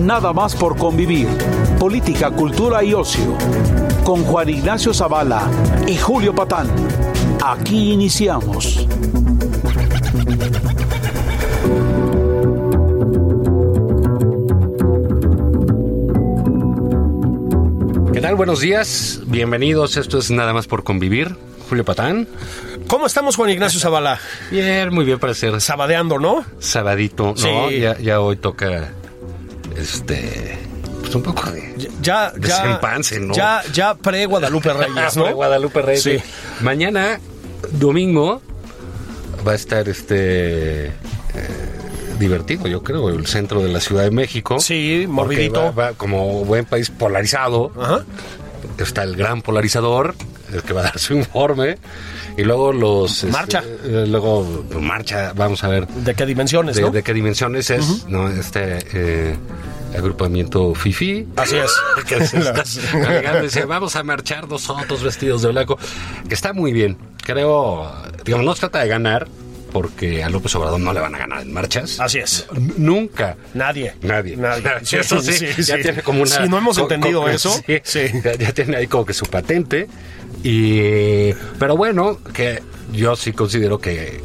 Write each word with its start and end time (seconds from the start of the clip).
Nada 0.00 0.32
más 0.32 0.56
por 0.56 0.78
convivir. 0.78 1.28
Política, 1.78 2.30
cultura 2.30 2.82
y 2.82 2.94
ocio. 2.94 3.36
Con 4.02 4.24
Juan 4.24 4.48
Ignacio 4.48 4.94
Zavala 4.94 5.42
y 5.86 5.96
Julio 5.96 6.34
Patán. 6.34 6.68
Aquí 7.44 7.92
iniciamos. 7.92 8.86
¿Qué 18.12 18.20
tal? 18.20 18.36
Buenos 18.36 18.60
días, 18.60 19.20
bienvenidos. 19.26 19.98
Esto 19.98 20.18
es 20.18 20.30
Nada 20.30 20.52
más 20.54 20.66
por 20.66 20.82
convivir. 20.82 21.36
Julio 21.68 21.84
Patán. 21.84 22.26
¿Cómo 22.88 23.06
estamos, 23.06 23.36
Juan 23.36 23.50
Ignacio 23.50 23.78
Zavala? 23.78 24.18
Bien, 24.50 24.92
muy 24.92 25.04
bien 25.04 25.18
para 25.18 25.34
ser 25.34 25.60
Sabadeando, 25.60 26.18
¿no? 26.18 26.44
sabadito, 26.58 27.34
¿no? 27.38 27.68
Sí. 27.68 27.78
Ya, 27.78 27.96
ya 27.98 28.20
hoy 28.20 28.36
toca, 28.36 28.92
este, 29.80 30.58
pues 31.00 31.14
un 31.14 31.22
poco 31.22 31.50
de... 31.50 31.74
Ya, 32.00 32.32
ya. 32.38 32.62
Desempance, 32.62 33.18
¿no? 33.20 33.34
Ya, 33.34 33.62
ya 33.72 33.94
pre-Guadalupe 33.94 34.72
Reyes, 34.72 35.16
¿no? 35.16 35.24
De 35.28 35.32
Guadalupe 35.32 35.82
Reyes. 35.82 36.02
Sí. 36.02 36.18
Mañana, 36.60 37.18
domingo, 37.72 38.40
va 39.46 39.52
a 39.52 39.54
estar 39.54 39.88
este... 39.88 40.86
eh, 40.86 40.92
divertido, 42.18 42.66
yo 42.68 42.82
creo, 42.82 43.08
el 43.08 43.26
centro 43.26 43.62
de 43.62 43.68
la 43.70 43.80
Ciudad 43.80 44.04
de 44.04 44.10
México. 44.10 44.60
Sí, 44.60 45.04
Porque 45.06 45.12
movidito. 45.36 45.62
va- 45.62 45.70
va 45.70 45.92
como 45.94 46.44
buen 46.44 46.64
país 46.66 46.90
polarizado. 46.90 47.72
Ajá. 47.80 48.04
está 48.78 49.02
el 49.04 49.16
gran 49.16 49.40
polarizador, 49.42 50.14
el 50.52 50.62
que 50.62 50.72
va 50.74 50.80
a 50.80 50.84
dar 50.84 50.98
su 50.98 51.14
informe, 51.14 51.78
y 52.36 52.42
luego 52.44 52.72
los... 52.72 53.24
Marcha. 53.24 53.60
este, 53.60 54.06
luego 54.06 54.64
pues, 54.70 54.82
marcha, 54.82 55.32
vamos 55.34 55.62
a 55.64 55.68
ver 55.68 55.86
¿De 55.86 56.14
qué 56.14 56.26
dimensiones, 56.26 56.76
de, 56.76 56.82
no? 56.82 56.90
de 56.90 57.02
qué 57.02 57.12
dimensiones 57.14 57.70
es, 57.70 58.06
¿no? 58.06 58.28
Este 58.28 58.78
eh, 58.92 59.36
agrupamiento 59.96 60.74
FIFI. 60.74 61.28
Así 61.36 61.56
es. 61.56 61.72
que 62.06 62.26
se 62.26 62.38
está 62.38 62.62
y 63.38 63.42
dice, 63.42 63.64
vamos 63.64 63.96
a 63.96 64.02
marchar 64.02 64.48
nosotros 64.48 65.02
vestidos 65.02 65.42
de 65.42 65.48
blanco, 65.48 65.78
que 66.28 66.34
está 66.34 66.52
muy 66.52 66.72
bien. 66.72 66.96
Creo, 67.22 67.90
digamos, 68.24 68.46
no 68.46 68.54
se 68.54 68.60
trata 68.60 68.80
de 68.80 68.88
ganar, 68.88 69.28
porque 69.70 70.22
a 70.22 70.28
López 70.28 70.54
Obrador 70.54 70.80
no 70.80 70.92
le 70.92 71.00
van 71.00 71.14
a 71.14 71.18
ganar 71.18 71.42
en 71.42 71.52
marchas. 71.52 71.98
Así 72.00 72.18
es. 72.18 72.46
Nunca. 72.76 73.36
Nadie. 73.54 73.94
Nadie. 74.02 74.36
Nadie. 74.36 74.62
Sí, 74.82 74.96
eso 74.96 75.20
sí, 75.20 75.46
ya 75.62 75.78
tiene 75.80 76.02
como 76.02 76.22
una. 76.22 76.42
Si 76.42 76.48
no 76.48 76.58
hemos 76.58 76.78
entendido 76.78 77.28
eso, 77.28 77.50
Sí, 77.66 77.78
sí. 77.82 78.00
Ya, 78.24 78.34
ya 78.34 78.52
tiene 78.52 78.76
ahí 78.76 78.86
como 78.86 79.04
que 79.04 79.14
su 79.14 79.26
patente. 79.26 79.88
Y. 80.42 81.32
Pero 81.58 81.76
bueno, 81.76 82.18
que 82.32 82.62
yo 82.92 83.16
sí 83.16 83.32
considero 83.32 83.78
que 83.78 84.20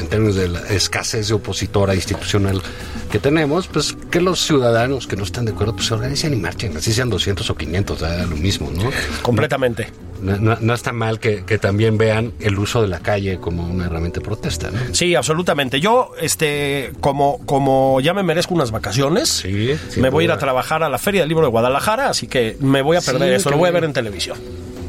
en 0.00 0.08
términos 0.08 0.36
de 0.36 0.48
la 0.48 0.60
escasez 0.68 1.28
de 1.28 1.34
opositora 1.34 1.94
institucional 1.94 2.62
que 3.10 3.18
tenemos, 3.18 3.66
pues 3.68 3.94
que 4.10 4.20
los 4.20 4.44
ciudadanos 4.44 5.06
que 5.06 5.16
no 5.16 5.24
están 5.24 5.44
de 5.44 5.52
acuerdo, 5.52 5.74
pues 5.74 5.86
se 5.86 5.94
organicen 5.94 6.32
y 6.32 6.36
marchen, 6.36 6.76
así 6.76 6.92
sean 6.92 7.08
200 7.08 7.48
o 7.48 7.54
500, 7.54 8.00
da 8.00 8.26
lo 8.26 8.36
mismo, 8.36 8.70
¿no? 8.70 8.90
Completamente. 9.22 9.88
No, 10.20 10.36
no- 10.38 10.58
no 10.60 10.74
está 10.74 10.92
mal 10.92 11.20
que, 11.20 11.44
que 11.44 11.58
también 11.58 11.98
vean 11.98 12.32
el 12.40 12.58
uso 12.58 12.82
de 12.82 12.88
la 12.88 13.00
calle 13.00 13.38
como 13.38 13.66
una 13.66 13.86
herramienta 13.86 14.20
de 14.20 14.24
protesta, 14.26 14.70
¿no? 14.70 14.78
Sí, 14.94 15.14
absolutamente. 15.14 15.80
Yo, 15.80 16.12
este, 16.20 16.92
como, 17.00 17.38
como 17.46 18.00
ya 18.00 18.14
me 18.14 18.22
merezco 18.22 18.54
unas 18.54 18.70
vacaciones, 18.70 19.28
Sí, 19.28 19.70
me 19.96 20.10
voy 20.10 20.22
a 20.22 20.26
ir 20.26 20.32
a 20.32 20.38
trabajar 20.38 20.82
a 20.82 20.88
la 20.88 20.98
Feria 20.98 21.20
del 21.22 21.28
Libro 21.28 21.44
de 21.46 21.50
Guadalajara, 21.50 22.08
así 22.08 22.26
que 22.26 22.56
me 22.60 22.82
voy 22.82 22.96
a 22.96 23.00
perder 23.00 23.28
Sí, 23.30 23.34
eso. 23.36 23.50
Lo 23.50 23.58
voy 23.58 23.68
a 23.68 23.72
ver 23.72 23.84
en 23.84 23.92
televisión. 23.92 24.36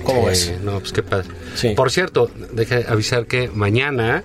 ¿Cómo 0.04 0.26
ves? 0.26 0.54
No, 0.64 0.80
pues 0.80 0.94
qué 0.94 1.04
padre. 1.04 1.28
Sí. 1.56 1.74
Por 1.76 1.92
cierto, 1.92 2.32
deje 2.54 2.86
avisar 2.88 3.26
que 3.26 3.50
mañana 3.54 4.24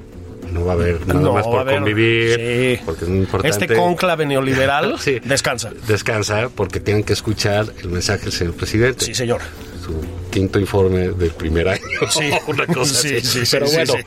no 0.52 0.64
va 0.66 0.72
a 0.72 0.74
haber 0.74 1.06
nada 1.06 1.18
No, 1.20 1.32
más 1.32 1.44
por 1.44 1.60
haber- 1.60 1.76
convivir, 1.76 2.36
sí. 2.78 2.82
porque 2.84 3.04
es 3.04 3.10
muy 3.10 3.18
importante. 3.20 3.64
Este 3.64 3.74
cónclave 3.74 4.26
neoliberal 4.26 4.96
Sí. 5.00 5.18
descansa. 5.24 5.70
Descansa, 5.88 6.50
porque 6.54 6.78
tienen 6.78 7.02
que 7.04 7.14
escuchar 7.14 7.66
el 7.82 7.88
mensaje 7.88 8.24
del 8.24 8.32
señor 8.32 8.54
presidente. 8.54 9.04
Sí, 9.04 9.14
señor. 9.14 9.40
Su 9.84 9.94
quinto 10.30 10.58
informe 10.60 11.08
del 11.10 11.30
primer 11.32 11.68
año. 11.68 11.82
Sí. 12.10 12.30
Una 12.46 12.66
cosa 12.66 12.94
Sí, 12.94 13.16
así. 13.16 13.20
sí, 13.26 13.46
sí, 13.46 13.50
Pero 13.52 13.66
sí, 13.66 13.76
bueno, 13.76 13.92
sí. 13.94 14.04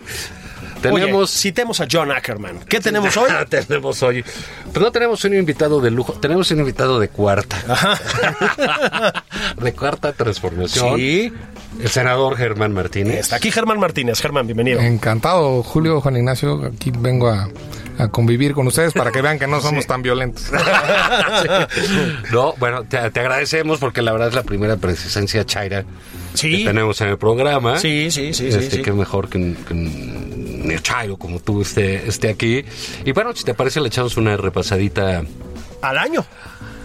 tenemos... 0.82 1.32
Oye, 1.32 1.40
citemos 1.42 1.82
a 1.82 1.88
John 1.92 2.12
Ackerman. 2.12 2.60
¿Qué 2.70 2.80
tenemos 2.82 3.16
hoy? 3.18 3.30
tenemos 3.50 4.02
hoy. 4.04 4.24
Pero 4.72 4.86
no 4.86 4.92
tenemos 4.92 5.24
un 5.26 5.34
invitado 5.34 5.82
de 5.82 5.92
lujo, 5.92 6.14
tenemos 6.14 6.50
un 6.52 6.60
invitado 6.60 7.00
de 7.00 7.10
cuarta. 7.10 7.58
de 9.62 9.74
cuarta 9.74 10.14
transformación. 10.14 10.98
Sí. 10.98 11.34
El 11.82 11.90
senador 11.90 12.38
Germán 12.38 12.74
Martínez. 12.74 13.20
Está 13.20 13.36
aquí 13.38 13.52
Germán 13.52 13.80
Martínez. 13.80 14.20
Germán, 14.22 14.46
bienvenido. 14.48 14.80
Encantado, 14.80 15.62
Julio, 15.64 16.00
Juan 16.02 16.16
Ignacio. 16.18 16.64
Aquí 16.74 16.92
vengo 16.98 17.28
a, 17.30 17.50
a 17.98 18.08
convivir 18.10 18.54
con 18.54 18.68
ustedes 18.68 18.94
para 18.94 19.12
que 19.12 19.22
vean 19.22 19.40
que 19.40 19.48
no 19.48 19.62
somos 19.62 19.86
tan 19.88 20.02
violentos. 20.02 20.52
No, 22.32 22.54
bueno, 22.58 22.84
te, 22.84 22.98
te 23.12 23.20
agradecemos 23.20 23.80
porque 23.80 24.02
la 24.02 24.12
verdad 24.12 24.30
es 24.30 24.34
la 24.36 24.44
primera 24.44 24.78
presencia 24.78 25.46
chaira 25.46 25.86
Sí. 26.34 26.60
que 26.60 26.66
tenemos 26.66 27.00
en 27.02 27.10
el 27.10 27.18
programa. 27.18 27.80
Sí, 27.80 28.12
sí, 28.12 28.34
sí, 28.34 28.52
sí, 28.52 28.58
Este, 28.58 28.78
sí. 28.78 28.82
Qué 28.82 28.92
mejor 28.92 29.30
que 29.30 29.56
que 29.68 29.74
un 29.74 30.68
neochairo 30.68 31.18
como 31.18 31.40
tú 31.40 31.62
esté, 31.62 32.08
esté 32.08 32.30
aquí. 32.30 32.66
Y 33.06 33.12
bueno, 33.14 33.34
si 33.36 33.44
te 33.44 33.54
parece, 33.54 33.80
le 33.80 33.88
echamos 33.88 34.18
una 34.18 34.36
repasadita. 34.36 35.24
Al 35.82 35.98
año. 35.98 36.26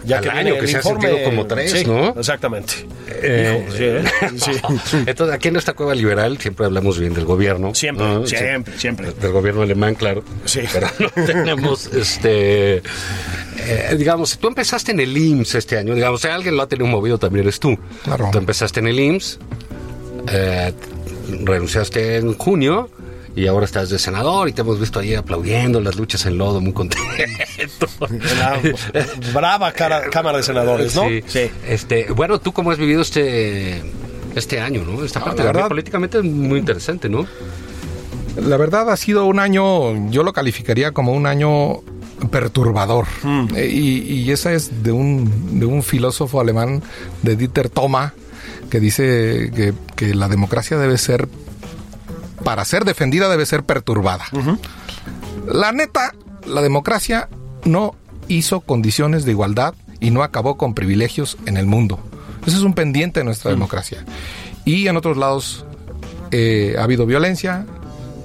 Ya 0.05 0.19
Al 0.19 0.23
que 0.25 0.31
año, 0.31 0.55
que 0.59 0.67
se 0.67 0.79
ha 0.79 0.83
sentido 0.83 1.17
como 1.25 1.47
tres, 1.47 1.71
Sí, 1.73 1.85
¿no? 1.85 2.15
Exactamente. 2.19 2.73
Eh, 3.09 3.65
Hijo, 3.67 3.77
sí, 3.77 3.85
¿eh? 3.85 4.05
Sí. 4.85 4.97
Entonces, 5.07 5.35
aquí 5.35 5.49
en 5.49 5.57
esta 5.57 5.75
cueva 5.75 5.95
liberal 5.95 6.39
siempre 6.39 6.67
hablamos 6.67 6.99
bien 6.99 7.13
del 7.13 7.25
gobierno. 7.27 7.75
Siempre, 7.75 8.07
¿no? 8.07 8.27
siempre, 8.27 8.79
siempre. 8.79 9.13
Del 9.13 9.33
gobierno 9.33 9.63
alemán, 9.63 9.95
claro. 9.95 10.25
Sí. 10.47 10.61
Pero 10.73 10.89
no 10.99 11.11
tenemos, 11.27 11.87
este. 11.93 12.77
eh, 12.77 13.95
digamos, 13.99 14.39
tú 14.39 14.49
empezaste 14.49 14.93
en 14.93 15.01
el 15.01 15.17
IMSS 15.17 15.57
este 15.57 15.77
año. 15.79 15.95
Digamos, 15.95 16.23
si 16.23 16.29
alguien 16.29 16.57
lo 16.57 16.63
ha 16.63 16.67
tenido 16.69 16.87
movido 16.87 17.19
también 17.19 17.45
eres 17.45 17.61
tú. 17.61 17.79
Claro. 18.05 18.31
Tú 18.33 18.39
empezaste 18.39 18.81
en 18.81 18.87
el 18.89 18.99
IMSS, 18.99 19.39
eh, 20.33 20.73
renunciaste 21.45 22.17
en 22.17 22.35
junio. 22.39 22.89
Y 23.37 23.47
ahora 23.47 23.65
estás 23.65 23.89
de 23.91 23.99
senador 23.99 24.49
y 24.49 24.53
te 24.53 24.63
hemos 24.63 24.81
visto 24.81 24.99
ahí 24.99 25.15
aplaudiendo 25.15 25.81
las 25.81 25.97
luchas 25.97 26.27
en 26.27 26.37
lodo, 26.37 26.61
muy 26.61 26.73
contento. 26.73 27.07
Brava 29.35 29.73
cara- 29.73 30.09
Cámara 30.11 30.39
de 30.39 30.43
Senadores, 30.45 30.95
¿no? 30.95 31.05
Sí. 31.27 31.51
Este, 31.67 32.07
bueno, 32.13 32.39
¿tú 32.41 32.53
cómo 32.53 32.71
has 32.71 32.79
vivido 32.79 33.03
este 33.03 33.83
este 34.35 34.61
año, 34.61 34.85
no? 34.85 35.05
Esta 35.05 35.23
parte 35.23 35.43
Ah, 35.43 35.45
la 35.47 35.53
la 35.53 35.53
verdad- 35.55 35.69
políticamente 35.69 36.19
es 36.19 36.25
muy 36.25 36.59
interesante, 36.59 37.09
¿no? 37.09 37.27
La 38.37 38.57
verdad 38.57 38.89
ha 38.91 38.97
sido 38.97 39.27
un 39.27 39.39
año, 39.41 40.09
yo 40.11 40.23
lo 40.23 40.33
calificaría 40.33 40.93
como 40.93 41.13
un 41.13 41.27
año 41.27 41.79
perturbador. 42.31 43.07
Eh, 43.57 43.69
y, 43.73 43.99
y 44.13 44.31
esa 44.31 44.53
es 44.53 44.83
de 44.85 44.93
un, 44.93 45.59
de 45.59 45.67
un 45.67 45.83
filósofo 45.83 46.41
alemán, 46.41 46.83
de 47.23 47.35
Dieter 47.37 47.69
Thoma, 47.69 48.15
que 48.71 48.79
dice 48.79 49.51
que, 49.55 49.73
que 49.97 50.15
la 50.15 50.29
democracia 50.29 50.79
debe 50.79 50.97
ser, 50.97 51.27
para 52.45 52.65
ser 52.65 52.85
defendida, 52.85 53.29
debe 53.29 53.47
ser 53.47 53.65
perturbada. 53.65 54.25
La 55.47 55.73
neta, 55.73 56.15
la 56.47 56.63
democracia 56.63 57.29
no 57.65 57.95
hizo 58.29 58.61
condiciones 58.61 59.25
de 59.25 59.33
igualdad 59.33 59.75
y 60.01 60.11
no 60.11 60.23
acabó 60.23 60.57
con 60.57 60.75
privilegios 60.75 61.37
en 61.47 61.57
el 61.57 61.67
mundo. 61.67 62.01
Ese 62.47 62.57
es 62.57 62.63
un 62.63 62.75
pendiente 62.75 63.21
de 63.21 63.25
nuestra 63.25 63.51
democracia. 63.51 64.05
Y 64.65 64.87
en 64.87 64.97
otros 64.97 65.17
lados 65.17 65.65
eh, 66.31 66.77
ha 66.79 66.85
habido 66.85 67.07
violencia, 67.07 67.67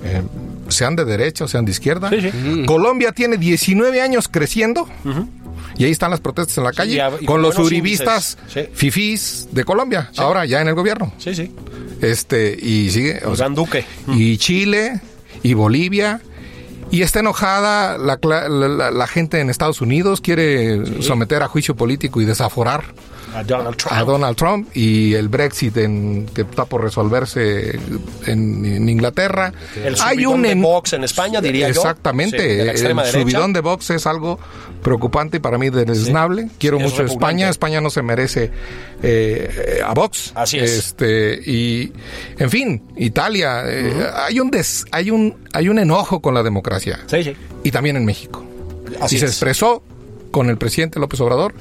eh, 0.04 0.22
sean 0.70 0.96
de 0.96 1.06
derecha 1.06 1.46
o 1.46 1.48
sean 1.48 1.66
de 1.66 1.72
izquierda. 1.72 2.10
Sí, 2.10 2.22
sí. 2.22 2.64
Colombia 2.66 3.12
tiene 3.12 3.38
19 3.38 4.02
años 4.02 4.28
creciendo. 4.28 4.88
Y 5.78 5.86
ahí 5.86 5.92
están 5.92 6.12
las 6.12 6.20
protestas 6.22 6.58
en 6.58 6.64
la 6.64 6.72
calle 6.74 7.02
con 7.26 7.42
los 7.42 7.58
uribistas. 7.60 8.38
Sí. 8.54 8.62
fifís 8.74 9.48
de 9.52 9.64
Colombia, 9.64 10.12
ahora 10.18 10.46
ya 10.46 10.62
en 10.62 10.68
el 10.68 10.74
gobierno. 10.76 11.14
Sí, 11.18 11.34
sí. 11.36 11.52
Este, 12.02 12.58
y 12.62 12.90
sigue. 12.90 13.18
o 13.26 13.36
sea, 13.36 13.46
Iván 13.46 13.56
Duque. 13.56 13.86
y 14.08 14.38
Chile, 14.38 15.00
y 15.44 15.54
Bolivia, 15.54 16.22
Y 16.92 17.02
está 17.02 17.20
enojada 17.22 17.98
la, 17.98 18.22
cla- 18.22 18.48
la- 18.48 18.68
la- 18.68 18.92
la 18.92 19.08
gente 19.08 19.40
en 19.40 19.50
Estados 19.50 19.82
Unidos, 19.82 20.22
quiere 20.22 21.02
someter 21.02 21.42
a 21.42 21.48
juicio 21.48 21.76
político 21.76 22.22
y 22.22 22.26
desaforar 22.26 22.84
A 23.36 23.44
Donald 23.44 23.76
Trump. 23.76 23.94
a 23.94 24.04
Donald 24.04 24.36
Trump 24.38 24.70
y 24.76 25.14
el 25.14 25.28
Brexit 25.30 25.76
en, 25.78 26.26
que 26.34 26.42
está 26.42 26.66
por 26.66 26.82
resolverse 26.84 27.78
en, 28.26 28.66
en 28.66 28.90
Inglaterra. 28.90 29.52
El 29.84 29.96
subidón 29.98 30.42
de 30.44 30.52
en- 30.52 30.62
Vox 30.62 30.94
en 30.94 31.04
España, 31.04 31.42
diría 31.42 31.68
yo. 31.70 31.82
Exactamente. 31.82 32.40
Sí, 32.40 32.56
de 32.58 32.66
la 32.66 32.72
extrema 32.72 33.04
el 33.04 33.12
subidón 33.12 33.54
de 33.54 33.60
Vox 33.62 33.90
es 33.90 34.08
algo 34.08 34.40
preocupante 34.82 35.38
y 35.38 35.40
para 35.40 35.58
mí 35.58 35.70
deleznable. 35.70 36.50
Quiero 36.60 36.78
Sí, 36.80 36.86
es 36.86 36.92
mucho. 36.92 37.04
España. 37.06 37.50
España 37.50 37.82
no 37.82 37.90
se 37.90 38.02
merece 38.02 38.52
eh, 39.04 39.82
a 39.86 39.94
Vox. 39.94 40.32
Así 40.36 40.58
es. 40.60 40.72
Este, 40.78 41.34
y, 41.46 41.92
en 42.38 42.50
fin, 42.50 42.82
Italia. 42.98 43.64
eh, 43.66 43.94
hay, 44.16 44.40
un 44.40 44.50
des- 44.52 44.86
hay, 44.92 45.12
un, 45.12 45.36
hay 45.54 45.70
un 45.70 45.80
enojo 45.80 46.22
con 46.22 46.34
la 46.34 46.44
democracia. 46.44 47.00
Sí, 47.08 47.24
sí. 47.24 47.36
Y 47.64 47.72
también 47.72 47.96
en 47.98 48.06
México 48.06 48.46
Así 49.02 49.16
y 49.16 49.20
se 49.20 49.26
es. 49.26 49.32
expresó 49.32 49.84
con 50.36 50.50
el 50.50 50.58
presidente 50.58 51.00
López 51.00 51.22
Obrador, 51.22 51.54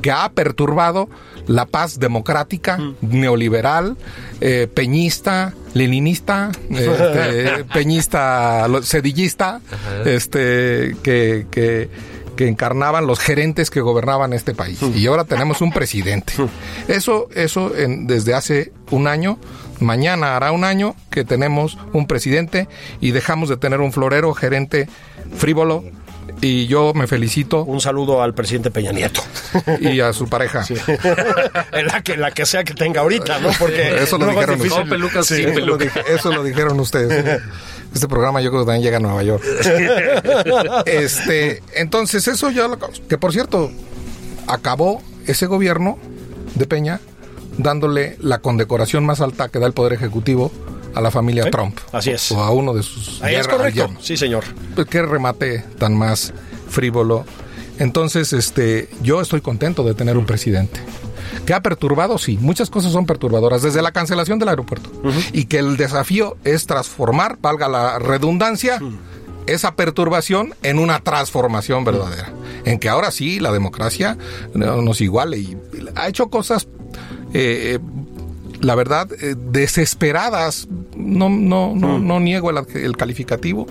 que 0.00 0.10
ha 0.10 0.26
perturbado 0.32 1.10
la 1.46 1.66
paz 1.66 1.98
democrática, 1.98 2.78
neoliberal, 3.02 3.98
eh, 4.40 4.68
peñista, 4.72 5.52
leninista, 5.74 6.50
este, 6.70 7.64
peñista, 7.74 8.66
sedillista, 8.84 9.60
este, 10.06 10.96
que, 11.02 11.46
que, 11.50 11.90
que 12.36 12.48
encarnaban 12.48 13.06
los 13.06 13.18
gerentes 13.18 13.68
que 13.68 13.82
gobernaban 13.82 14.32
este 14.32 14.54
país. 14.54 14.80
Y 14.94 15.06
ahora 15.08 15.24
tenemos 15.24 15.60
un 15.60 15.70
presidente. 15.70 16.32
Eso, 16.88 17.28
eso 17.34 17.76
en- 17.76 18.06
desde 18.06 18.32
hace 18.32 18.72
un 18.90 19.08
año. 19.08 19.38
Mañana 19.78 20.36
hará 20.36 20.52
un 20.52 20.64
año 20.64 20.94
que 21.10 21.24
tenemos 21.24 21.76
un 21.92 22.06
presidente 22.06 22.66
y 23.02 23.10
dejamos 23.10 23.50
de 23.50 23.58
tener 23.58 23.80
un 23.80 23.92
florero 23.92 24.32
gerente 24.32 24.88
frívolo 25.36 25.84
y 26.42 26.66
yo 26.66 26.92
me 26.92 27.06
felicito 27.06 27.62
Un 27.64 27.80
saludo 27.80 28.20
al 28.20 28.34
presidente 28.34 28.70
Peña 28.70 28.90
Nieto. 28.92 29.22
y 29.80 30.00
a 30.00 30.12
su 30.12 30.28
pareja. 30.28 30.64
en 31.72 31.86
la 31.86 32.02
que, 32.02 32.16
la 32.16 32.32
que 32.32 32.44
sea 32.44 32.64
que 32.64 32.74
tenga 32.74 33.00
ahorita, 33.00 33.38
¿no? 33.38 33.48
Porque 33.58 34.02
Eso 34.02 34.18
lo 34.18 34.28
es 34.28 34.58
dijeron 34.58 34.88
pelucas 34.88 35.26
Sí. 35.26 35.36
sin 35.36 35.48
Eso 35.50 35.60
lo, 35.60 35.78
eso 35.78 36.42
dijeron 36.42 36.78
ustedes. 36.80 37.40
Este 37.94 38.08
programa 38.08 38.40
yo 38.40 38.48
creo 38.50 38.62
que 38.62 38.66
también 38.68 38.82
llega 38.82 38.96
a 38.96 39.00
Nueva 39.00 39.22
York. 39.22 39.44
Este, 40.86 41.62
entonces 41.74 42.26
eso 42.26 42.50
ya 42.50 42.66
lo, 42.66 42.78
que 42.78 43.18
por 43.18 43.32
cierto 43.32 43.70
acabó 44.46 45.02
ese 45.26 45.46
gobierno 45.46 45.98
de 46.54 46.66
Peña 46.66 47.00
dándole 47.58 48.16
la 48.20 48.38
condecoración 48.38 49.04
más 49.04 49.20
alta 49.20 49.48
que 49.50 49.58
da 49.58 49.66
el 49.66 49.74
poder 49.74 49.92
ejecutivo 49.92 50.50
a 50.94 51.00
la 51.00 51.10
familia 51.10 51.50
Trump. 51.50 51.78
así 51.92 52.10
es. 52.10 52.30
O 52.32 52.42
a 52.42 52.50
uno 52.50 52.72
de 52.74 52.82
sus 52.82 53.22
Ahí 53.22 53.34
es 53.34 53.48
correcto. 53.48 53.90
Sí, 54.00 54.16
señor. 54.16 54.44
Pues, 54.74 54.86
qué 54.88 55.02
remate 55.02 55.64
tan 55.78 55.94
más 55.96 56.32
frívolo. 56.68 57.24
Entonces, 57.78 58.32
este, 58.32 58.88
yo 59.02 59.20
estoy 59.20 59.40
contento 59.40 59.82
de 59.82 59.94
tener 59.94 60.16
un 60.16 60.26
presidente. 60.26 60.80
¿Que 61.46 61.54
ha 61.54 61.60
perturbado? 61.62 62.18
Sí, 62.18 62.38
muchas 62.40 62.70
cosas 62.70 62.92
son 62.92 63.06
perturbadoras, 63.06 63.62
desde 63.62 63.82
la 63.82 63.90
cancelación 63.90 64.38
del 64.38 64.50
aeropuerto. 64.50 64.90
Y 65.32 65.46
que 65.46 65.58
el 65.58 65.76
desafío 65.76 66.36
es 66.44 66.66
transformar, 66.66 67.38
valga 67.40 67.68
la 67.68 67.98
redundancia, 67.98 68.78
esa 69.46 69.74
perturbación 69.74 70.54
en 70.62 70.78
una 70.78 71.00
transformación 71.00 71.84
verdadera. 71.84 72.32
En 72.64 72.78
que 72.78 72.88
ahora 72.88 73.10
sí 73.10 73.40
la 73.40 73.50
democracia 73.50 74.16
no- 74.54 74.82
nos 74.82 75.00
iguale 75.00 75.38
y 75.38 75.56
ha 75.96 76.06
hecho 76.08 76.28
cosas 76.28 76.68
eh, 77.34 77.78
la 78.62 78.74
verdad, 78.74 79.08
eh, 79.20 79.34
desesperadas, 79.36 80.68
no, 80.96 81.28
no, 81.28 81.74
no, 81.74 81.98
no 81.98 82.20
niego 82.20 82.50
el, 82.50 82.58
el 82.74 82.96
calificativo, 82.96 83.66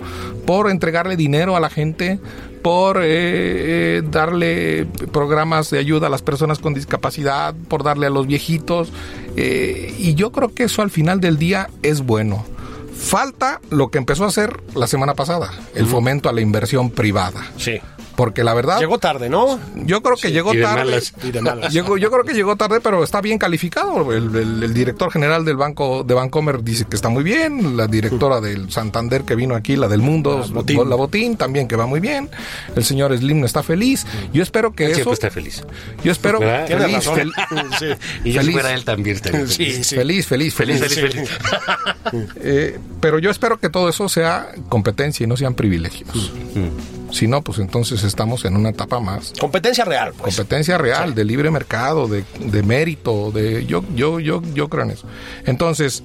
por 0.46 0.70
entregarle 0.70 1.16
dinero 1.16 1.56
a 1.56 1.60
la 1.60 1.70
gente, 1.70 2.20
por 2.62 2.98
eh, 2.98 3.02
eh, 3.04 4.02
darle 4.08 4.86
programas 5.12 5.70
de 5.70 5.78
ayuda 5.78 6.06
a 6.06 6.10
las 6.10 6.22
personas 6.22 6.58
con 6.60 6.74
discapacidad, 6.74 7.54
por 7.68 7.82
darle 7.82 8.06
a 8.06 8.10
los 8.10 8.26
viejitos, 8.26 8.92
eh, 9.36 9.94
y 9.98 10.14
yo 10.14 10.30
creo 10.30 10.54
que 10.54 10.64
eso 10.64 10.82
al 10.82 10.90
final 10.90 11.20
del 11.20 11.38
día 11.38 11.68
es 11.82 12.02
bueno. 12.02 12.44
Falta 12.94 13.60
lo 13.70 13.90
que 13.90 13.98
empezó 13.98 14.24
a 14.24 14.28
hacer 14.28 14.62
la 14.74 14.86
semana 14.86 15.14
pasada, 15.14 15.50
el 15.74 15.86
fomento 15.86 16.28
a 16.28 16.32
la 16.32 16.40
inversión 16.40 16.90
privada. 16.90 17.42
Sí. 17.56 17.80
Porque 18.16 18.44
la 18.44 18.52
verdad, 18.54 18.78
Llegó 18.78 18.98
tarde, 18.98 19.28
¿no? 19.30 19.58
yo 19.74 20.02
creo 20.02 20.16
que 20.16 20.32
llegó 20.32 20.52
y 20.52 20.58
de 20.58 20.62
tarde. 20.62 20.84
malas. 20.84 21.14
Y 21.22 21.30
de 21.30 21.40
malas. 21.40 21.72
Llegó- 21.74 21.96
yo 21.96 22.10
creo 22.10 22.24
que 22.24 22.34
llegó 22.34 22.56
tarde, 22.56 22.80
pero 22.80 23.02
está 23.02 23.20
bien 23.20 23.38
calificado. 23.38 24.12
El, 24.12 24.34
el- 24.36 24.62
el 24.62 24.74
director 24.74 25.10
general 25.10 25.44
del 25.44 25.56
banco 25.56 26.04
de 26.04 26.12
Bancomer 26.14 26.62
dice 26.62 26.84
que 26.84 26.94
está 26.96 27.08
muy 27.08 27.24
bien. 27.24 27.76
La 27.76 27.86
directora 27.86 28.40
del 28.40 28.70
Santander 28.70 29.22
que 29.22 29.34
vino 29.34 29.54
aquí, 29.54 29.76
la 29.76 29.88
del 29.88 30.00
Mundo, 30.00 30.38
La 30.46 30.54
Botín. 30.54 30.88
la 30.90 30.96
Botín, 30.96 31.36
también 31.36 31.66
que 31.68 31.76
va 31.76 31.86
muy 31.86 32.00
bien. 32.00 32.28
El 32.76 32.84
señor 32.84 33.16
Slim 33.16 33.44
está 33.44 33.62
feliz. 33.62 34.06
Yo 34.32 34.42
espero 34.42 34.72
que 34.74 34.84
eso. 34.86 34.94
Siempre 34.94 35.12
está 35.14 35.30
feliz. 35.30 35.64
Yo 36.04 36.12
espero 36.12 36.38
feliz, 36.40 36.92
razón. 36.92 37.18
fel- 37.18 37.32
Sí. 37.78 37.86
Y 38.24 38.32
yo 38.32 38.40
Feliz. 38.40 38.52
fuera 38.54 38.74
él 38.74 38.84
también 38.84 39.16
feliz. 39.18 39.54
Sí, 39.54 39.84
sí. 39.84 39.94
feliz, 39.96 40.26
feliz, 40.26 40.54
feliz, 40.54 40.80
Feliz, 40.80 40.94
feliz, 41.00 41.12
feliz. 41.14 41.30
Eh, 42.36 42.78
pero 43.00 43.18
yo 43.18 43.30
espero 43.30 43.58
que 43.58 43.70
todo 43.70 43.88
eso 43.88 44.08
sea 44.08 44.48
competencia 44.68 45.24
y 45.24 45.26
no 45.26 45.36
sean 45.36 45.54
privilegios. 45.54 46.32
Si 47.12 47.28
no, 47.28 47.42
pues 47.42 47.58
entonces 47.58 48.02
estamos 48.04 48.44
en 48.46 48.56
una 48.56 48.70
etapa 48.70 48.98
más 48.98 49.32
Competencia 49.38 49.84
real, 49.84 50.12
pues. 50.16 50.34
competencia 50.34 50.78
real, 50.78 51.14
de 51.14 51.24
libre 51.24 51.50
mercado, 51.50 52.08
de, 52.08 52.24
de 52.40 52.62
mérito, 52.62 53.30
de 53.30 53.64
yo, 53.66 53.84
yo, 53.94 54.18
yo, 54.18 54.42
yo 54.54 54.68
creo 54.68 54.84
en 54.84 54.90
eso. 54.92 55.06
Entonces, 55.44 56.02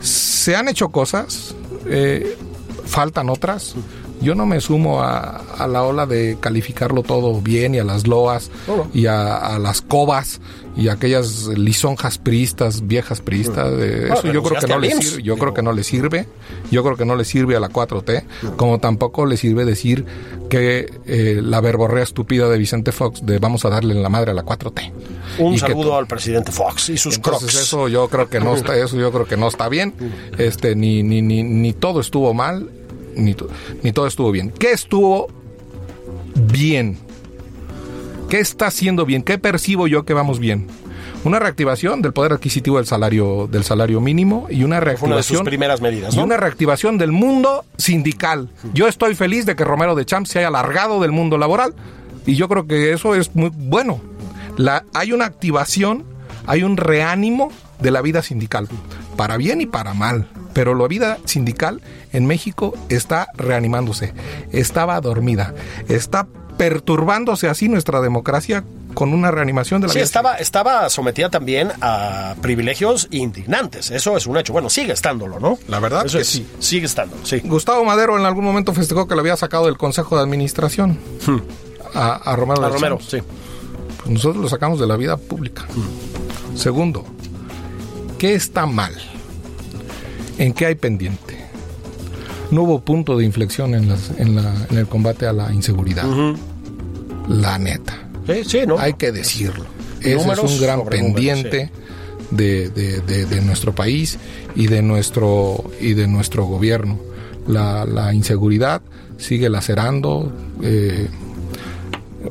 se 0.00 0.56
han 0.56 0.68
hecho 0.68 0.88
cosas, 0.90 1.54
eh, 1.86 2.36
faltan 2.84 3.30
otras. 3.30 3.74
Yo 4.20 4.34
no 4.34 4.46
me 4.46 4.60
sumo 4.60 5.00
a, 5.00 5.36
a 5.58 5.68
la 5.68 5.84
ola 5.84 6.04
de 6.04 6.36
calificarlo 6.40 7.04
todo 7.04 7.40
bien 7.40 7.76
y 7.76 7.78
a 7.78 7.84
las 7.84 8.08
loas 8.08 8.50
y 8.92 9.06
a, 9.06 9.36
a 9.36 9.60
las 9.60 9.80
cobas 9.80 10.40
y 10.78 10.88
aquellas 10.88 11.48
lisonjas 11.48 12.16
priistas, 12.18 12.86
viejas 12.86 13.20
priistas. 13.20 13.68
eh, 13.78 14.08
Ah, 14.10 14.14
eso 14.14 14.32
yo 14.32 14.42
creo 14.42 14.60
que 14.60 14.66
no 14.68 14.78
le 14.78 14.90
sirve. 14.92 15.22
Yo 15.22 15.36
creo 15.36 15.52
que 15.52 15.62
no 15.62 15.72
le 15.72 15.82
sirve. 15.84 16.26
Yo 16.70 16.82
creo 16.84 16.96
que 16.96 17.04
no 17.04 17.16
le 17.16 17.24
sirve 17.24 17.56
a 17.56 17.60
la 17.60 17.68
4T, 17.68 18.22
como 18.56 18.78
tampoco 18.78 19.26
le 19.26 19.36
sirve 19.36 19.64
decir 19.64 20.06
que 20.48 20.90
eh, 21.06 21.40
la 21.42 21.60
verborrea 21.60 22.04
estúpida 22.04 22.48
de 22.48 22.56
Vicente 22.58 22.92
Fox 22.92 23.26
de 23.26 23.38
vamos 23.38 23.64
a 23.64 23.68
darle 23.70 23.92
en 23.94 24.02
la 24.02 24.08
madre 24.08 24.30
a 24.30 24.34
la 24.34 24.44
4T. 24.44 24.92
Un 25.40 25.54
Y 25.54 25.58
saludo 25.58 25.96
al 25.96 26.06
presidente 26.06 26.52
Fox 26.52 26.88
y 26.88 26.96
sus 26.96 27.16
entonces 27.16 27.50
crocs. 27.50 27.62
eso 27.62 27.88
yo 27.88 28.08
creo 28.08 28.28
que 28.30 28.40
no 28.40 28.54
está 28.54 28.76
eso 28.76 28.96
yo 28.96 29.10
creo 29.12 29.26
que 29.26 29.36
no 29.36 29.48
está 29.48 29.68
bien. 29.68 29.92
Este 30.38 30.74
ni 30.74 31.02
ni 31.02 31.20
ni 31.22 31.42
ni 31.42 31.72
todo 31.72 32.00
estuvo 32.00 32.32
mal 32.34 32.70
ni 33.16 33.34
ni 33.82 33.92
todo 33.92 34.06
estuvo 34.06 34.30
bien. 34.30 34.50
¿Qué 34.58 34.70
estuvo 34.72 35.28
bien? 36.34 36.96
¿Qué 38.28 38.40
está 38.40 38.66
haciendo 38.66 39.06
bien? 39.06 39.22
¿Qué 39.22 39.38
percibo 39.38 39.86
yo 39.86 40.04
que 40.04 40.12
vamos 40.12 40.38
bien? 40.38 40.66
Una 41.24 41.38
reactivación 41.38 42.02
del 42.02 42.12
poder 42.12 42.34
adquisitivo 42.34 42.76
del 42.76 42.86
salario 42.86 43.48
del 43.50 43.64
salario 43.64 44.02
mínimo 44.02 44.46
y 44.50 44.64
una 44.64 44.80
Fue 44.96 45.08
una 45.08 45.16
de 45.16 45.22
sus 45.22 45.30
reactivación 45.30 45.44
primeras 45.44 45.80
medidas, 45.80 46.14
y 46.14 46.18
¿no? 46.18 46.24
una 46.24 46.36
reactivación 46.36 46.98
del 46.98 47.10
mundo 47.10 47.64
sindical. 47.78 48.50
Yo 48.74 48.86
estoy 48.86 49.14
feliz 49.14 49.46
de 49.46 49.56
que 49.56 49.64
Romero 49.64 49.94
de 49.94 50.04
Champs 50.04 50.30
se 50.30 50.40
haya 50.40 50.48
alargado 50.48 51.00
del 51.00 51.10
mundo 51.10 51.38
laboral 51.38 51.74
y 52.26 52.36
yo 52.36 52.48
creo 52.48 52.66
que 52.66 52.92
eso 52.92 53.14
es 53.14 53.34
muy 53.34 53.50
bueno. 53.54 54.00
La, 54.58 54.84
hay 54.92 55.12
una 55.12 55.24
activación, 55.24 56.04
hay 56.46 56.62
un 56.64 56.76
reánimo 56.76 57.50
de 57.80 57.90
la 57.90 58.02
vida 58.02 58.22
sindical, 58.22 58.68
para 59.16 59.38
bien 59.38 59.62
y 59.62 59.66
para 59.66 59.94
mal. 59.94 60.28
Pero 60.52 60.74
la 60.74 60.86
vida 60.86 61.18
sindical 61.24 61.80
en 62.12 62.26
México 62.26 62.74
está 62.90 63.28
reanimándose, 63.34 64.12
estaba 64.52 65.00
dormida, 65.00 65.54
está 65.88 66.26
perturbándose 66.58 67.48
así 67.48 67.68
nuestra 67.68 68.00
democracia 68.02 68.64
con 68.94 69.14
una 69.14 69.30
reanimación 69.30 69.80
de 69.80 69.86
la 69.86 69.92
Sí, 69.92 69.98
vida 70.00 70.04
estaba, 70.04 70.34
estaba 70.36 70.90
sometida 70.90 71.30
también 71.30 71.70
a 71.80 72.34
privilegios 72.42 73.06
indignantes. 73.12 73.90
Eso 73.90 74.16
es 74.16 74.26
un 74.26 74.36
hecho. 74.36 74.52
Bueno, 74.52 74.68
sigue 74.68 74.92
estándolo, 74.92 75.38
¿no? 75.40 75.58
La 75.68 75.78
verdad 75.78 76.04
Eso 76.04 76.18
que 76.18 76.22
es, 76.22 76.28
sí. 76.28 76.46
Sigue 76.58 76.86
estándolo, 76.86 77.24
sí. 77.24 77.40
Gustavo 77.44 77.84
Madero 77.84 78.18
en 78.18 78.26
algún 78.26 78.44
momento 78.44 78.74
festejó 78.74 79.06
que 79.08 79.14
lo 79.14 79.20
había 79.20 79.36
sacado 79.36 79.66
del 79.66 79.78
Consejo 79.78 80.16
de 80.16 80.22
Administración 80.22 80.98
a, 81.94 82.14
a 82.16 82.36
Romero. 82.36 82.64
A 82.66 82.68
Romero, 82.70 82.98
sí. 83.00 83.18
Pues 83.98 84.10
nosotros 84.10 84.42
lo 84.42 84.48
sacamos 84.48 84.80
de 84.80 84.86
la 84.86 84.96
vida 84.96 85.16
pública. 85.16 85.64
Segundo, 86.56 87.04
¿qué 88.18 88.34
está 88.34 88.66
mal? 88.66 88.94
¿En 90.38 90.52
qué 90.52 90.66
hay 90.66 90.74
pendiente? 90.74 91.38
No 92.50 92.62
hubo 92.62 92.80
punto 92.80 93.16
de 93.18 93.24
inflexión 93.24 93.74
en, 93.74 93.88
las- 93.90 94.10
en 94.18 94.34
la- 94.34 94.66
en 94.70 94.78
el 94.78 94.88
combate 94.88 95.26
a 95.26 95.32
la 95.32 95.52
inseguridad. 95.52 96.04
La 97.28 97.58
neta. 97.58 97.98
Sí, 98.26 98.42
sí, 98.44 98.60
¿no? 98.66 98.78
Hay 98.78 98.94
que 98.94 99.12
decirlo. 99.12 99.64
Ese 100.00 100.16
es 100.16 100.38
un 100.38 100.60
gran 100.60 100.78
números, 100.78 100.88
pendiente 101.00 101.70
de, 102.30 102.68
de- 102.70 103.00
de- 103.00 103.24
de 103.26 103.40
nuestro 103.40 103.74
país 103.74 104.18
y 104.54 104.66
de 104.66 104.82
nuestro 104.82 105.70
y 105.80 105.94
de 105.94 106.06
nuestro 106.06 106.44
gobierno. 106.46 106.98
La, 107.46 107.84
la 107.84 108.12
inseguridad 108.14 108.82
sigue 109.18 109.48
lacerando. 109.48 110.32
eh, 110.62 111.08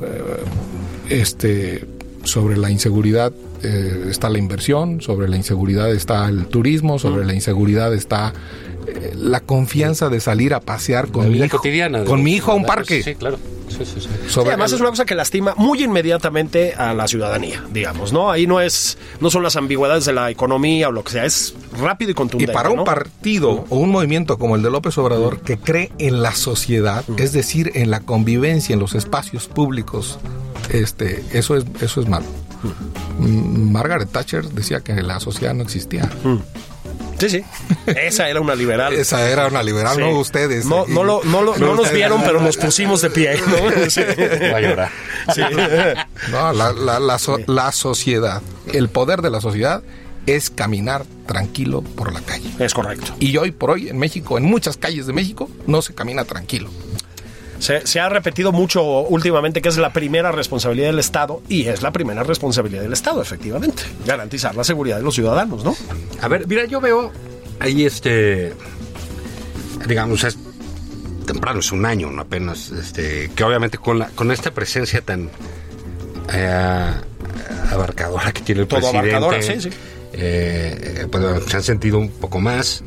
eh, 0.00 0.44
este 1.10 1.84
sobre 2.24 2.56
la 2.58 2.70
inseguridad 2.70 3.32
eh, 3.62 4.04
está 4.10 4.28
la 4.28 4.38
inversión, 4.38 5.00
sobre 5.00 5.28
la 5.28 5.36
inseguridad 5.36 5.90
está 5.92 6.28
el 6.28 6.46
turismo, 6.46 6.98
sobre 6.98 7.24
la 7.24 7.34
inseguridad 7.34 7.92
está 7.94 8.32
la 9.14 9.40
confianza 9.40 10.08
de 10.08 10.20
salir 10.20 10.54
a 10.54 10.60
pasear 10.60 11.08
con 11.08 11.24
La 11.24 11.30
mi 11.30 11.38
hijo, 11.44 11.56
cotidiana. 11.58 12.04
con 12.04 12.22
mi 12.22 12.32
hijo 12.34 12.52
a 12.52 12.54
un 12.54 12.64
parque. 12.64 13.02
Sí, 13.02 13.14
claro. 13.14 13.38
Sí, 13.68 13.84
sí, 13.84 14.00
sí. 14.00 14.08
Sobre 14.28 14.46
Sí, 14.46 14.48
además 14.48 14.70
el- 14.70 14.76
es 14.76 14.80
una 14.80 14.90
cosa 14.90 15.04
que 15.04 15.14
lastima 15.14 15.54
muy 15.58 15.82
inmediatamente 15.84 16.72
a 16.74 16.94
la 16.94 17.06
ciudadanía, 17.06 17.62
digamos, 17.70 18.14
¿no? 18.14 18.30
Ahí 18.30 18.46
no 18.46 18.62
es, 18.62 18.96
no 19.20 19.28
son 19.30 19.42
las 19.42 19.56
ambigüedades 19.56 20.06
de 20.06 20.14
la 20.14 20.30
economía 20.30 20.88
o 20.88 20.92
lo 20.92 21.04
que 21.04 21.12
sea, 21.12 21.26
es 21.26 21.54
rápido 21.78 22.10
y 22.10 22.12
Y 22.12 22.14
contundente. 22.14 22.52
para 22.54 22.70
un 22.70 22.76
¿no? 22.76 22.84
partido 22.84 23.66
o 23.68 23.76
un 23.78 23.90
movimiento 23.90 24.38
como 24.38 24.56
el 24.56 24.62
de 24.62 24.70
López 24.70 24.96
Obrador 24.96 25.40
que 25.42 25.58
cree 25.58 25.92
en 25.98 26.22
la 26.22 26.34
sociedad, 26.34 27.04
es 27.18 27.32
decir, 27.34 27.70
en 27.74 27.90
la 27.90 28.00
convivencia, 28.00 28.72
en 28.72 28.80
los 28.80 28.94
espacios 28.94 29.48
públicos, 29.48 30.18
este, 30.70 31.22
eso 31.34 31.54
es, 31.54 31.66
eso 31.82 32.00
es 32.00 32.08
malo. 32.08 32.24
Mm, 33.18 33.70
Margaret 33.70 34.08
Thatcher 34.10 34.46
decía 34.48 34.80
que 34.80 34.94
la 35.02 35.20
sociedad 35.20 35.52
no 35.54 35.62
existía. 35.62 36.08
Sí, 37.18 37.28
sí. 37.30 37.44
Esa 37.86 38.28
era 38.28 38.40
una 38.40 38.54
liberal. 38.54 38.92
Esa 38.94 39.28
era 39.28 39.46
una 39.48 39.62
liberal, 39.62 39.94
Sí. 39.96 40.00
no 40.00 40.10
ustedes. 40.18 40.64
No, 40.66 40.86
no, 40.86 41.02
lo- 41.04 41.22
no, 41.24 41.42
lo- 41.42 41.56
no 41.56 41.74
nos 41.74 41.92
vieron, 41.92 42.22
pero 42.22 42.40
nos 42.40 42.56
pusimos 42.56 43.00
de 43.02 43.10
pie. 43.10 43.36
¿no? 43.46 43.90
Sí. 43.90 44.00
Va 44.52 44.56
a 44.56 44.60
llorar. 44.60 44.90
Sí. 45.34 45.42
No, 46.30 46.52
la, 46.52 46.72
la- 46.72 47.00
la 47.00 47.18
so- 47.18 47.38
la 47.46 47.72
sociedad, 47.72 48.42
el 48.72 48.88
poder 48.88 49.22
de 49.22 49.30
la 49.30 49.40
sociedad 49.40 49.82
es 50.26 50.50
caminar 50.50 51.04
tranquilo 51.26 51.80
por 51.82 52.12
la 52.12 52.20
calle. 52.20 52.50
Es 52.58 52.74
correcto. 52.74 53.14
Y 53.18 53.36
hoy 53.38 53.50
por 53.50 53.70
hoy 53.70 53.88
en 53.88 53.98
México, 53.98 54.36
en 54.36 54.44
muchas 54.44 54.76
calles 54.76 55.06
de 55.06 55.12
México, 55.14 55.48
no 55.66 55.80
se 55.82 55.94
camina 55.94 56.24
tranquilo. 56.24 56.70
Se, 57.58 57.86
se 57.86 57.98
ha 58.00 58.08
repetido 58.08 58.52
mucho 58.52 58.82
últimamente 58.82 59.60
que 59.60 59.68
es 59.68 59.78
la 59.78 59.92
primera 59.92 60.30
responsabilidad 60.32 60.88
del 60.88 60.98
Estado 61.00 61.42
y 61.48 61.66
es 61.66 61.82
la 61.82 61.90
primera 61.90 62.22
responsabilidad 62.22 62.82
del 62.82 62.92
Estado, 62.92 63.20
efectivamente. 63.20 63.82
Garantizar 64.06 64.54
la 64.54 64.62
seguridad 64.64 64.96
de 64.98 65.02
los 65.02 65.14
ciudadanos, 65.14 65.64
¿no? 65.64 65.76
A 66.20 66.28
ver, 66.28 66.46
mira, 66.46 66.64
yo 66.66 66.80
veo 66.80 67.10
ahí 67.58 67.84
este, 67.84 68.52
digamos, 69.86 70.22
es 70.24 70.38
temprano, 71.26 71.60
es 71.60 71.72
un 71.72 71.84
año, 71.84 72.10
no 72.10 72.22
apenas, 72.22 72.70
este, 72.70 73.30
que 73.34 73.44
obviamente 73.44 73.76
con 73.78 73.98
la, 73.98 74.06
con 74.10 74.30
esta 74.30 74.50
presencia 74.52 75.00
tan 75.02 75.28
eh, 76.32 76.92
abarcadora 77.70 78.32
que 78.32 78.42
tiene 78.42 78.62
el 78.62 78.66
Todo 78.68 78.80
presidente, 78.80 79.14
abarcadora, 79.14 79.42
sí, 79.42 79.60
sí. 79.60 79.70
eh, 80.12 81.06
pues, 81.10 81.24
se 81.48 81.56
han 81.56 81.62
sentido 81.62 81.98
un 81.98 82.08
poco 82.10 82.38
más, 82.40 82.82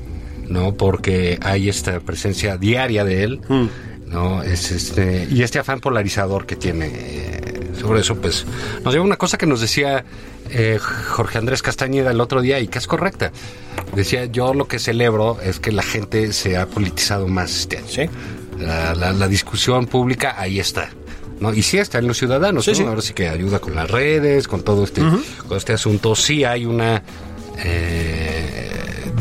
¿no? 0.48 0.74
Porque 0.76 1.38
hay 1.42 1.70
esta 1.70 2.00
presencia 2.00 2.58
diaria 2.58 3.04
de 3.04 3.24
él, 3.24 3.42
Mm. 3.48 3.66
¿No? 4.12 4.44
Es 4.44 4.72
este, 4.72 5.28
y 5.30 5.42
este 5.44 5.60
afán 5.60 5.80
polarizador 5.80 6.46
que 6.46 6.56
tiene. 6.56 6.88
eh, 6.94 7.58
sobre 7.80 8.02
eso, 8.02 8.16
pues, 8.16 8.46
nos 8.84 8.94
lleva 8.94 9.04
una 9.06 9.16
cosa 9.18 9.38
que 9.40 9.48
nos 9.48 9.60
decía 9.62 10.06
eh, 10.52 10.78
Jorge 10.80 11.38
Andrés 11.40 11.62
Castañeda 11.64 12.12
el 12.12 12.22
otro 12.22 12.42
día 12.42 12.60
y 12.60 12.68
que 12.68 12.78
es 12.78 12.86
correcta. 12.86 13.32
Decía, 13.96 14.26
yo 14.26 14.54
lo 14.54 14.68
que 14.68 14.78
celebro 14.78 15.40
es 15.42 15.60
que 15.60 15.72
la 15.72 15.82
gente 15.82 16.32
se 16.34 16.58
ha 16.58 16.68
politizado 16.68 17.28
más 17.28 17.52
este 17.62 17.78
año. 17.78 17.88
Sí. 17.88 18.02
La, 18.60 18.94
la- 18.94 19.14
la 19.14 19.28
discusión 19.28 19.88
pública 19.88 20.36
ahí 20.38 20.60
está. 20.60 20.90
¿no? 21.40 21.52
Y 21.54 21.64
sí 21.64 21.80
está 21.80 21.98
en 21.98 22.08
los 22.08 22.18
ciudadanos, 22.20 22.66
Sí, 22.66 22.72
¿no? 22.72 22.78
sí. 22.78 22.84
Ahora 22.84 23.02
sí 23.02 23.14
que 23.14 23.28
ayuda 23.30 23.58
con 23.60 23.74
las 23.74 23.90
redes, 23.90 24.48
con 24.48 24.62
todo 24.62 24.84
este, 24.84 25.02
con 25.48 25.58
este 25.58 25.74
asunto. 25.74 26.16
Sí 26.16 26.44
hay 26.44 26.66
una 26.66 27.02
eh, 27.58 28.70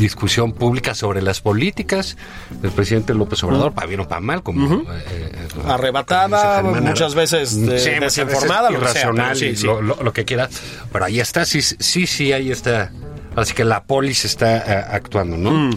discusión 0.00 0.52
pública 0.52 0.94
sobre 0.94 1.22
las 1.22 1.40
políticas 1.40 2.16
del 2.62 2.70
presidente 2.72 3.14
López 3.14 3.42
Obrador, 3.44 3.72
para 3.72 3.86
bien 3.86 4.00
o 4.00 4.08
para 4.08 4.20
mal, 4.20 4.42
como... 4.42 4.74
eh, 4.74 4.82
eh, 5.12 5.48
como 5.54 5.70
Arrebatada, 5.72 6.62
muchas 6.80 7.14
veces, 7.14 7.52
eh, 7.54 7.78
Sí, 7.78 7.90
muchas 7.94 8.00
desinformada, 8.16 8.70
veces 8.70 8.92
sea, 8.92 9.02
pero 9.10 9.14
irracional, 9.14 9.36
sí, 9.36 9.56
sí. 9.56 9.66
Lo, 9.66 9.80
lo- 9.82 10.02
lo 10.02 10.12
que 10.12 10.24
quiera. 10.24 10.48
Pero 10.92 11.04
ahí 11.04 11.20
está, 11.20 11.44
sí, 11.44 11.62
sí, 11.62 12.06
sí, 12.06 12.32
ahí 12.32 12.50
está. 12.50 12.90
Así 13.36 13.54
que 13.54 13.64
la 13.64 13.84
polis 13.84 14.24
está 14.24 14.56
eh, 14.58 14.84
actuando, 14.90 15.36
¿no? 15.36 15.70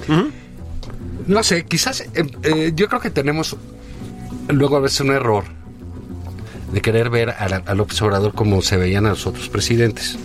No 1.28 1.44
sé, 1.44 1.66
quizás 1.66 2.02
eh, 2.02 2.26
eh, 2.44 2.72
yo 2.76 2.88
creo 2.90 3.00
que 3.00 3.10
tenemos 3.10 3.56
luego 4.50 4.76
a 4.78 4.80
veces 4.82 5.00
un 5.02 5.12
error 5.12 5.46
de 6.72 6.82
querer 6.82 7.10
ver 7.10 7.30
a, 7.30 7.48
la- 7.48 7.64
a 7.66 7.74
López 7.76 8.02
Obrador 8.02 8.34
como 8.34 8.62
se 8.62 8.78
veían 8.78 9.06
a 9.06 9.10
los 9.10 9.26
otros 9.28 9.48
presidentes. 9.50 10.18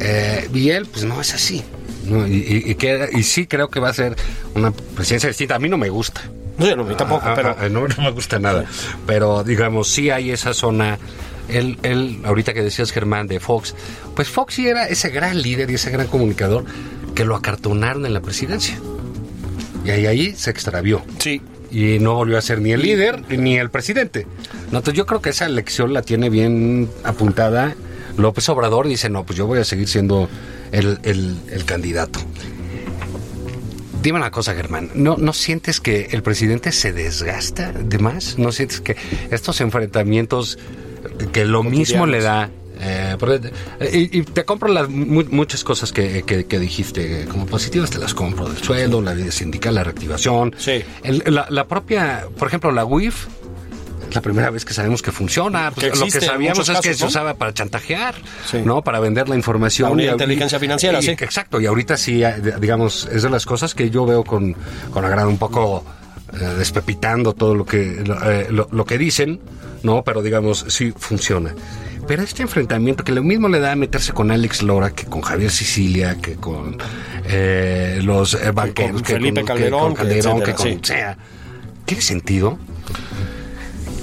Eh, 0.00 0.48
y 0.54 0.70
él, 0.70 0.86
pues 0.86 1.04
no 1.04 1.20
es 1.20 1.34
así. 1.34 1.62
¿No? 2.04 2.26
Y, 2.26 2.32
y- 2.36 2.70
y 2.70 2.74
que- 2.74 3.08
y 3.12 3.22
sí 3.22 3.46
creo 3.46 3.68
que 3.68 3.80
va 3.80 3.88
a 3.90 3.94
ser 3.94 4.16
una 4.54 4.70
presidencia 4.72 5.28
distinta. 5.28 5.54
A 5.56 5.58
mí 5.58 5.68
no 5.68 5.78
me 5.78 5.88
gusta. 5.90 6.20
Sí, 6.58 6.72
no, 6.76 6.82
a 6.82 6.86
mí 6.86 6.94
tampoco, 6.96 7.22
Ah, 7.24 7.32
pero 7.34 7.56
ah, 7.58 7.68
no, 7.68 7.88
no 7.88 8.02
me 8.02 8.10
gusta 8.10 8.38
nada. 8.38 8.66
Pero 9.06 9.42
digamos, 9.42 9.88
sí 9.88 10.10
hay 10.10 10.30
esa 10.30 10.52
zona. 10.54 10.98
Él, 11.48 11.78
él, 11.82 12.20
ahorita 12.24 12.52
que 12.54 12.62
decías 12.62 12.92
Germán 12.92 13.26
de 13.26 13.40
Fox, 13.40 13.74
pues 14.14 14.28
Fox 14.28 14.54
sí 14.54 14.68
era 14.68 14.86
ese 14.86 15.08
gran 15.10 15.40
líder 15.42 15.70
y 15.70 15.74
ese 15.74 15.90
gran 15.90 16.06
comunicador 16.06 16.64
que 17.14 17.24
lo 17.24 17.34
acartonaron 17.36 18.06
en 18.06 18.14
la 18.14 18.20
presidencia. 18.20 18.78
Y 19.84 19.90
ahí, 19.90 20.06
ahí 20.06 20.34
se 20.36 20.50
extravió. 20.50 21.02
sí. 21.18 21.40
Y 21.74 22.00
no 22.00 22.14
volvió 22.16 22.36
a 22.36 22.42
ser 22.42 22.60
ni 22.60 22.72
el 22.72 22.82
líder 22.82 23.22
ni 23.38 23.56
el 23.56 23.70
presidente. 23.70 24.26
No, 24.70 24.78
entonces 24.80 24.92
yo 24.92 25.06
creo 25.06 25.22
que 25.22 25.30
esa 25.30 25.46
elección 25.46 25.94
la 25.94 26.02
tiene 26.02 26.28
bien 26.28 26.90
apuntada 27.02 27.74
López 28.18 28.46
Obrador 28.50 28.84
y 28.84 28.90
dice, 28.90 29.08
no, 29.08 29.24
pues 29.24 29.38
yo 29.38 29.46
voy 29.46 29.58
a 29.58 29.64
seguir 29.64 29.88
siendo 29.88 30.28
el, 30.72 30.98
el- 31.04 31.36
el 31.50 31.64
candidato. 31.64 32.18
Dime 34.02 34.18
una 34.18 34.32
cosa, 34.32 34.54
Germán, 34.54 34.90
¿no, 34.94 35.16
¿no 35.16 35.32
sientes 35.32 35.80
que 35.80 36.08
el 36.10 36.22
presidente 36.24 36.72
se 36.72 36.92
desgasta 36.92 37.70
de 37.72 37.98
más? 38.00 38.36
¿No 38.36 38.50
sientes 38.50 38.80
que 38.80 38.96
estos 39.30 39.60
enfrentamientos, 39.60 40.58
que 41.32 41.44
lo 41.44 41.62
mismo 41.62 42.06
le 42.06 42.20
da... 42.20 42.50
eh, 42.80 43.16
y, 43.92 44.18
y 44.18 44.22
te 44.22 44.44
compro 44.44 44.68
las 44.72 44.88
mu- 44.88 45.22
muchas 45.30 45.62
cosas 45.62 45.92
que, 45.92 46.24
que- 46.24 46.46
que 46.46 46.58
dijiste 46.58 47.26
como 47.30 47.46
positivas, 47.46 47.90
te 47.90 47.98
las 47.98 48.12
compro, 48.12 48.48
del 48.48 48.60
sueldo, 48.60 49.00
la 49.02 49.12
vida 49.14 49.30
sindical, 49.30 49.76
la 49.76 49.84
reactivación. 49.84 50.52
Sí. 50.58 50.82
El- 51.04 51.22
la, 51.26 51.46
la 51.48 51.68
propia, 51.68 52.26
por 52.36 52.48
ejemplo, 52.48 52.72
la 52.72 52.84
WIF, 52.84 53.26
es 54.12 54.16
la 54.16 54.22
primera 54.22 54.50
vez 54.50 54.64
que 54.64 54.74
sabemos 54.74 55.02
que 55.02 55.10
funciona. 55.10 55.70
Pues, 55.70 55.92
Que 55.92 55.98
lo 55.98 56.04
que 56.06 56.20
sabíamos 56.20 56.60
es 56.68 56.76
que 56.80 56.88
casos, 56.90 56.96
se 56.98 57.04
¿no? 57.04 57.08
usaba 57.08 57.34
para 57.34 57.52
chantajear, 57.54 58.14
Sí. 58.50 58.58
¿no? 58.64 58.82
Para 58.82 59.00
vender 59.00 59.28
la 59.28 59.36
información. 59.36 59.98
Y- 60.00 60.06
inteligencia 60.06 60.58
financiera, 60.60 60.98
y- 61.00 61.02
sí. 61.02 61.10
Exacto, 61.12 61.60
y 61.60 61.66
ahorita 61.66 61.96
sí, 61.96 62.22
eh, 62.22 62.34
digamos, 62.60 63.08
es 63.12 63.22
de 63.22 63.30
las 63.30 63.44
cosas 63.46 63.74
que 63.74 63.90
yo 63.90 64.04
veo 64.06 64.22
con, 64.24 64.54
con 64.92 65.04
agrado 65.04 65.28
un 65.28 65.38
poco 65.38 65.84
eh, 66.34 66.38
despepitando 66.58 67.32
todo 67.34 67.54
lo 67.54 67.64
que, 67.66 68.02
lo, 68.06 68.14
eh, 68.30 68.46
lo- 68.50 68.68
lo 68.70 68.84
que 68.84 68.96
dicen, 68.98 69.40
¿no? 69.82 70.02
Pero 70.02 70.22
digamos, 70.22 70.64
sí 70.68 70.92
funciona. 70.96 71.54
Pero 72.06 72.22
este 72.22 72.42
enfrentamiento 72.42 73.04
que 73.04 73.12
lo 73.12 73.22
mismo 73.22 73.48
le 73.48 73.60
da 73.60 73.72
a 73.72 73.76
meterse 73.76 74.12
con 74.12 74.30
Alex 74.30 74.62
Lora 74.62 74.90
que 74.90 75.04
con 75.06 75.20
Javier 75.22 75.50
Sicilia, 75.50 76.16
que 76.20 76.34
con 76.36 76.76
eh, 77.26 78.00
los 78.02 78.36
banqueros, 78.54 78.92
con 78.94 79.02
que 79.02 79.12
Felipe 79.14 79.40
con, 79.40 79.46
Calderón, 79.46 79.80
que 79.80 79.86
con 79.86 79.94
Calderón, 79.94 80.36
etcétera, 80.42 80.44
que 80.44 80.54
con 80.54 80.66
sí. 80.66 80.80
sea, 80.82 81.16
¿Tiene 81.84 82.02
sentido? 82.02 82.58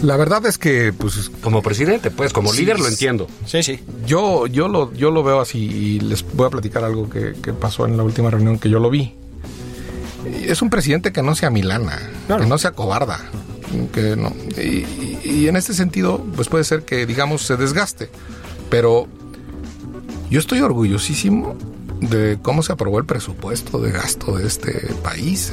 La 0.02 0.16
verdad 0.18 0.46
es 0.46 0.58
que, 0.58 0.94
pues, 0.94 1.30
Como 1.42 1.62
presidente, 1.62 2.10
pues, 2.12 2.32
como 2.34 2.52
Sí, 2.54 2.62
líder 2.62 2.80
lo 2.80 2.88
entiendo. 2.88 3.28
Sí, 3.46 3.64
sí. 3.64 3.80
yo, 4.06 4.48
yo, 4.48 4.68
lo, 4.68 4.94
yo 4.94 5.12
lo 5.12 5.24
veo 5.24 5.42
así 5.42 5.58
y 5.60 6.00
les 6.00 6.24
voy 6.36 6.48
a 6.48 6.50
platicar 6.50 6.84
algo 6.86 7.10
que, 7.10 7.34
que 7.42 7.52
pasó 7.54 7.86
en 7.86 7.98
la 7.98 8.04
última 8.04 8.30
reunión 8.30 8.60
que 8.60 8.70
yo 8.70 8.80
lo 8.80 8.90
vi. 8.90 9.14
Es 10.46 10.62
un 10.62 10.70
presidente 10.70 11.12
que 11.12 11.22
no 11.22 11.36
sea 11.36 11.50
milana, 11.50 11.98
Claro. 12.28 12.44
que 12.44 12.50
no 12.50 12.58
sea 12.58 12.72
cobarda. 12.72 13.20
Que 13.94 14.16
no, 14.16 14.34
y, 14.58 14.62
y- 14.62 15.20
y 15.24 15.48
en 15.48 15.56
este 15.56 15.74
sentido, 15.74 16.26
pues 16.36 16.48
puede 16.48 16.64
ser 16.64 16.84
que, 16.84 17.06
digamos, 17.06 17.44
se 17.44 17.56
desgaste. 17.56 18.10
Pero 18.70 19.08
yo 20.30 20.40
estoy 20.40 20.62
orgullosísimo 20.62 21.56
de 22.02 22.40
cómo 22.42 22.64
se 22.64 22.72
aprobó 22.72 22.98
el 23.00 23.06
presupuesto 23.06 23.80
de 23.80 23.92
gasto 23.92 24.38
de 24.38 24.48
este 24.48 24.72
país. 25.04 25.52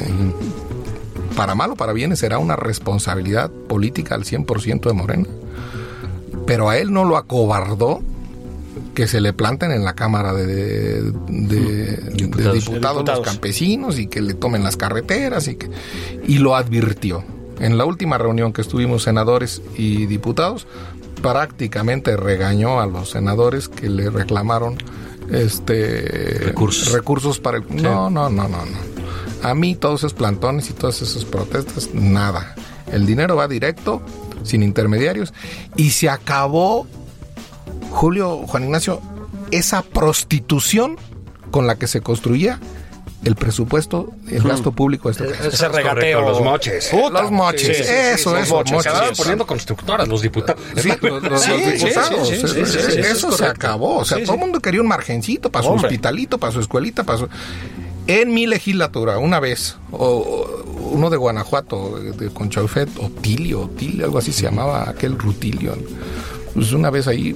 Para 1.34 1.54
mal 1.54 1.72
o 1.72 1.76
para 1.76 1.92
bien 1.92 2.16
será 2.16 2.38
una 2.38 2.56
responsabilidad 2.56 3.50
política 3.50 4.14
al 4.14 4.24
100% 4.24 4.80
de 4.88 4.92
Morena. 4.92 5.26
Pero 6.46 6.68
a 6.70 6.78
él 6.78 6.92
no 6.92 7.04
lo 7.04 7.16
acobardó 7.16 8.00
que 8.94 9.06
se 9.08 9.20
le 9.20 9.32
planten 9.32 9.72
en 9.72 9.84
la 9.84 9.94
Cámara 9.94 10.32
de, 10.32 10.46
de- 10.46 11.02
de- 11.02 11.60
de 11.60 11.96
Diputados. 12.12 12.14
diputados, 12.14 12.54
De 12.54 12.58
diputados. 12.60 13.06
los 13.06 13.20
campesinos 13.26 13.98
y 13.98 14.06
que 14.06 14.22
le 14.22 14.34
tomen 14.34 14.62
las 14.62 14.76
carreteras 14.76 15.48
y 15.48 15.56
que 15.56 15.68
y 16.26 16.38
lo 16.38 16.54
advirtió. 16.56 17.22
En 17.60 17.76
la 17.78 17.84
última 17.84 18.16
reunión 18.18 18.52
que 18.52 18.60
estuvimos 18.62 19.02
senadores 19.02 19.60
y 19.76 20.06
diputados, 20.06 20.66
prácticamente 21.22 22.16
regañó 22.16 22.80
a 22.80 22.86
los 22.86 23.10
senadores 23.10 23.68
que 23.68 23.88
le 23.90 24.08
reclamaron 24.10 24.76
este 25.32 26.38
Recursos. 26.44 26.92
recursos 26.92 27.40
para 27.40 27.58
el 27.58 27.64
no 27.70 28.08
no 28.10 28.28
no 28.30 28.48
no 28.48 28.58
no 28.64 28.95
a 29.50 29.54
mí 29.54 29.74
todos 29.76 30.00
esos 30.00 30.14
plantones 30.14 30.70
y 30.70 30.72
todas 30.72 31.00
esas 31.02 31.24
protestas 31.24 31.90
nada 31.94 32.54
el 32.92 33.06
dinero 33.06 33.36
va 33.36 33.48
directo 33.48 34.02
sin 34.42 34.62
intermediarios 34.62 35.32
y 35.76 35.90
se 35.90 36.08
acabó 36.08 36.86
Julio 37.90 38.38
Juan 38.46 38.64
Ignacio 38.64 39.00
esa 39.50 39.82
prostitución 39.82 40.96
con 41.50 41.66
la 41.66 41.76
que 41.76 41.86
se 41.86 42.00
construía 42.00 42.58
el 43.24 43.34
presupuesto 43.34 44.10
el 44.28 44.42
gasto 44.42 44.70
público 44.70 45.08
de 45.08 45.12
este 45.12 45.24
país. 45.24 45.54
Ese 45.54 45.68
regateo. 45.68 46.20
Correcto, 46.20 46.20
los 46.30 46.40
moches. 46.42 46.88
Puta. 46.90 47.22
Los 47.22 47.30
moches, 47.32 47.76
Sí, 47.76 47.82
eso, 47.82 47.84
sí, 47.84 47.96
eso, 48.12 48.34
los 48.36 48.50
moches, 48.50 48.72
moches. 48.72 48.92
Se 48.92 49.12
es. 49.12 49.18
poniendo 49.18 49.46
constructoras 49.46 50.06
los 50.06 50.22
diputados. 50.22 50.60
Sí, 50.76 50.90
los, 51.00 51.22
los- 51.24 51.42
Sí, 51.42 51.50
los 51.50 51.60
sí, 51.60 51.86
diputados. 51.86 52.28
sí, 52.28 52.36
sí, 52.36 52.46
sí, 52.46 52.64
sí, 52.66 52.78
sí, 52.92 52.98
eso 53.00 53.00
eso 53.00 53.28
es 53.30 53.36
se 53.36 53.46
acabó. 53.46 53.96
O 53.98 54.04
sea, 54.04 54.18
Sí, 54.18 54.24
todo 54.24 54.34
el 54.34 54.40
mundo 54.40 54.60
quería 54.60 54.80
un 54.80 54.86
margencito 54.86 55.50
para 55.50 55.64
su 55.64 55.70
Hombre. 55.72 55.86
hospitalito, 55.88 56.38
para 56.38 56.52
su 56.52 56.60
escuelita, 56.60 57.02
para 57.02 57.18
su... 57.18 57.28
en 58.06 58.32
mi 58.34 58.46
legislatura, 58.46 59.18
una 59.18 59.40
vez, 59.40 59.76
o, 59.90 60.64
uno 60.92 61.10
de 61.10 61.16
Guanajuato, 61.16 61.98
de 61.98 62.30
Conchaufet, 62.30 62.88
Otilio, 62.98 63.62
Otilio, 63.62 64.04
algo 64.04 64.18
así 64.18 64.32
se 64.32 64.42
llamaba, 64.42 64.88
aquel 64.88 65.18
Rutilio, 65.18 65.76
pues 66.54 66.72
una 66.72 66.90
vez 66.90 67.06
ahí, 67.08 67.34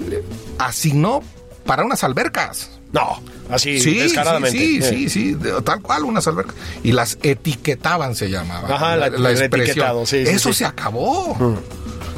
asignó 0.58 1.22
para 1.66 1.84
unas 1.84 2.04
albercas. 2.04 2.70
No, 2.92 3.20
así 3.50 3.80
Sí, 3.80 3.94
descaradamente. 3.98 4.58
sí, 4.58 4.78
Eh. 4.78 4.82
sí, 4.82 5.08
sí, 5.08 5.36
tal 5.64 5.80
cual, 5.80 6.04
unas 6.04 6.26
albercas. 6.26 6.56
Y 6.82 6.92
las 6.92 7.18
etiquetaban, 7.22 8.14
se 8.16 8.28
llamaba. 8.30 8.74
Ajá, 8.74 8.96
la- 8.96 9.06
el 9.06 9.42
etiquetado, 9.42 10.06
sí, 10.06 10.24
sí, 10.26 10.32
Eso 10.32 10.52
sí. 10.52 10.58
se 10.60 10.64
acabó. 10.64 11.36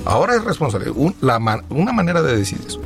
Ahora 0.05 0.35
es 0.37 0.45
responsable. 0.45 0.91
Un- 0.91 1.15
la 1.21 1.39
una 1.71 1.93
manera 1.93 2.23
de 2.23 2.37
decir 2.37 2.59
eso. 2.67 2.81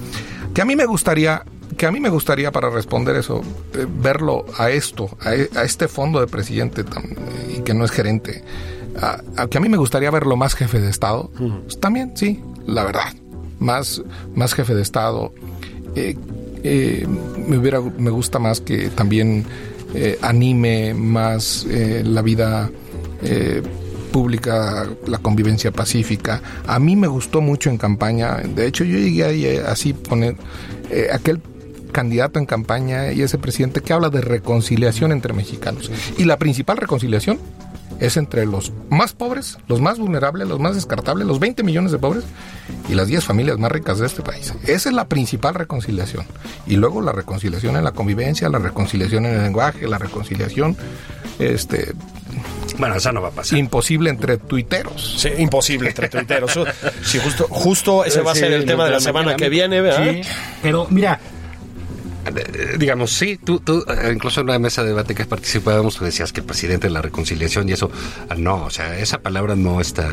Que 0.53 0.63
a 0.63 0.65
mí 0.65 0.75
me 0.77 0.85
gustaría, 0.87 1.45
que 1.77 1.87
a 1.87 1.93
mí 1.93 2.01
me 2.01 2.09
gustaría 2.09 2.51
para 2.53 2.71
responder 2.71 3.17
eso, 3.17 3.43
eh, 3.75 3.87
verlo 4.03 4.45
a 4.59 4.71
esto, 4.71 5.09
a, 5.21 5.35
e- 5.35 5.51
a 5.55 5.63
este 5.65 5.89
fondo 5.89 6.21
de 6.21 6.27
presidente 6.27 6.85
y 7.57 7.61
que 7.61 7.75
no 7.75 7.85
es 7.85 7.91
gerente. 7.91 8.43
A, 9.01 9.21
a 9.37 9.47
que 9.49 9.59
a 9.59 9.61
mí 9.61 9.69
me 9.69 9.77
gustaría 9.77 10.11
verlo 10.11 10.37
más 10.37 10.55
jefe 10.55 10.81
de 10.81 10.89
Estado. 10.91 11.31
Pues 11.65 11.79
también, 11.81 12.13
sí, 12.17 12.43
la 12.67 12.85
verdad. 12.85 13.13
Más, 13.59 14.03
más 14.35 14.55
jefe 14.55 14.75
de 14.75 14.83
Estado. 14.83 15.33
Eh, 15.95 16.17
eh, 16.65 17.07
me 17.47 17.59
hubiera 17.59 17.81
me 17.81 18.11
gusta 18.11 18.39
más 18.39 18.61
que 18.61 18.89
también 18.89 19.45
anime 20.23 20.93
más 20.95 21.67
la 21.69 22.21
vida 22.23 22.71
pública, 24.13 24.87
la 25.07 25.19
convivencia 25.19 25.71
pacífica. 25.73 26.41
A 26.67 26.79
mí 26.79 26.97
me 26.97 27.07
gustó 27.07 27.41
mucho 27.41 27.71
en 27.71 27.79
campaña. 27.79 28.37
De 28.37 28.67
hecho, 28.67 28.85
yo 28.85 28.99
llegué 28.99 29.25
ahí 29.25 29.57
así 29.59 29.93
poner 29.93 30.37
eh, 30.91 31.09
aquel 31.13 31.41
candidato 31.97 32.39
en 32.39 32.45
campaña 32.45 33.11
y 33.13 33.23
ese 33.23 33.39
presidente 33.39 33.81
que 33.81 33.95
habla 33.95 34.11
de 34.11 34.21
reconciliación 34.21 35.13
entre 35.13 35.33
mexicanos. 35.33 35.91
Y 36.19 36.25
la 36.25 36.37
principal 36.37 36.77
reconciliación 36.77 37.39
es 38.01 38.19
entre 38.19 38.45
los 38.45 38.71
más 38.91 39.15
pobres, 39.15 39.57
los 39.67 39.81
más 39.81 39.99
vulnerables, 39.99 40.47
los 40.47 40.61
más 40.61 40.75
descartables, 40.75 41.27
los 41.27 41.41
20 41.41 41.63
millones 41.63 41.93
de 41.93 41.99
pobres 41.99 42.25
y 42.91 42.95
las 42.95 43.09
10 43.09 43.25
familias 43.25 43.59
más 43.59 43.73
ricas 43.73 43.99
de 43.99 44.05
este 44.09 44.21
país. 44.21 44.53
Esa 44.67 44.91
es 44.91 44.95
la 44.95 45.09
principal 45.09 45.55
reconciliación. 45.55 46.27
Y 46.67 46.77
luego 46.77 47.01
la 47.01 47.13
reconciliación 47.13 47.77
en 47.77 47.85
la 47.85 47.93
convivencia, 47.93 48.51
la 48.51 48.59
reconciliación 48.59 49.25
en 49.25 49.33
el 49.37 49.43
lenguaje, 49.45 49.89
la 49.89 49.97
reconciliación 49.97 50.77
este, 51.39 51.95
Bueno, 52.77 52.97
esa 52.97 53.11
no 53.11 53.23
va 53.23 53.29
a 53.29 53.31
pasar. 53.31 53.59
imposible 53.59 54.11
entre 54.11 54.37
tuiteros. 54.37 55.17
Sí, 55.17 55.31
imposible 55.39 55.89
entre 55.89 56.11
tuiteros. 56.11 56.59
Sí, 57.03 57.19
justo, 57.25 57.47
justo 57.49 58.05
ese 58.05 58.21
va 58.21 58.33
a 58.33 58.35
ser 58.35 58.53
el 58.53 58.67
tema 58.67 58.85
de 58.85 58.91
la 58.91 59.01
semana 59.01 59.35
que 59.37 59.49
viene, 59.49 59.81
¿verdad? 59.81 60.13
Sí, 60.13 60.21
pero 60.61 60.87
mira, 60.91 61.19
digamos, 62.79 63.13
sí, 63.13 63.39
tú, 63.43 63.61
tú 63.61 63.85
eh, 63.89 64.11
incluso 64.15 64.41
en 64.41 64.49
una 64.49 64.59
mesa 64.59 64.83
de 64.83 64.89
debate 64.89 65.15
que 65.15 65.25
participábamos, 65.25 65.97
tú 65.97 66.05
decías 66.05 66.33
que 66.33 66.41
el 66.41 66.47
presidente 66.47 66.87
de 66.89 66.93
la 66.93 67.03
reconciliación 67.03 67.69
y 67.69 67.73
eso, 67.73 67.91
ah, 68.29 68.35
no, 68.37 68.65
o 68.65 68.71
sea, 68.71 68.99
esa 68.99 69.19
palabra 69.19 69.55
no 69.57 69.81
está... 69.81 70.11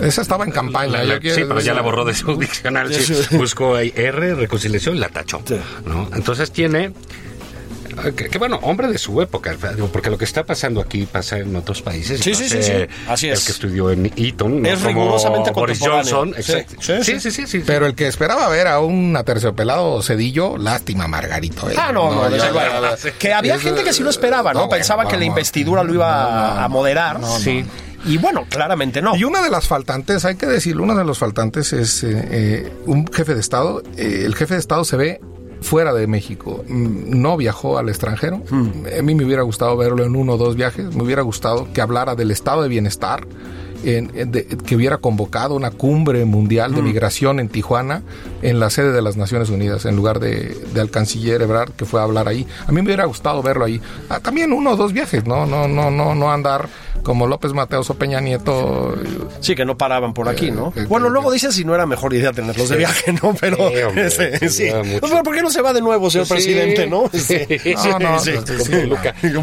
Esa 0.00 0.22
estaba 0.22 0.44
en 0.44 0.50
campaña. 0.50 0.90
La- 0.92 1.04
la- 1.04 1.14
yo 1.14 1.20
quiero- 1.20 1.36
sí, 1.36 1.44
pero 1.46 1.60
ya 1.60 1.74
la 1.74 1.82
borró 1.82 2.04
de 2.04 2.14
su 2.14 2.34
diccionario. 2.36 2.98
sí. 2.98 3.14
buscó 3.36 3.76
ahí 3.76 3.92
R, 3.94 4.34
reconciliación, 4.34 4.96
y 4.96 4.98
la 4.98 5.08
tachó. 5.10 5.42
¿no? 5.86 6.08
Entonces 6.14 6.50
tiene. 6.50 6.92
Eh, 8.04 8.12
Que, 8.14 8.28
que 8.28 8.38
bueno, 8.38 8.58
hombre 8.62 8.88
de 8.88 8.98
su 8.98 9.20
época, 9.22 9.54
digo, 9.74 9.88
porque 9.88 10.10
lo 10.10 10.18
que 10.18 10.24
está 10.24 10.44
pasando 10.44 10.80
aquí 10.80 11.06
pasa 11.06 11.38
en 11.38 11.54
otros 11.56 11.82
países. 11.82 12.20
Sí, 12.20 12.34
sí, 12.34 12.48
sí, 12.48 12.62
sí. 12.62 12.72
Así 13.08 13.28
es. 13.28 13.40
El 13.40 13.46
que 13.46 13.52
estudió 13.52 13.90
en 13.90 14.12
Eton. 14.16 14.62
¿no? 14.62 14.68
Es 14.68 14.76
Como 14.80 14.88
rigurosamente 14.88 15.50
Boris 15.52 15.78
contemporáneo. 15.78 16.16
Johnson. 16.16 16.42
Sí, 16.42 16.52
Exacto. 16.52 16.76
sí, 16.80 16.92
Sí, 17.04 17.04
sí. 17.04 17.20
sí, 17.20 17.30
sí. 17.30 17.46
sí, 17.46 17.62
Pero 17.66 17.86
el 17.86 17.94
que 17.94 18.06
esperaba 18.06 18.48
ver 18.48 18.66
a 18.68 18.80
un 18.80 19.16
aterciopelado 19.16 20.02
Cedillo, 20.02 20.56
lástima, 20.58 21.06
Margarito. 21.08 21.70
eh. 21.70 21.74
Ah, 21.78 21.92
no, 21.92 22.12
no, 22.14 22.36
ya. 22.36 22.50
Que 23.18 23.32
había 23.32 23.58
gente 23.58 23.82
que 23.84 23.92
sí 23.92 24.02
lo 24.02 24.10
esperaba, 24.10 24.52
¿no? 24.52 24.60
no, 24.60 24.66
bueno, 24.66 24.78
Pensaba 24.78 25.06
que 25.08 25.16
la 25.16 25.24
investidura 25.24 25.82
lo 25.84 25.94
iba 25.94 26.24
a- 26.60 26.64
a 26.64 26.68
moderar. 26.68 27.20
Sí. 27.40 27.64
Y 28.04 28.18
bueno, 28.18 28.46
claramente 28.48 29.00
no. 29.00 29.14
Y 29.14 29.22
una 29.22 29.42
de 29.42 29.48
las 29.50 29.68
faltantes, 29.68 30.24
hay 30.24 30.34
que 30.34 30.46
decirlo, 30.46 30.82
una 30.82 30.94
de 30.96 31.04
los 31.04 31.18
faltantes 31.18 31.72
es 31.72 32.02
eh, 32.02 32.28
eh, 32.32 32.72
un 32.86 33.06
jefe 33.06 33.34
de 33.34 33.40
Estado. 33.40 33.80
Eh, 33.96 34.22
el 34.26 34.34
jefe 34.34 34.54
de 34.54 34.60
Estado 34.60 34.84
se 34.84 34.96
ve 34.96 35.20
fuera 35.62 35.92
de 35.94 36.06
México. 36.06 36.64
Mm, 36.68 37.20
No 37.20 37.36
viajó 37.36 37.78
al 37.78 37.88
extranjero. 37.88 38.42
A 38.98 39.02
mí 39.02 39.14
me 39.14 39.24
hubiera 39.24 39.42
gustado 39.42 39.76
verlo 39.76 40.04
en 40.04 40.14
uno 40.16 40.34
o 40.34 40.36
dos 40.36 40.56
viajes. 40.56 40.94
Me 40.94 41.02
hubiera 41.02 41.22
gustado 41.22 41.68
que 41.72 41.80
hablara 41.80 42.14
del 42.14 42.30
estado 42.30 42.62
de 42.62 42.68
bienestar. 42.68 43.26
en- 43.84 44.12
en 44.14 44.30
de- 44.30 44.44
que 44.46 44.76
hubiera 44.76 44.98
convocado 44.98 45.56
una 45.56 45.72
cumbre 45.72 46.24
mundial 46.24 46.72
de 46.72 46.82
migración 46.82 47.40
en 47.40 47.48
Tijuana, 47.48 48.02
en 48.40 48.60
la 48.60 48.70
sede 48.70 48.92
de 48.92 49.02
las 49.02 49.16
Naciones 49.16 49.50
Unidas, 49.50 49.86
en 49.86 49.96
lugar 49.96 50.20
de, 50.20 50.56
de 50.72 50.80
al 50.80 50.88
canciller 50.88 51.42
Ebrard, 51.42 51.72
que 51.72 51.84
fue 51.84 51.98
a 51.98 52.04
hablar 52.04 52.28
ahí. 52.28 52.46
A 52.64 52.70
mí 52.70 52.76
me 52.76 52.82
hubiera 52.86 53.06
gustado 53.06 53.42
verlo 53.42 53.64
ahí. 53.64 53.80
Ah, 54.08 54.20
también 54.20 54.52
uno 54.52 54.70
o 54.70 54.76
dos 54.76 54.92
viajes, 54.92 55.26
no, 55.26 55.46
no, 55.46 55.66
no, 55.66 55.90
no, 55.90 56.14
no 56.14 56.30
andar 56.30 56.68
como 57.02 57.26
López 57.26 57.52
Mateos 57.52 57.90
o 57.90 57.94
Peña 57.94 58.20
Nieto 58.20 58.94
Sí, 59.40 59.54
que 59.54 59.64
no 59.64 59.76
paraban 59.76 60.14
por 60.14 60.28
aquí, 60.28 60.50
¿no? 60.50 60.72
Eh, 60.76 60.86
Bueno, 60.88 61.06
que- 61.06 61.12
luego 61.12 61.30
dicen 61.32 61.52
si 61.52 61.64
no 61.64 61.74
era 61.74 61.84
mejor 61.86 62.14
idea 62.14 62.32
tenerlos 62.32 62.68
de 62.68 62.76
viaje, 62.76 63.12
¿no? 63.12 63.34
Pero, 63.40 63.56
Sí, 63.70 63.82
hombre, 63.82 64.06
ese, 64.06 64.48
sí. 64.48 64.64
mucho. 64.84 65.00
Pues, 65.00 65.12
¿Por 65.22 65.34
qué 65.34 65.42
no 65.42 65.50
se 65.50 65.62
va 65.62 65.72
de 65.72 65.80
nuevo, 65.80 66.10
señor 66.10 66.26
Sí. 66.26 66.32
presidente, 66.34 66.86
no? 66.86 67.10
Sí, 67.12 67.38
No, 67.74 67.98
no, 67.98 68.18
sí, 68.20 68.32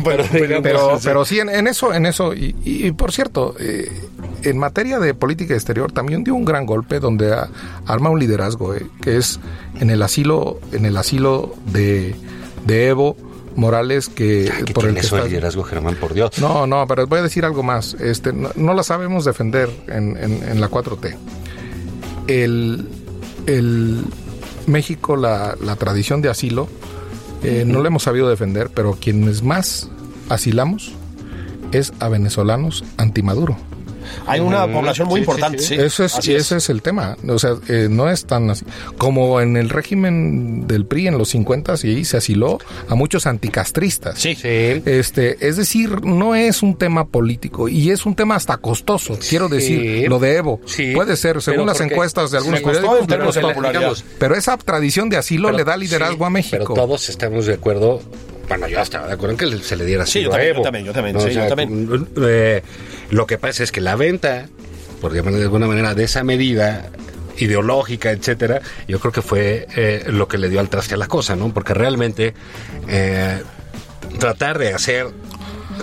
Pero, 0.03 0.61
pero, 0.61 0.97
sí. 0.99 1.03
pero 1.07 1.25
sí, 1.25 1.39
en, 1.39 1.49
en 1.49 1.67
eso, 1.67 1.93
en 1.93 2.05
eso, 2.05 2.33
y, 2.33 2.55
y- 2.63 2.87
y 2.87 2.91
por 2.91 3.11
cierto, 3.11 3.55
eh, 3.59 3.89
en 4.43 4.57
materia 4.57 4.99
de 4.99 5.13
política 5.13 5.53
exterior 5.53 5.91
también 5.91 6.23
dio 6.23 6.35
un 6.35 6.45
gran 6.45 6.65
golpe 6.65 6.99
donde 6.99 7.33
a- 7.33 7.49
arma 7.85 8.09
un 8.09 8.19
liderazgo, 8.19 8.73
eh, 8.75 8.85
que 9.01 9.17
es 9.17 9.39
en 9.79 9.89
el 9.89 10.01
asilo, 10.01 10.59
en 10.71 10.85
el 10.85 10.97
asilo 10.97 11.55
de, 11.67 12.15
de 12.65 12.87
Evo 12.87 13.15
Morales, 13.55 14.09
que 14.09 14.51
Aquí 14.61 14.73
por 14.73 14.85
el 14.85 14.93
que 14.93 14.99
el 14.99 15.05
está- 15.05 15.23
liderazgo, 15.25 15.63
Germán, 15.63 15.95
por 15.95 16.13
Dios. 16.13 16.31
No, 16.39 16.65
no, 16.67 16.85
pero 16.87 17.07
voy 17.07 17.19
a 17.19 17.23
decir 17.23 17.45
algo 17.45 17.63
más. 17.63 17.93
Este, 17.95 18.31
no, 18.33 18.49
no 18.55 18.73
la 18.73 18.83
sabemos 18.83 19.25
defender 19.25 19.69
en, 19.87 20.15
en- 20.17 20.43
en 20.47 20.61
la 20.61 20.69
4T. 20.69 21.15
El, 22.27 22.87
el 23.47 24.03
México, 24.67 25.15
la, 25.15 25.55
la 25.61 25.75
tradición 25.75 26.21
de 26.21 26.29
asilo, 26.29 26.67
eh, 27.43 27.63
no 27.65 27.81
la 27.81 27.87
hemos 27.87 28.03
sabido 28.03 28.29
defender, 28.29 28.69
pero 28.73 28.97
quienes 28.99 29.43
más 29.43 29.89
asilamos 30.29 30.91
es 31.71 31.93
a 31.99 32.07
venezolanos 32.09 32.83
antimaduro. 32.97 33.57
Hay 34.25 34.39
una 34.39 34.67
población 34.67 35.07
muy 35.07 35.19
Sí, 35.19 35.21
importante, 35.21 35.59
sí. 35.59 35.65
sí. 35.75 35.75
Eso 35.75 36.03
es, 36.03 36.15
Así 36.15 36.33
ese 36.35 36.57
es 36.57 36.69
el 36.69 36.81
tema. 36.81 37.17
O 37.27 37.39
sea, 37.39 37.55
eh, 37.67 37.87
no 37.89 38.09
es 38.09 38.25
tan 38.25 38.49
así. 38.49 38.65
Como 38.97 39.41
en 39.41 39.57
el 39.57 39.69
régimen 39.69 40.67
del 40.67 40.85
PRI 40.85 41.07
en 41.07 41.17
los 41.17 41.29
50 41.29 41.75
y 41.83 41.87
ahí 41.95 42.05
se 42.05 42.17
asiló 42.17 42.57
a 42.87 42.95
muchos 42.95 43.25
anticastristas. 43.27 44.19
Sí. 44.19 44.35
Sí. 44.35 44.47
Este, 44.85 45.47
es 45.47 45.57
decir, 45.57 46.03
no 46.05 46.35
es 46.35 46.63
un 46.63 46.75
tema 46.75 47.05
político 47.05 47.67
y 47.69 47.91
es 47.91 48.05
un 48.05 48.15
tema 48.15 48.35
hasta 48.35 48.57
costoso. 48.57 49.17
Quiero 49.29 49.47
Sí. 49.49 49.55
decir, 49.55 50.09
lo 50.09 50.19
de 50.19 50.35
Evo. 50.37 50.61
Sí. 50.65 50.93
Puede 50.95 51.15
ser, 51.17 51.41
según 51.41 51.59
Pero 51.59 51.65
las 51.67 51.81
encuestas 51.81 52.31
de 52.31 52.37
algunos 52.37 52.61
periódicos, 52.61 53.05
pero- 53.07 53.93
pero 54.17 54.35
esa 54.35 54.57
tradición 54.57 55.09
de 55.09 55.17
asilo 55.17 55.47
Pero- 55.49 55.57
le 55.57 55.63
da 55.63 55.77
liderazgo 55.77 56.17
sí, 56.17 56.23
a 56.23 56.29
México. 56.29 56.57
Pero 56.73 56.73
todos 56.73 57.09
estamos 57.09 57.45
de 57.45 57.53
acuerdo. 57.53 58.01
Bueno, 58.49 58.67
yo 58.67 58.81
estaba 58.81 59.07
de 59.07 59.13
acuerdo 59.13 59.33
en 59.33 59.37
que 59.57 59.63
se 59.63 59.75
le 59.77 59.85
diera 59.85 60.05
Sí, 60.05 60.23
yo 60.23 60.29
también, 60.31 60.55
yo 60.57 60.61
también, 60.63 60.85
yo 60.85 60.91
también, 60.93 61.15
No, 61.15 61.21
sí, 61.21 61.29
o 61.29 61.31
sea, 61.33 61.43
yo 61.47 61.55
también. 61.55 62.07
eh, 62.21 62.61
lo 63.11 63.25
que 63.25 63.37
pasa 63.37 63.63
es 63.63 63.71
que 63.71 63.79
la 63.79 63.95
venta, 63.95 64.47
por 65.01 65.13
llamarlo 65.13 65.37
de 65.37 65.43
alguna 65.45 65.67
manera, 65.67 65.93
de 65.95 66.03
esa 66.03 66.23
medida 66.23 66.89
ideológica, 67.37 68.11
etcétera, 68.11 68.61
yo 68.87 68.99
creo 68.99 69.11
que 69.13 69.21
fue 69.21 69.67
eh, 69.75 70.03
lo 70.07 70.27
que 70.27 70.37
le 70.37 70.49
dio 70.49 70.59
al 70.59 70.67
traste 70.69 70.95
a 70.95 70.97
la 70.97 71.07
cosa, 71.07 71.35
¿no? 71.35 71.53
Porque 71.53 71.73
realmente 71.73 72.33
eh, 72.89 73.41
tratar 74.19 74.57
de 74.59 74.73
hacer 74.73 75.07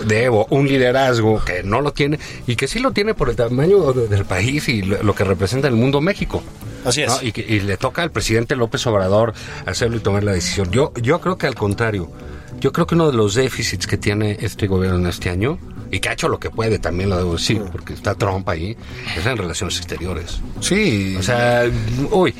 de 0.05 0.25
Evo 0.25 0.45
un 0.51 0.67
liderazgo 0.67 1.43
que 1.43 1.63
no 1.63 1.81
lo 1.81 1.91
tiene 1.93 2.19
y 2.45 2.55
que 2.55 2.67
sí 2.67 2.77
lo 2.79 2.91
tiene 2.91 3.15
por 3.15 3.29
el 3.29 3.35
tamaño 3.35 3.91
de- 3.93 4.07
del 4.07 4.25
país 4.25 4.67
y 4.69 4.83
lo, 4.83 5.01
lo 5.01 5.15
que 5.15 5.23
representa 5.23 5.67
el 5.67 5.73
mundo 5.73 6.01
México. 6.01 6.43
Así 6.85 7.01
es. 7.01 7.07
¿no? 7.09 7.17
Y, 7.23 7.31
que- 7.31 7.41
y 7.47 7.61
le 7.61 7.77
toca 7.77 8.03
al 8.03 8.11
presidente 8.11 8.55
López 8.55 8.85
Obrador 8.85 9.33
hacerlo 9.65 9.97
y 9.97 9.99
tomar 10.01 10.23
la 10.23 10.33
decisión. 10.33 10.69
Yo, 10.69 10.93
yo 11.01 11.19
creo 11.19 11.37
que 11.39 11.47
al 11.47 11.55
contrario, 11.55 12.11
yo 12.59 12.71
creo 12.71 12.87
que 12.87 12.95
uno 12.95 13.11
de 13.11 13.17
los 13.17 13.35
déficits 13.35 13.87
que 13.87 13.97
tiene 13.97 14.37
este 14.41 14.67
gobierno 14.67 14.97
en 14.99 15.07
este 15.07 15.29
año, 15.29 15.59
y 15.91 15.99
que 15.99 16.09
ha 16.09 16.13
hecho 16.13 16.27
lo 16.27 16.39
que 16.39 16.49
puede, 16.49 16.79
también 16.79 17.09
lo 17.09 17.17
debo 17.17 17.33
decir, 17.33 17.63
porque 17.71 17.93
está 17.93 18.15
Trump 18.15 18.47
ahí, 18.49 18.75
es 19.15 19.25
en 19.25 19.37
relaciones 19.37 19.77
exteriores. 19.77 20.39
Sí, 20.59 21.15
O 21.17 21.23
sea, 21.23 21.63
uy, 22.11 22.33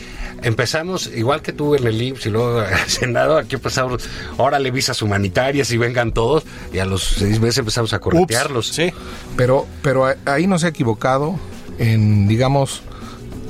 empezamos 0.43 1.09
igual 1.15 1.41
que 1.41 1.53
tú 1.53 1.75
en 1.75 1.87
el 1.87 2.01
IMSS 2.01 2.25
y 2.25 2.29
luego 2.29 2.61
el 2.63 2.89
Senado, 2.89 3.37
aquí 3.37 3.55
empezamos, 3.55 4.09
órale, 4.37 4.71
visas 4.71 5.01
humanitarias 5.01 5.71
y 5.71 5.77
vengan 5.77 6.11
todos, 6.11 6.43
y 6.73 6.79
a 6.79 6.85
los 6.85 7.03
seis 7.03 7.39
meses 7.39 7.59
empezamos 7.59 7.93
a 7.93 7.99
corretearlos. 7.99 8.67
Sí. 8.67 8.91
pero, 9.35 9.65
pero 9.81 10.07
ahí 10.25 10.47
no 10.47 10.59
se 10.59 10.67
ha 10.67 10.69
equivocado 10.69 11.39
en, 11.79 12.27
digamos, 12.27 12.81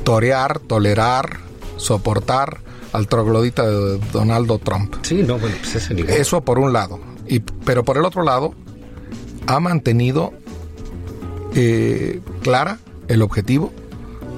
torear, 0.03 0.59
tolerar, 0.59 1.39
soportar 1.77 2.66
al 2.93 3.07
troglodita 3.07 3.65
de 3.65 3.99
Donaldo 4.11 4.59
Trump. 4.59 4.95
Sí, 5.03 5.15
no, 5.23 5.37
bueno, 5.39 5.55
pues 5.61 5.75
ese 5.75 5.93
nivel. 5.93 6.15
Eso 6.15 6.41
por 6.41 6.59
un 6.59 6.73
lado. 6.73 6.99
Y, 7.27 7.39
pero 7.39 7.83
por 7.83 7.97
el 7.97 8.05
otro 8.05 8.23
lado, 8.23 8.53
ha 9.47 9.59
mantenido 9.59 10.33
eh, 11.55 12.21
clara 12.43 12.79
el 13.07 13.21
objetivo 13.21 13.71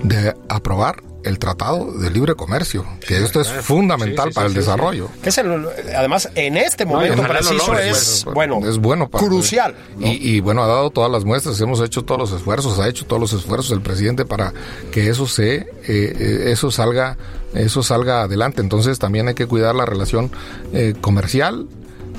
de 0.04 0.34
aprobar 0.48 1.04
el 1.26 1.38
Tratado 1.38 1.92
de 1.92 2.10
Libre 2.12 2.34
Comercio, 2.36 2.86
que 3.06 3.22
esto 3.22 3.42
es 3.42 3.50
fundamental 3.50 4.28
Sí, 4.28 4.32
sí, 4.32 4.36
para 4.36 4.48
el 4.48 4.54
sí, 4.54 4.60
sí, 4.60 4.66
desarrollo. 4.66 5.10
Que 5.22 5.30
es 5.30 5.38
el- 5.38 5.68
además, 5.98 6.30
en 6.34 6.56
este 6.56 6.86
momento 6.86 7.22
lo 7.22 7.28
preciso 7.28 7.68
logres, 7.68 7.98
es, 7.98 8.26
bueno, 8.34 8.62
es 8.66 8.78
bueno 8.78 9.10
para- 9.10 9.26
crucial. 9.28 9.76
¿no? 9.98 10.08
Y, 10.08 10.12
y, 10.12 10.40
bueno, 10.40 10.64
ha 10.64 10.68
dado 10.68 10.92
todas 10.92 11.12
las 11.12 11.26
muestras, 11.26 11.60
hemos 11.60 11.82
hecho 11.82 12.04
todos 12.06 12.22
los 12.22 12.32
esfuerzos, 12.32 12.80
ha 12.80 12.88
hecho 12.88 13.06
todos 13.06 13.20
los 13.20 13.34
esfuerzos 13.34 13.72
el 13.72 13.82
presidente 13.82 14.24
para 14.24 14.54
que 14.92 15.10
eso 15.10 15.28
se, 15.28 15.56
eh, 15.56 15.68
eh, 15.88 16.44
eso 16.48 16.72
salga, 16.72 17.18
eso 17.54 17.84
salga 17.84 18.24
adelante. 18.24 18.62
Entonces 18.62 19.00
también 19.00 19.28
hay 19.28 19.34
que 19.36 19.48
cuidar 19.48 19.76
la 19.76 19.86
relación 19.86 20.32
eh, 20.74 20.94
comercial 21.00 21.68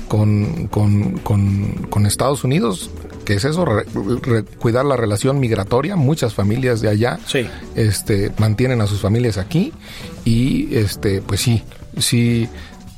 con, 0.07 0.67
con, 0.67 1.17
con, 1.19 1.87
con 1.89 2.05
Estados 2.05 2.43
Unidos, 2.43 2.89
que 3.23 3.33
es 3.35 3.45
eso, 3.45 3.63
re- 3.65 3.85
re- 4.21 4.43
cuidar 4.43 4.83
la 4.85 4.97
relación 4.97 5.39
migratoria. 5.39 5.95
Muchas 5.95 6.33
familias 6.33 6.81
de 6.81 6.89
allá 6.89 7.19
Sí. 7.25 7.47
este, 7.75 8.31
mantienen 8.37 8.81
a 8.81 8.87
sus 8.87 8.99
familias 8.99 9.37
aquí 9.37 9.71
y 10.25 10.75
este, 10.75 11.21
pues 11.21 11.39
sí, 11.41 11.63
sí 11.97 12.49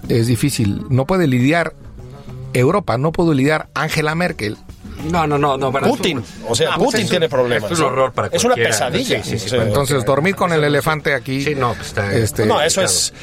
es 0.09 0.27
difícil. 0.27 0.85
No 0.89 1.05
puede 1.05 1.27
lidiar 1.27 1.75
Europa, 2.53 2.97
no 2.97 3.11
puede 3.11 3.35
lidiar 3.35 3.69
Angela 3.75 4.15
Merkel. 4.15 4.57
No, 5.11 5.27
no, 5.27 5.37
no, 5.37 5.57
no. 5.57 5.71
bueno, 5.71 5.87
Putin, 5.87 6.23
o 6.47 6.55
sea, 6.55 6.71
No, 6.71 6.75
pues 6.77 6.85
Putin 6.87 6.99
es 7.01 7.05
un- 7.05 7.09
tiene 7.11 7.29
problemas. 7.29 7.71
Es 7.71 7.79
un 7.79 7.85
horror 7.85 8.13
para 8.13 8.27
Es 8.27 8.43
una 8.43 8.55
pesadilla. 8.55 9.23
Sí, 9.23 9.31
sí, 9.31 9.39
sí, 9.39 9.45
O 9.45 9.49
sea, 9.49 9.57
para 9.59 9.69
Entonces, 9.69 10.05
dormir 10.05 10.35
con 10.35 10.51
el 10.53 10.63
elefante 10.63 11.13
aquí. 11.13 11.43
Sí, 11.43 11.55
no, 11.55 11.73
pues 11.73 11.87
está- 11.87 12.13
este, 12.13 12.45
No, 12.45 12.61
eso 12.61 12.81
es. 12.81 13.13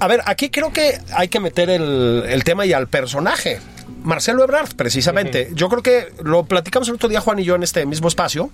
A 0.00 0.06
ver, 0.08 0.22
aquí 0.26 0.50
creo 0.50 0.72
que 0.72 0.98
hay 1.14 1.28
que 1.28 1.40
meter 1.40 1.68
el, 1.70 2.24
el 2.28 2.44
tema 2.44 2.64
y 2.66 2.72
al 2.72 2.88
personaje. 2.88 3.60
Marcelo 4.02 4.42
Ebrard, 4.44 4.74
precisamente. 4.76 5.50
Yo 5.52 5.68
creo 5.68 5.82
que 5.82 6.12
lo 6.22 6.44
platicamos 6.44 6.88
el 6.88 6.94
otro 6.94 7.08
día, 7.08 7.20
Juan 7.20 7.38
y 7.38 7.44
yo, 7.44 7.54
en 7.54 7.62
este 7.62 7.84
mismo 7.84 8.08
espacio. 8.08 8.50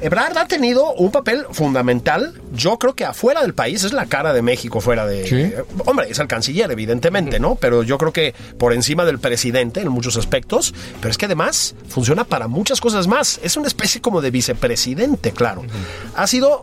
Ebrard 0.00 0.38
ha 0.38 0.46
tenido 0.46 0.92
un 0.94 1.10
papel 1.10 1.44
fundamental, 1.50 2.40
yo 2.52 2.78
creo 2.78 2.94
que 2.94 3.04
afuera 3.04 3.42
del 3.42 3.52
país, 3.54 3.82
es 3.82 3.92
la 3.92 4.06
cara 4.06 4.32
de 4.32 4.42
México 4.42 4.80
fuera 4.80 5.06
de... 5.06 5.26
Sí. 5.26 5.34
eh, 5.36 5.64
hombre, 5.86 6.06
es 6.10 6.18
el 6.20 6.28
canciller, 6.28 6.70
evidentemente, 6.70 7.40
¿no? 7.40 7.56
Pero 7.56 7.82
yo 7.82 7.98
creo 7.98 8.12
que 8.12 8.32
por 8.58 8.72
encima 8.72 9.04
del 9.04 9.18
presidente 9.18 9.80
en 9.80 9.88
muchos 9.88 10.16
aspectos, 10.16 10.72
pero 11.00 11.10
es 11.10 11.18
que 11.18 11.26
además 11.26 11.74
funciona 11.88 12.22
para 12.24 12.46
muchas 12.46 12.80
cosas 12.80 13.08
más. 13.08 13.40
Es 13.42 13.56
una 13.56 13.66
especie 13.66 14.00
como 14.00 14.20
de 14.20 14.30
vicepresidente, 14.30 15.32
claro. 15.32 15.62
Ha 16.14 16.26
sido, 16.28 16.62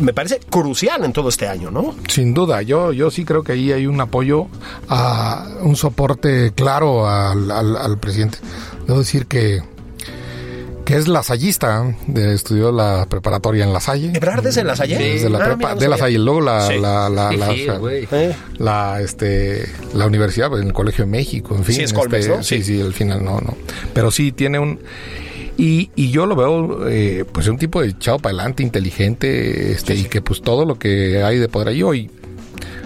me 0.00 0.12
parece, 0.12 0.40
crucial 0.50 1.04
en 1.04 1.12
todo 1.14 1.28
este 1.30 1.48
año, 1.48 1.70
¿no? 1.70 1.94
Sin 2.08 2.34
duda, 2.34 2.60
yo, 2.62 2.92
yo 2.92 3.10
sí 3.10 3.24
creo 3.24 3.42
que 3.44 3.52
ahí 3.52 3.72
hay 3.72 3.86
un 3.86 4.00
apoyo, 4.00 4.48
a 4.88 5.48
un 5.62 5.76
soporte 5.76 6.52
claro 6.54 7.08
al, 7.08 7.50
al- 7.50 7.76
al 7.76 7.98
presidente. 7.98 8.38
Debo 8.86 8.98
decir 8.98 9.26
que, 9.26 9.62
que 10.84 10.96
es 10.96 11.06
lasallista, 11.08 11.94
de, 12.06 12.34
estudió 12.34 12.72
la 12.72 13.06
preparatoria 13.08 13.64
en 13.64 13.72
La 13.72 13.80
Salle. 13.80 14.10
¿Ebrard 14.14 14.46
es 14.46 14.56
de 14.56 14.64
La 14.64 14.74
Salle? 14.76 14.98
Desde 14.98 15.30
la 15.30 15.38
Ah, 15.38 15.46
prepa- 15.46 15.56
mira, 15.56 15.74
no 15.74 15.80
de 15.80 15.88
La. 15.88 15.96
Salle, 15.98 16.18
luego 16.18 16.40
la, 16.40 16.66
Sí. 16.66 16.78
la, 16.80 17.08
la, 17.08 17.30
Sí, 17.30 17.36
la- 17.36 17.48
sí. 17.52 17.66
Eh, 18.12 18.34
la 18.58 19.00
este 19.00 19.66
la 19.94 20.06
universidad 20.06 20.48
pues, 20.50 20.62
en 20.62 20.68
el 20.68 20.72
colegio 20.74 21.04
de 21.04 21.10
México 21.10 21.54
en 21.56 21.64
fin 21.64 21.76
Sí, 21.76 21.82
es 21.82 21.92
Colmex, 21.92 22.24
este, 22.26 22.36
¿no? 22.36 22.42
sí 22.42 22.56
Sí. 22.58 22.64
sí 22.76 22.80
al 22.80 22.92
final 22.94 23.24
no 23.24 23.40
no 23.40 23.56
pero 23.94 24.10
sí 24.10 24.32
tiene 24.32 24.58
un 24.58 24.80
y, 25.56 25.90
y 25.94 26.10
yo 26.10 26.26
lo 26.26 26.34
veo 26.34 26.88
eh, 26.88 27.24
pues 27.30 27.46
un 27.48 27.58
tipo 27.58 27.80
de 27.82 27.88
echado 27.88 28.18
para 28.18 28.34
adelante 28.34 28.62
inteligente 28.62 29.72
este 29.72 29.94
y 29.94 30.04
que 30.04 30.20
pues 30.22 30.40
todo 30.42 30.64
lo 30.64 30.78
que 30.78 31.22
hay 31.22 31.38
de 31.38 31.48
poder 31.48 31.68
ahí 31.68 31.82
hoy 31.82 32.10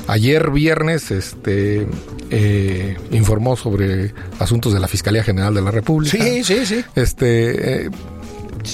ayer 0.08 0.50
viernes 0.50 1.10
este 1.10 1.86
eh, 2.30 2.96
informó 3.12 3.56
sobre 3.56 4.12
asuntos 4.38 4.72
de 4.72 4.80
la 4.80 4.88
fiscalía 4.88 5.22
general 5.22 5.54
de 5.54 5.62
la 5.62 5.70
república 5.70 6.16
Sí, 6.16 6.42
sí, 6.44 6.66
sí. 6.66 6.84
este 6.94 7.84
eh, 7.86 7.90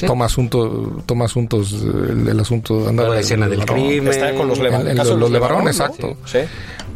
toma 0.06 0.24
asunto 0.26 1.02
toma 1.06 1.26
asuntos 1.26 1.72
eh, 1.72 2.12
el, 2.12 2.28
el 2.28 2.40
asunto 2.40 2.88
anda 2.88 3.08
la 3.08 3.20
escena 3.20 3.48
del 3.48 3.64
crimen. 3.66 4.08
Está 4.08 4.34
con 4.34 4.48
los, 4.48 4.58
leva- 4.58 4.80
En- 4.80 4.88
en 4.88 4.96
caso 4.96 5.14
de 5.14 5.20
los 5.20 5.30
Levarón, 5.30 5.64
Levarón, 5.64 5.64
¿no? 5.64 5.70
exacto. 5.70 6.16
Sí. 6.26 6.38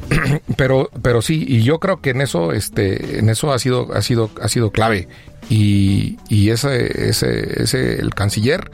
pero 0.57 0.89
pero 1.03 1.21
sí 1.21 1.45
y 1.49 1.63
yo 1.63 1.81
creo 1.81 2.01
que 2.01 2.11
en 2.11 2.21
eso 2.21 2.53
este 2.53 3.19
en 3.19 3.29
eso 3.29 3.53
ha 3.53 3.59
sido 3.59 3.93
ha 3.93 4.03
sido 4.03 4.31
ha 4.41 4.49
sido 4.49 4.71
clave 4.71 5.09
y, 5.51 6.17
y 6.29 6.51
ese 6.51 7.09
ese 7.09 7.63
ese 7.63 8.01
el 8.01 8.15
canciller 8.15 8.71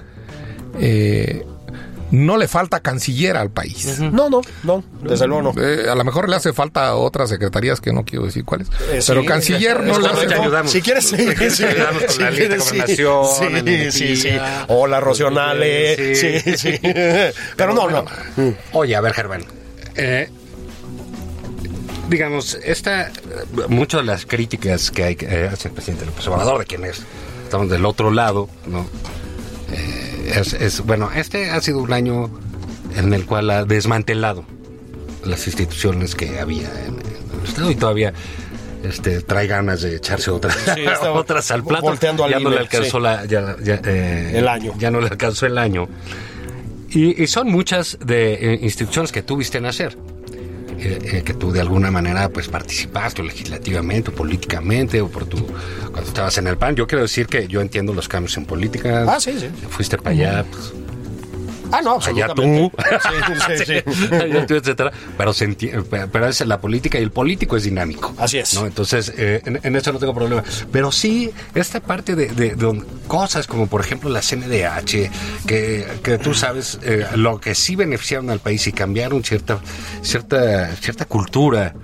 eh, 0.79 1.45
no 2.12 2.37
le 2.37 2.46
falta 2.46 2.79
canciller 2.81 3.37
al 3.37 3.51
país 3.51 3.98
No, 3.98 4.31
no, 4.31 4.40
no, 4.62 4.85
desde 5.03 5.27
luego 5.27 5.53
no. 5.53 5.61
Eh, 5.62 5.88
a 5.90 5.94
lo 5.96 6.05
mejor 6.05 6.29
le 6.29 6.37
hace 6.37 6.53
falta 6.53 6.87
a 6.88 6.94
otras 6.94 7.29
secretarías 7.31 7.81
que 7.81 7.92
no 7.92 8.05
quiero 8.05 8.27
decir 8.27 8.44
cuáles 8.44 8.68
Eh, 8.68 9.01
pero 9.07 9.22
sí, 9.22 9.27
canciller 9.27 9.79
es- 9.81 9.87
no 9.87 9.92
es 9.94 9.98
le 9.98 10.09
hace 10.09 10.35
ayudamos. 10.35 10.70
Si 10.70 10.81
quieres, 10.83 11.09
sí, 11.09 11.16
sí. 11.51 11.64
ayudamos 11.64 12.03
con 12.05 12.11
Si 12.14 12.20
la 12.22 12.31
lista 12.31 12.61
sí. 12.61 12.70
gobernación, 12.70 13.25
Sí, 13.27 13.90
sí, 13.90 14.16
sí. 14.16 14.29
energía, 14.29 14.64
Hola, 14.68 15.01
Rocionale. 15.01 16.14
Sí, 16.14 16.38
Sí. 16.40 16.57
sí. 16.57 16.79
Pero 17.57 17.75
no, 17.75 17.90
no. 17.90 18.05
Oye, 18.72 18.94
a 18.94 19.01
ver, 19.01 19.14
Germán. 19.14 19.44
eh, 19.96 20.29
digamos, 22.09 22.59
esta, 22.62 23.11
muchas 23.68 24.01
de 24.03 24.07
las 24.07 24.27
críticas 24.27 24.90
que 24.90 25.05
hay 25.05 25.16
eh, 25.20 25.48
hacia 25.53 25.68
el 25.68 25.75
presidente 25.75 26.05
López 26.07 26.27
Obrador, 26.29 26.59
de 26.61 26.66
quienes 26.66 27.03
estamos 27.44 27.70
del 27.70 27.85
otro 27.87 28.11
lado, 28.11 28.48
¿no? 28.66 28.87
Eh, 29.72 30.02
es, 30.26 30.52
es- 30.54 30.80
bueno, 30.85 31.11
este 31.14 31.50
ha 31.50 31.61
sido 31.61 31.78
un 31.78 31.92
año 31.92 32.30
en 32.96 33.12
el 33.14 33.24
cual 33.26 33.50
ha 33.50 33.64
desmantelado 33.64 34.44
las 35.24 35.46
instituciones 35.46 36.14
que 36.14 36.40
había 36.40 36.68
en, 36.87 36.94
en 36.94 37.40
el 37.40 37.48
Estado 37.48 37.70
y 37.70 37.74
todavía 37.76 38.12
este, 38.85 39.20
trae 39.22 39.46
ganas 39.46 39.82
de 39.82 39.96
echarse 39.96 40.30
otras, 40.30 40.56
Sí, 40.74 40.85
otras 41.14 41.50
al 41.50 41.62
plato. 41.64 41.82
volteando 41.87 42.24
al 42.24 42.30
ya 42.32 42.40
no 42.40 42.50
le 42.50 42.58
alcanzó 42.58 42.98
sí. 42.98 43.02
la, 43.02 43.24
ya- 43.24 43.56
ya, 43.62 43.80
eh, 43.85 44.32
El 44.35 44.48
año. 44.48 44.72
Ya 44.78 44.90
no 44.90 45.00
le 45.00 45.06
alcanzó 45.08 45.46
el 45.46 45.56
año. 45.58 45.88
Y, 46.90 47.22
y 47.22 47.26
son 47.28 47.48
muchas 47.48 47.96
de 48.04 48.35
eh, 48.35 48.58
instituciones 48.62 49.12
que 49.12 49.22
tuviste 49.22 49.58
en 49.58 49.66
hacer. 49.66 49.96
Eh, 50.78 50.98
eh, 51.02 51.22
que 51.22 51.35
tú 51.35 51.52
de 51.52 51.61
alguna 51.61 51.90
manera 51.90 52.28
pues 52.28 52.48
participaste 52.48 53.22
o 53.22 53.24
legislativamente 53.24 54.11
o 54.11 54.14
políticamente 54.14 55.00
o 55.00 55.08
por 55.08 55.26
tu 55.26 55.38
cuando 55.90 56.08
estabas 56.08 56.37
en 56.38 56.46
el 56.46 56.56
PAN. 56.56 56.76
Yo 56.76 56.87
quiero 56.87 57.02
decir 57.02 57.26
que 57.26 57.46
yo 57.48 57.61
entiendo 57.61 57.92
los 57.92 58.08
cambios 58.08 58.37
en 58.37 58.46
política. 58.46 59.04
Ah, 59.08 59.20
sí, 59.20 59.38
sí. 59.38 59.48
fuiste 59.68 59.96
para 59.98 60.11
allá 60.11 60.44
pues, 60.50 60.72
Ah, 61.72 61.80
no, 61.82 61.94
allá 61.98 62.26
absolutamente. 62.26 62.70
tú 62.70 62.82
Sí, 63.56 63.64
sí, 63.64 63.82
sí. 64.06 64.14
allá 64.14 64.46
tú, 64.46 64.54
etcétera 64.54 64.92
pero 65.16 65.32
se 65.32 65.48
pero- 66.11 66.28
es 66.28 66.40
la 66.46 66.61
política 66.61 66.98
y 66.98 67.02
el 67.02 67.11
político 67.11 67.56
es 67.56 67.64
dinámico 67.64 68.14
Así 68.18 68.38
es. 68.38 68.54
¿no? 68.54 68.66
entonces 68.66 69.12
eh, 69.16 69.42
en, 69.44 69.58
en 69.62 69.76
eso 69.76 69.92
no 69.92 69.98
tengo 69.98 70.14
problema 70.14 70.42
pero 70.70 70.92
sí 70.92 71.30
esta 71.54 71.80
parte 71.80 72.14
de, 72.14 72.26
de- 72.28 72.54
de 72.54 72.82
cosas 73.06 73.46
como 73.46 73.66
por 73.66 73.80
ejemplo 73.80 74.08
la 74.11 74.20
CNDH 74.20 75.11
que, 75.46 75.87
que 76.02 76.18
tú 76.18 76.35
sabes 76.35 76.78
eh, 76.82 77.06
lo 77.16 77.40
que 77.40 77.54
sí 77.54 77.74
beneficiaron 77.76 78.30
al 78.30 78.38
país 78.40 78.66
y 78.66 78.72
cambiaron 78.72 79.24
cierta 79.24 79.58
cierta 80.02 80.74
cierta 80.76 81.04
cultura 81.06 81.74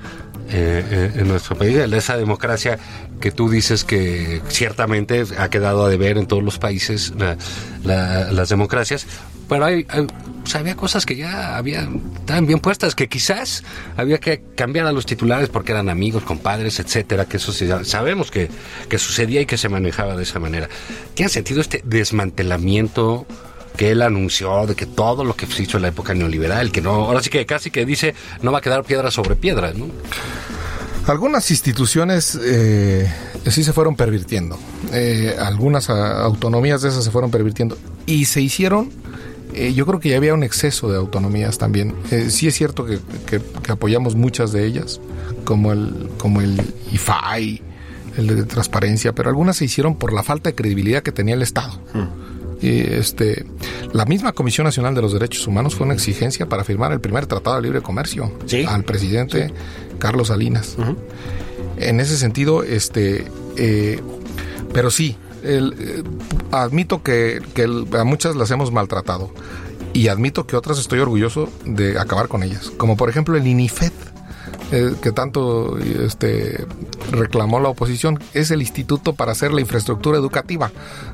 eh, 0.50 0.82
eh, 0.90 1.12
en 1.20 1.28
nuestro 1.28 1.56
país, 1.56 1.76
esa 1.76 2.16
democracia 2.16 2.78
que 3.20 3.30
tú 3.30 3.50
dices 3.50 3.84
que 3.84 4.40
ciertamente 4.48 5.24
ha 5.38 5.50
quedado 5.50 5.84
a 5.84 5.90
deber 5.90 6.16
en 6.16 6.26
todos 6.26 6.42
los 6.42 6.58
países 6.58 7.12
la- 7.18 7.36
la- 7.84 8.32
las 8.32 8.48
democracias, 8.48 9.06
pero 9.48 9.64
hay, 9.64 9.86
había 10.54 10.76
cosas 10.76 11.06
que 11.06 11.16
ya 11.16 11.56
habían, 11.56 12.02
estaban 12.18 12.46
bien 12.46 12.60
puestas, 12.60 12.94
que 12.94 13.08
quizás 13.08 13.64
había 13.96 14.18
que 14.18 14.42
cambiar 14.54 14.86
a 14.86 14.92
los 14.92 15.06
titulares 15.06 15.48
porque 15.48 15.72
eran 15.72 15.88
amigos, 15.88 16.22
compadres, 16.22 16.80
etcétera, 16.80 17.24
que 17.24 17.38
eso 17.38 17.52
sí, 17.52 17.68
sabemos 17.84 18.30
que, 18.30 18.50
que 18.88 18.98
sucedía 18.98 19.40
y 19.40 19.46
que 19.46 19.56
se 19.56 19.68
manejaba 19.68 20.16
de 20.16 20.22
esa 20.22 20.38
manera. 20.38 20.68
¿Tiene 21.14 21.30
sentido 21.30 21.60
este 21.60 21.82
desmantelamiento? 21.84 23.26
que 23.76 23.92
él 23.92 24.02
anunció 24.02 24.66
de 24.66 24.74
que 24.74 24.86
todo 24.86 25.22
lo 25.22 25.36
que 25.36 25.46
se 25.46 25.62
hizo 25.62 25.76
en 25.76 25.82
la 25.82 25.88
época 25.90 26.12
neoliberal, 26.12 26.72
que 26.72 26.80
no, 26.80 26.90
ahora 26.90 27.22
sí 27.22 27.30
que 27.30 27.46
casi 27.46 27.70
que 27.70 27.86
dice 27.86 28.12
no 28.42 28.50
va 28.50 28.58
a 28.58 28.60
quedar 28.60 28.82
piedra 28.82 29.12
sobre 29.12 29.36
piedra, 29.36 29.72
¿no? 29.72 29.86
Algunas 31.06 31.50
instituciones 31.50 32.38
eh, 32.42 33.10
sí 33.46 33.64
se 33.64 33.72
fueron 33.72 33.96
pervirtiendo. 33.96 34.58
Eh, 34.92 35.34
algunas 35.38 35.88
ah, 35.88 36.22
autonomías 36.22 36.82
de 36.82 36.90
esas 36.90 37.02
se 37.02 37.10
fueron 37.10 37.30
pervirtiendo. 37.30 37.78
Y 38.04 38.26
se 38.26 38.42
hicieron, 38.42 38.90
eh, 39.66 39.74
yo 39.74 39.84
creo 39.86 40.00
que 40.00 40.10
ya 40.10 40.16
había 40.16 40.34
un 40.34 40.42
exceso 40.42 40.90
de 40.90 40.96
autonomías 40.98 41.58
también. 41.58 41.94
Eh, 42.10 42.30
sí 42.30 42.46
es 42.46 42.54
cierto 42.54 42.84
que, 42.84 42.98
que- 43.26 43.40
que 43.62 43.72
apoyamos 43.72 44.14
muchas 44.14 44.52
de 44.52 44.64
ellas, 44.66 45.00
como 45.44 45.72
el, 45.72 46.08
como 46.18 46.40
el 46.40 46.60
IFAI, 46.92 47.62
el 48.16 48.26
de 48.26 48.42
transparencia, 48.44 49.12
pero 49.14 49.28
algunas 49.30 49.56
se 49.56 49.64
hicieron 49.66 49.96
por 49.96 50.12
la 50.12 50.22
falta 50.22 50.50
de 50.50 50.54
credibilidad 50.54 51.02
que 51.02 51.12
tenía 51.12 51.34
el 51.34 51.42
Estado. 51.42 51.80
Y 52.60 52.80
este, 52.80 53.46
la 53.92 54.04
misma 54.04 54.32
Comisión 54.32 54.64
Nacional 54.64 54.92
de 54.94 55.02
los 55.02 55.12
Derechos 55.12 55.46
Humanos 55.46 55.76
fue 55.76 55.84
una 55.86 55.94
exigencia 55.94 56.48
para 56.48 56.64
firmar 56.64 56.90
el 56.92 57.00
primer 57.00 57.26
Tratado 57.26 57.54
de 57.56 57.62
Libre 57.62 57.80
Comercio 57.82 58.32
Sí. 58.46 58.64
al 58.66 58.82
presidente 58.82 59.52
Carlos 60.00 60.28
Salinas. 60.28 60.76
En 61.78 62.00
ese 62.00 62.16
sentido, 62.16 62.64
este, 62.64 63.26
eh, 63.56 64.00
pero 64.72 64.90
sí, 64.90 65.16
eh, 65.42 66.02
admito 66.52 67.02
que, 67.02 67.40
que 67.54 67.64
a 67.64 68.04
muchas 68.04 68.36
las 68.36 68.50
hemos 68.50 68.72
maltratado 68.72 69.30
y 69.92 70.08
admito 70.08 70.46
que 70.46 70.56
otras 70.56 70.78
estoy 70.78 71.00
orgulloso 71.00 71.48
de 71.64 71.98
acabar 71.98 72.28
con 72.28 72.42
ellas, 72.42 72.70
como 72.76 72.96
por 72.96 73.08
ejemplo 73.08 73.36
el 73.36 73.46
INIFED. 73.46 73.92
Eh, 74.72 74.94
que 75.00 75.12
tanto 75.12 75.78
este, 75.78 76.64
reclamó 77.10 77.60
la 77.60 77.68
oposición, 77.68 78.18
es 78.34 78.50
el 78.50 78.60
instituto 78.60 79.14
para 79.14 79.32
hacer 79.32 79.52
la 79.52 79.60
infraestructura 79.60 80.18
educativa. 80.18 80.70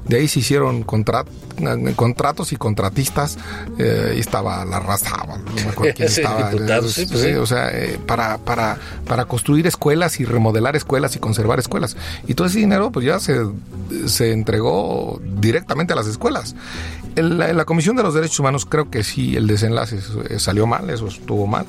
De 0.07 0.17
ahí 0.17 0.29
se 0.29 0.41
hicieron 0.41 0.83
contrat, 0.83 1.27
eh, 1.59 1.93
contratos 1.97 2.53
y 2.53 2.57
contratistas. 2.57 3.39
Eh, 3.79 4.11
ahí 4.13 4.21
estaba 4.21 4.65
la 4.65 4.81
raza, 4.81 5.11
no 5.27 5.85
Sí, 5.97 6.03
estaba. 6.21 6.51
diputados, 6.51 6.93
Sí, 6.93 7.07
sí, 7.07 7.13
pues 7.13 7.23
sí. 7.23 7.33
o 7.35 7.47
sea, 7.47 7.71
eh, 7.71 7.99
para, 8.07 8.39
para, 8.39 8.79
para 9.07 9.25
construir 9.25 9.67
escuelas 9.67 10.21
y 10.21 10.25
remodelar 10.25 10.77
escuelas 10.77 11.17
y 11.17 11.19
conservar 11.19 11.59
escuelas. 11.59 11.97
Y 12.27 12.35
todo 12.35 12.47
ese 12.47 12.59
dinero 12.59 12.91
pues 12.91 13.07
ya 13.07 13.19
se, 13.21 13.41
se 14.07 14.33
entregó 14.33 15.21
directamente 15.41 15.93
a 15.93 15.97
las 15.97 16.07
escuelas. 16.07 16.55
En 17.17 17.39
la, 17.39 17.49
en 17.51 17.57
la 17.57 17.65
Comisión 17.65 17.95
de 17.97 18.03
los 18.03 18.15
Derechos 18.15 18.41
Humanos 18.41 18.67
creo 18.67 18.91
que 18.91 19.05
sí, 19.05 19.37
el 19.37 19.47
desenlace 19.47 19.99
eh, 20.29 20.39
salió 20.39 20.67
mal, 20.67 20.91
eso 20.91 21.07
estuvo 21.07 21.47
mal, 21.47 21.65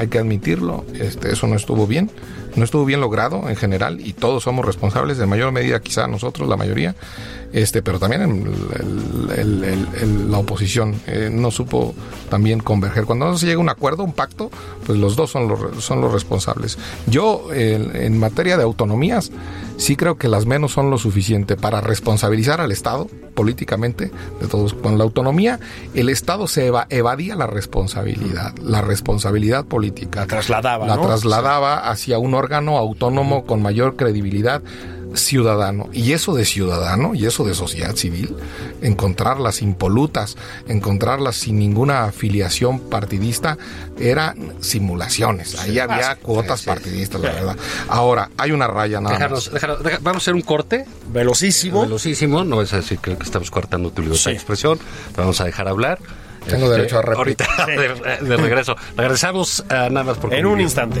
hay 0.00 0.08
que 0.08 0.18
admitirlo, 0.18 0.86
este, 0.94 1.30
eso 1.30 1.46
no 1.46 1.56
estuvo 1.56 1.86
bien, 1.86 2.10
no 2.56 2.64
estuvo 2.64 2.86
bien 2.86 3.02
logrado 3.02 3.50
en 3.50 3.56
general 3.56 4.00
y 4.00 4.14
todos 4.14 4.42
somos 4.42 4.64
responsables, 4.64 5.18
en 5.18 5.28
mayor 5.28 5.52
medida 5.52 5.80
quizá 5.80 6.06
nosotros, 6.06 6.48
la 6.48 6.56
mayoría, 6.56 6.94
este, 7.52 7.82
pero 7.82 7.98
también 7.98 8.22
el- 8.22 9.64
el- 9.64 10.30
la 10.30 10.38
oposición 10.38 10.94
eh, 11.06 11.30
no 11.32 11.50
supo 11.50 11.94
también 12.28 12.60
converger. 12.60 13.04
Cuando 13.04 13.26
no 13.26 13.36
se 13.38 13.46
llega 13.46 13.58
a 13.58 13.62
un 13.62 13.68
acuerdo, 13.68 14.04
un 14.04 14.12
pacto, 14.12 14.50
pues 14.86 14.98
los 14.98 15.16
dos 15.16 15.30
son 15.30 15.48
los, 15.48 15.82
son 15.84 16.00
los 16.00 16.12
responsables. 16.12 16.78
Yo, 17.06 17.48
en- 17.52 17.94
en 17.96 18.18
materia 18.18 18.56
de 18.56 18.62
autonomías, 18.62 19.30
sí 19.76 19.96
creo 19.96 20.16
que 20.16 20.28
las 20.28 20.46
menos 20.46 20.72
son 20.72 20.90
lo 20.90 20.98
suficiente 20.98 21.56
para 21.56 21.80
responsabilizar 21.80 22.60
al 22.60 22.70
Estado 22.72 23.08
políticamente 23.34 24.10
de 24.40 24.46
todos. 24.46 24.74
Con 24.74 24.98
la 24.98 25.04
autonomía, 25.04 25.58
el 25.94 26.08
Estado 26.08 26.46
se 26.46 26.66
eva- 26.66 26.86
evadía 26.90 27.34
la 27.36 27.46
responsabilidad, 27.46 28.54
la 28.62 28.82
responsabilidad 28.82 29.64
política. 29.64 30.20
La 30.20 30.26
trasladaba, 30.26 30.86
La 30.86 30.96
¿no? 30.96 31.02
trasladaba 31.06 31.90
hacia 31.90 32.18
un 32.18 32.34
órgano 32.34 32.76
autónomo 32.78 33.44
con 33.44 33.62
mayor 33.62 33.96
credibilidad 33.96 34.62
ciudadano. 35.14 35.88
Y 35.92 36.12
eso 36.12 36.34
de 36.34 36.44
ciudadano 36.44 37.14
y 37.14 37.26
eso 37.26 37.44
de 37.44 37.54
sociedad 37.54 37.94
civil, 37.96 38.36
encontrarlas 38.82 39.62
impolutas, 39.62 40.36
encontrarlas 40.68 41.36
sin 41.36 41.58
ninguna 41.58 42.04
afiliación 42.04 42.78
partidista, 42.80 43.58
eran 43.98 44.54
simulaciones. 44.60 45.58
Ahí 45.60 45.78
había 45.78 46.16
cuotas 46.16 46.62
partidistas, 46.62 47.20
la 47.20 47.32
verdad. 47.32 47.56
Ahora, 47.88 48.30
hay 48.36 48.52
una 48.52 48.66
raya 48.66 49.00
nada 49.00 49.18
más. 49.28 49.50
Déjanos, 49.50 49.52
déjanos- 49.52 49.78
deja- 49.82 49.98
vamos 50.00 50.22
a 50.22 50.24
hacer 50.24 50.34
un 50.34 50.42
corte 50.42 50.84
Velocísimo. 51.12 51.82
velocísimo. 51.82 52.44
No 52.44 52.62
es 52.62 52.70
decir 52.70 52.98
que, 52.98 53.16
que 53.16 53.22
estamos 53.24 53.50
cortando 53.50 53.90
tu 53.90 54.02
libertad 54.02 54.22
Sí. 54.24 54.30
de 54.30 54.36
expresión. 54.36 54.78
Te 55.14 55.20
vamos 55.20 55.40
a 55.40 55.44
dejar 55.44 55.68
hablar. 55.68 55.98
Este, 56.40 56.52
Tengo 56.52 56.70
derecho 56.70 56.98
a 56.98 57.02
réplica. 57.02 57.44
Ahorita, 57.58 57.66
de, 58.22 58.26
de 58.28 58.36
regreso. 58.38 58.74
Regresamos 58.96 59.62
a 59.68 59.90
nada 59.90 60.04
más 60.04 60.18
por 60.18 60.32
En 60.32 60.46
un 60.46 60.60
instante. 60.60 61.00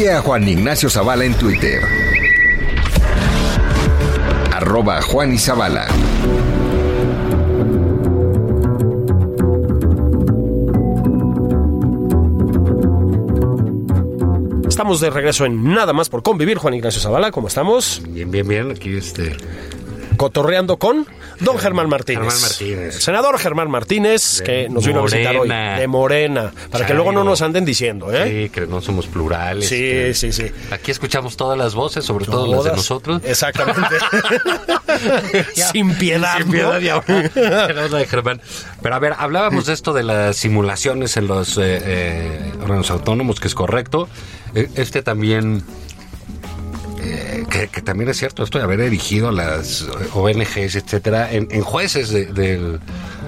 Sigue 0.00 0.14
a 0.14 0.22
Juan 0.22 0.48
Ignacio 0.48 0.88
Zavala 0.88 1.26
en 1.26 1.34
Twitter. 1.34 1.82
Arroba 4.50 5.02
Juan 5.02 5.34
y 5.34 5.38
Zavala. 5.38 5.88
Estamos 14.66 15.00
de 15.02 15.10
regreso 15.10 15.44
en 15.44 15.64
Nada 15.64 15.92
más 15.92 16.08
por 16.08 16.22
convivir. 16.22 16.56
Juan 16.56 16.72
Ignacio 16.72 17.02
Zavala, 17.02 17.30
¿cómo 17.30 17.48
estamos? 17.48 18.00
Bien, 18.08 18.30
bien, 18.30 18.48
bien. 18.48 18.70
Aquí 18.70 18.96
este. 18.96 19.36
Cotorreando 20.20 20.76
con 20.78 21.06
don 21.38 21.56
Germán 21.56 21.88
Martínez. 21.88 22.20
Germán 22.24 22.42
Martínez. 22.42 22.94
El 22.96 23.00
senador 23.00 23.38
Germán 23.38 23.70
Martínez, 23.70 24.38
De 24.40 24.44
que 24.44 24.68
nos 24.68 24.86
vino 24.86 25.00
a 25.00 25.04
visitar 25.04 25.34
hoy. 25.34 25.48
De 25.48 25.86
Morena. 25.86 26.52
Para 26.70 26.84
que 26.84 26.92
luego 26.92 27.10
no 27.10 27.24
nos 27.24 27.40
anden 27.40 27.64
diciendo, 27.64 28.12
¿eh? 28.12 28.44
Sí, 28.44 28.50
que 28.50 28.66
no 28.66 28.82
somos 28.82 29.06
plurales. 29.06 29.66
Sí, 29.66 29.76
que- 29.78 30.12
sí, 30.12 30.30
sí. 30.30 30.44
Aquí 30.72 30.90
escuchamos 30.90 31.38
todas 31.38 31.56
las 31.56 31.74
voces, 31.74 32.04
sobre 32.04 32.26
todo 32.26 32.54
las 32.54 32.64
de 32.64 32.72
nosotros. 32.72 33.22
Exactamente. 33.24 33.80
Sin 35.72 35.94
piedad. 35.94 36.36
Sin 36.36 36.46
¿no? 36.48 36.52
piedad 36.52 37.02
tenemos 37.66 37.90
la 37.90 37.98
de 37.98 38.06
Germán. 38.06 38.42
Pero 38.82 38.94
a 38.94 38.98
ver, 38.98 39.14
hablábamos 39.16 39.64
de 39.64 39.72
esto 39.72 39.94
de 39.94 40.02
las 40.02 40.36
simulaciones 40.36 41.16
en 41.16 41.28
los 41.28 41.56
eh, 41.56 41.80
eh, 41.82 42.52
órganos 42.62 42.90
autónomos, 42.90 43.40
que 43.40 43.48
es 43.48 43.54
correcto. 43.54 44.06
Eh, 44.54 44.68
Este 44.74 45.02
también, 45.02 45.62
que, 47.50 47.68
que 47.68 47.82
también 47.82 48.08
es 48.10 48.16
cierto, 48.18 48.42
esto 48.42 48.58
de 48.58 48.64
haber 48.64 48.80
erigido 48.80 49.28
a 49.28 49.32
las 49.32 49.86
ONGs, 50.14 50.76
etcétera, 50.76 51.30
en, 51.32 51.48
en 51.50 51.62
jueces 51.62 52.10
de, 52.10 52.26
del- 52.26 52.80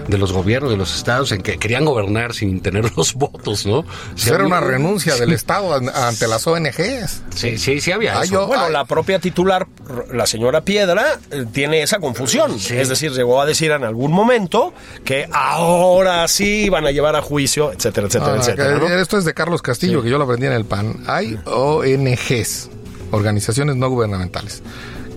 de 0.08 0.18
los 0.18 0.32
gobiernos 0.32 0.68
de 0.72 0.76
los 0.76 0.96
estados, 0.96 1.30
en 1.30 1.42
que 1.42 1.58
querían 1.58 1.84
gobernar 1.84 2.34
sin 2.34 2.60
tener 2.60 2.90
los 2.96 3.14
votos, 3.14 3.66
¿no? 3.66 3.84
Sí 4.16 4.30
Era 4.30 4.44
una 4.44 4.58
renuncia 4.58 5.14
del 5.14 5.32
Estado 5.32 5.74
an- 5.74 5.88
ante 5.94 6.26
las 6.26 6.44
ONGs. 6.44 7.22
Sí, 7.34 7.56
sí, 7.56 7.80
sí 7.80 7.92
había 7.92 8.18
Ah, 8.18 8.24
eso. 8.24 8.32
yo- 8.32 8.46
Bueno, 8.48 8.68
la 8.68 8.84
propia 8.84 9.20
titular, 9.20 9.68
la 10.12 10.26
señora 10.26 10.62
Piedra, 10.62 11.20
eh, 11.30 11.44
tiene 11.52 11.82
esa 11.82 12.00
confusión. 12.00 12.58
Sí. 12.58 12.76
Es 12.76 12.88
decir, 12.88 13.12
llegó 13.12 13.40
a 13.40 13.46
decir 13.46 13.70
en 13.70 13.84
algún 13.84 14.10
momento 14.12 14.74
que 15.04 15.28
ahora 15.32 16.26
sí 16.26 16.68
van 16.68 16.84
a 16.84 16.90
llevar 16.90 17.14
a 17.14 17.22
juicio, 17.22 17.70
etcétera, 17.72 18.08
etcétera, 18.08 18.32
Ah, 18.34 18.38
etcétera. 18.40 19.00
Esto 19.00 19.18
es 19.18 19.24
de 19.24 19.34
Carlos 19.34 19.62
Castillo, 19.62 20.02
que 20.02 20.10
yo 20.10 20.18
lo 20.18 20.24
aprendí 20.24 20.46
en 20.46 20.52
el 20.52 20.64
PAN. 20.64 20.96
Hay 21.06 21.38
ONGs, 21.46 22.70
organizaciones 23.12 23.76
no 23.76 23.88
gubernamentales, 23.88 24.62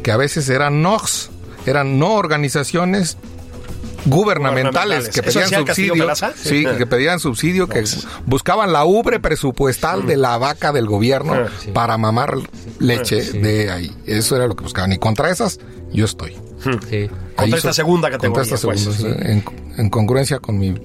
que 0.03 0.11
a 0.11 0.17
veces 0.17 0.47
eran 0.49 0.81
NOGs, 0.83 1.31
eran 1.65 1.97
no 1.97 2.13
organizaciones 2.13 3.17
gubernamentales 4.05 5.09
que 5.09 5.21
Gubernamentales. 5.21 5.27
¿Eso 5.27 5.39
pedían 5.39 5.65
subsidio, 5.65 6.15
sí, 6.35 6.59
Sí. 6.69 6.77
que 6.77 6.85
pedían 6.85 7.19
subsidio, 7.19 7.67
que 7.67 7.83
buscaban 8.25 8.71
la 8.71 8.85
ubre 8.85 9.19
presupuestal 9.19 10.05
de 10.05 10.15
la 10.17 10.37
vaca 10.37 10.71
del 10.71 10.85
gobierno 10.85 11.33
Ah, 11.33 11.47
para 11.73 11.97
mamar 11.97 12.35
leche 12.79 13.21
de 13.33 13.71
ahí. 13.71 13.91
Eso 14.05 14.35
era 14.35 14.45
lo 14.47 14.55
que 14.55 14.63
buscaban. 14.63 14.91
Y 14.93 14.97
contra 14.99 15.31
esas, 15.31 15.59
yo 15.91 16.05
estoy. 16.05 16.35
Sí. 16.89 17.09
Contra 17.35 17.57
esta 17.57 17.73
segunda 17.73 18.09
categoría, 18.11 18.43
Contra 18.43 18.55
esta 18.55 18.67
pues, 18.67 18.81
segunda, 18.81 19.19
sí. 19.19 19.31
en, 19.31 19.43
en 19.77 19.89
congruencia 19.89 20.39
con 20.39 20.57
mi 20.59 20.75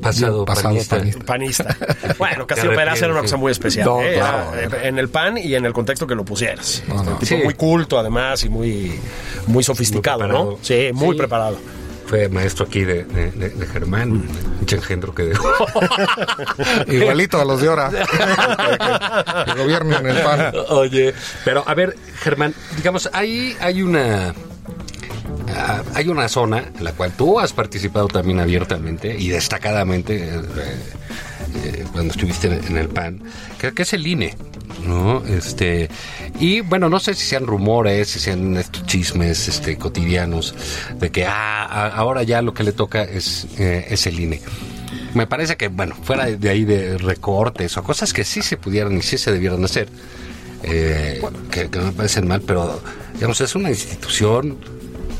Pasado, 0.00 0.44
pasado 0.44 0.68
panista. 0.70 0.96
panista. 0.98 1.24
Panista. 1.24 1.76
Bueno, 2.18 2.46
Castillo 2.46 2.74
Peraza 2.74 3.04
era 3.04 3.14
una 3.14 3.22
cosa 3.22 3.36
muy 3.36 3.52
especial. 3.52 3.86
No, 3.86 4.02
¿eh? 4.02 4.14
claro. 4.14 4.54
Era, 4.54 4.76
eh, 4.78 4.88
En 4.88 4.98
el 4.98 5.08
PAN 5.08 5.38
y 5.38 5.54
en 5.54 5.64
el 5.64 5.72
contexto 5.72 6.06
que 6.06 6.14
lo 6.14 6.24
pusieras. 6.24 6.82
No, 6.88 6.94
no. 7.02 7.12
Un 7.12 7.18
tipo 7.18 7.36
Sí. 7.36 7.40
muy 7.44 7.54
culto, 7.54 7.98
además, 7.98 8.42
y 8.44 8.48
muy, 8.48 8.98
muy 9.46 9.62
sofisticado, 9.62 10.20
Muy. 10.20 10.28
¿no? 10.32 10.58
Sí, 10.62 10.90
muy 10.92 11.12
Sí. 11.14 11.18
preparado. 11.18 11.58
Fue 12.06 12.28
maestro 12.28 12.66
aquí 12.66 12.82
de, 12.82 13.04
de, 13.04 13.30
de- 13.30 13.50
de 13.50 13.66
Germán, 13.66 14.10
un 14.10 14.28
engendro 14.68 15.14
que 15.14 15.22
dejó. 15.26 15.48
Igualito 16.88 17.40
a 17.40 17.44
los 17.44 17.60
de 17.60 17.68
ahora. 17.68 17.90
que, 19.46 19.52
que 19.52 19.58
gobiernan 19.62 20.06
el 20.06 20.16
PAN. 20.22 20.52
Oye, 20.70 21.14
pero 21.44 21.62
a 21.66 21.74
ver, 21.74 21.96
Germán, 22.20 22.54
digamos, 22.76 23.08
ahí 23.12 23.56
hay 23.60 23.82
una. 23.82 24.34
Ah, 25.78 25.82
hay 25.94 26.08
una 26.08 26.28
zona 26.28 26.70
en 26.76 26.84
la 26.84 26.92
cual 26.92 27.12
tú 27.12 27.40
has 27.40 27.52
participado 27.52 28.08
también 28.08 28.40
abiertamente 28.40 29.16
y 29.16 29.28
destacadamente 29.28 30.24
eh, 30.24 30.40
eh, 31.54 31.84
cuando 31.92 32.12
estuviste 32.12 32.46
en, 32.46 32.76
el 32.76 32.88
PAN, 32.88 33.22
que, 33.58 33.72
que 33.72 33.82
es 33.82 33.92
el 33.92 34.06
INE, 34.06 34.36
¿no? 34.86 35.24
Este, 35.26 35.88
y 36.38 36.60
bueno, 36.60 36.88
no 36.88 37.00
sé 37.00 37.14
si 37.14 37.26
sean 37.26 37.46
rumores, 37.46 38.08
si 38.08 38.20
sean 38.20 38.56
estos 38.56 38.86
chismes 38.86 39.48
este, 39.48 39.76
cotidianos 39.76 40.54
de 40.98 41.10
que 41.10 41.26
ah, 41.26 41.88
ahora 41.88 42.22
ya 42.22 42.40
lo 42.40 42.54
que 42.54 42.62
le 42.62 42.72
toca 42.72 43.02
es, 43.02 43.46
eh, 43.58 43.86
es 43.90 44.06
el 44.06 44.20
INE. 44.20 44.40
Me 45.14 45.26
parece 45.26 45.56
que, 45.56 45.68
bueno, 45.68 45.96
fuera 46.02 46.26
de 46.26 46.48
ahí 46.48 46.64
de 46.64 46.98
recortes 46.98 47.76
o 47.76 47.82
cosas 47.82 48.12
que 48.12 48.24
sí 48.24 48.42
se 48.42 48.56
pudieran 48.56 48.96
y 48.96 49.02
sí 49.02 49.18
se 49.18 49.32
debieran 49.32 49.64
hacer, 49.64 49.88
eh, 50.62 51.20
que, 51.50 51.68
que 51.68 51.78
no 51.78 51.86
me 51.86 51.92
parecen 51.92 52.28
mal, 52.28 52.42
pero 52.42 52.80
digamos, 53.14 53.40
es 53.40 53.54
una 53.56 53.70
institución 53.70 54.58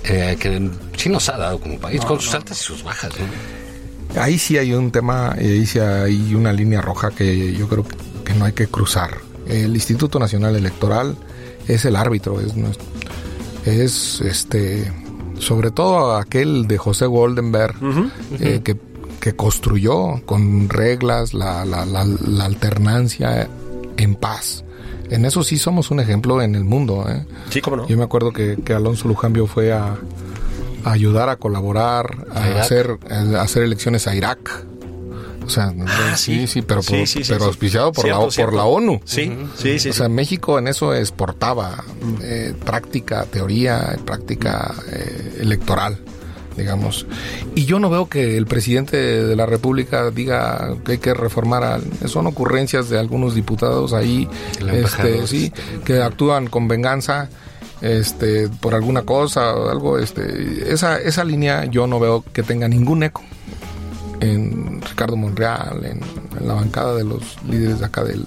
eh, 0.05 0.37
que 0.41 0.71
sí 0.97 1.09
nos 1.09 1.29
ha 1.29 1.37
dado 1.37 1.59
como 1.61 1.79
país, 1.79 2.05
con 2.05 2.21
sus 2.21 2.35
altas 2.35 2.61
y 2.61 2.65
sus 2.65 2.83
bajas. 2.83 3.13
¿no? 3.19 4.21
Ahí 4.23 4.39
sí 4.39 4.59
hay 4.59 4.73
un 4.73 4.91
tema, 4.91 5.37
y 5.41 5.45
ahí 5.47 5.67
sí 5.67 5.79
hay 5.79 6.35
una 6.35 6.53
línea 6.53 6.81
roja 6.81 7.11
que 7.11 7.53
yo 7.55 7.69
creo 7.69 7.85
que 8.25 8.35
no 8.35 8.45
hay 8.45 8.53
que 8.53 8.67
cruzar. 8.67 9.19
El 9.47 9.75
Instituto 9.75 10.19
Nacional 10.19 10.57
Electoral 10.57 11.17
es 11.69 11.85
el 11.85 11.97
árbitro, 11.97 12.41
es, 13.65 14.21
este, 14.21 14.91
sobre 15.39 15.71
todo 15.71 16.17
aquel 16.17 16.67
de 16.67 16.79
José 16.79 17.07
Goldenberg, 17.07 17.75
eh, 18.41 18.61
que, 18.65 18.77
que 19.21 19.37
construyó 19.37 20.25
con 20.25 20.69
reglas 20.69 21.35
la, 21.35 21.65
la- 21.65 21.85
la- 21.87 22.05
la 22.05 22.45
alternancia 22.45 23.49
en 23.97 24.15
paz. 24.15 24.65
En 25.11 25.25
eso 25.25 25.43
sí 25.45 25.59
somos 25.59 25.91
un 25.91 26.01
ejemplo 26.01 26.41
en 26.41 26.55
el 26.55 26.65
mundo. 26.65 27.05
¿eh? 27.09 27.25
Sí, 27.51 27.61
cómo 27.61 27.77
no. 27.77 27.89
Yo 27.89 27.97
me 27.97 28.05
acuerdo 28.05 28.33
que, 28.33 28.57
que 28.65 28.73
Alonso 28.73 29.09
Lujambio 29.09 29.47
fue 29.47 29.73
a, 29.73 29.97
a 30.85 30.93
ayudar 30.93 31.29
a 31.29 31.37
colaborar, 31.37 32.27
a, 32.35 32.61
hacer, 32.61 32.99
a 33.11 33.43
hacer 33.43 33.63
elecciones 33.65 34.07
a 34.07 34.15
Irak. 34.15 34.65
O 35.45 35.49
sea, 35.53 35.75
sí, 36.17 36.47
sí, 36.47 36.63
pero, 36.63 36.81
por- 36.81 36.95
Ah, 36.95 37.07
Sí, 37.07 37.07
sí, 37.07 37.23
pero 37.27 37.41
sí. 37.41 37.47
auspiciado 37.47 37.91
por, 37.93 38.05
Cierto, 38.05 38.25
la, 38.27 38.31
cierto. 38.31 38.51
por 38.53 38.57
la 38.57 38.65
ONU. 38.67 39.01
Sí, 39.05 39.37
sí, 39.57 39.81
sí. 39.81 39.89
O 39.89 39.93
sea, 39.93 40.09
México 40.09 40.59
en 40.61 40.69
eso 40.69 40.95
exportaba 40.95 41.83
eh, 42.23 42.55
práctica, 42.65 43.25
teoría, 43.25 43.99
práctica 44.05 44.73
eh, 44.93 45.39
electoral, 45.41 45.99
digamos. 46.61 47.07
Y 47.55 47.65
yo 47.65 47.79
no 47.81 47.91
veo 47.91 48.09
que 48.09 48.37
el 48.37 48.47
presidente 48.47 48.97
de 48.97 49.35
la 49.37 49.47
República 49.47 50.11
diga 50.11 50.75
que 50.85 50.93
hay 50.93 50.99
que 50.99 51.13
reformar. 51.15 51.65
al- 51.65 51.83
son 52.09 52.27
ocurrencias 52.27 52.89
de 52.89 52.99
algunos 52.99 53.35
diputados 53.35 53.93
ahí, 53.93 54.29
este, 54.73 55.27
sí, 55.27 55.53
que 55.85 56.01
actúan 56.03 56.47
con 56.47 56.69
venganza. 56.69 57.29
Este, 57.83 58.47
por 58.61 58.75
alguna 58.75 59.03
cosa 59.03 59.55
o 59.55 59.71
algo, 59.71 59.99
este, 59.99 60.71
esa, 60.71 60.99
esa 61.01 61.25
línea 61.25 61.65
yo 61.65 61.87
no 61.87 61.99
veo 61.99 62.23
que 62.31 62.43
tenga 62.43 62.69
ningún 62.69 63.03
eco 63.05 63.23
en 64.21 64.83
Ricardo 64.83 65.17
Monreal, 65.17 65.83
en, 65.87 66.01
en 66.39 66.47
la 66.47 66.53
bancada 66.55 66.95
de 66.95 67.05
los 67.05 67.23
líderes 67.49 67.79
de 67.81 67.87
acá 67.87 68.05
del... 68.05 68.25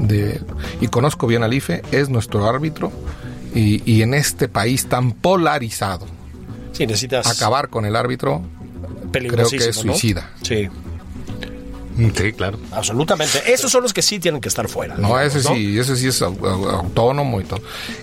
De, 0.00 0.40
y 0.80 0.88
conozco 0.88 1.28
bien 1.28 1.44
al 1.44 1.54
IFE, 1.54 1.82
es 1.92 2.08
nuestro 2.08 2.48
árbitro 2.48 2.90
y, 3.54 3.88
y 3.88 4.02
en 4.02 4.14
este 4.14 4.48
país 4.48 4.86
tan 4.88 5.12
polarizado, 5.12 6.06
Sí, 6.72 6.86
necesitas 6.86 7.26
acabar 7.26 7.68
con 7.68 7.84
el 7.84 7.96
árbitro 7.96 8.42
creo 9.12 9.48
que 9.48 9.56
es 9.56 9.84
¿no? 9.84 9.92
suicida. 9.92 10.30
Sí, 10.42 10.68
Sí, 12.14 12.32
claro. 12.32 12.58
absolutamente. 12.72 13.52
Esos 13.52 13.70
son 13.70 13.82
los 13.82 13.92
que 13.92 14.02
sí 14.02 14.18
tienen 14.18 14.40
que 14.40 14.48
estar 14.48 14.68
fuera. 14.68 14.94
No, 14.96 15.08
digamos, 15.08 15.22
ese 15.36 15.42
sí, 15.42 15.78
ese 15.78 15.96
sí 15.96 16.08
es 16.08 16.22
au- 16.22 16.36
au- 16.38 16.70
autónomo 16.70 17.40
y 17.40 17.44
todo. 17.44 17.60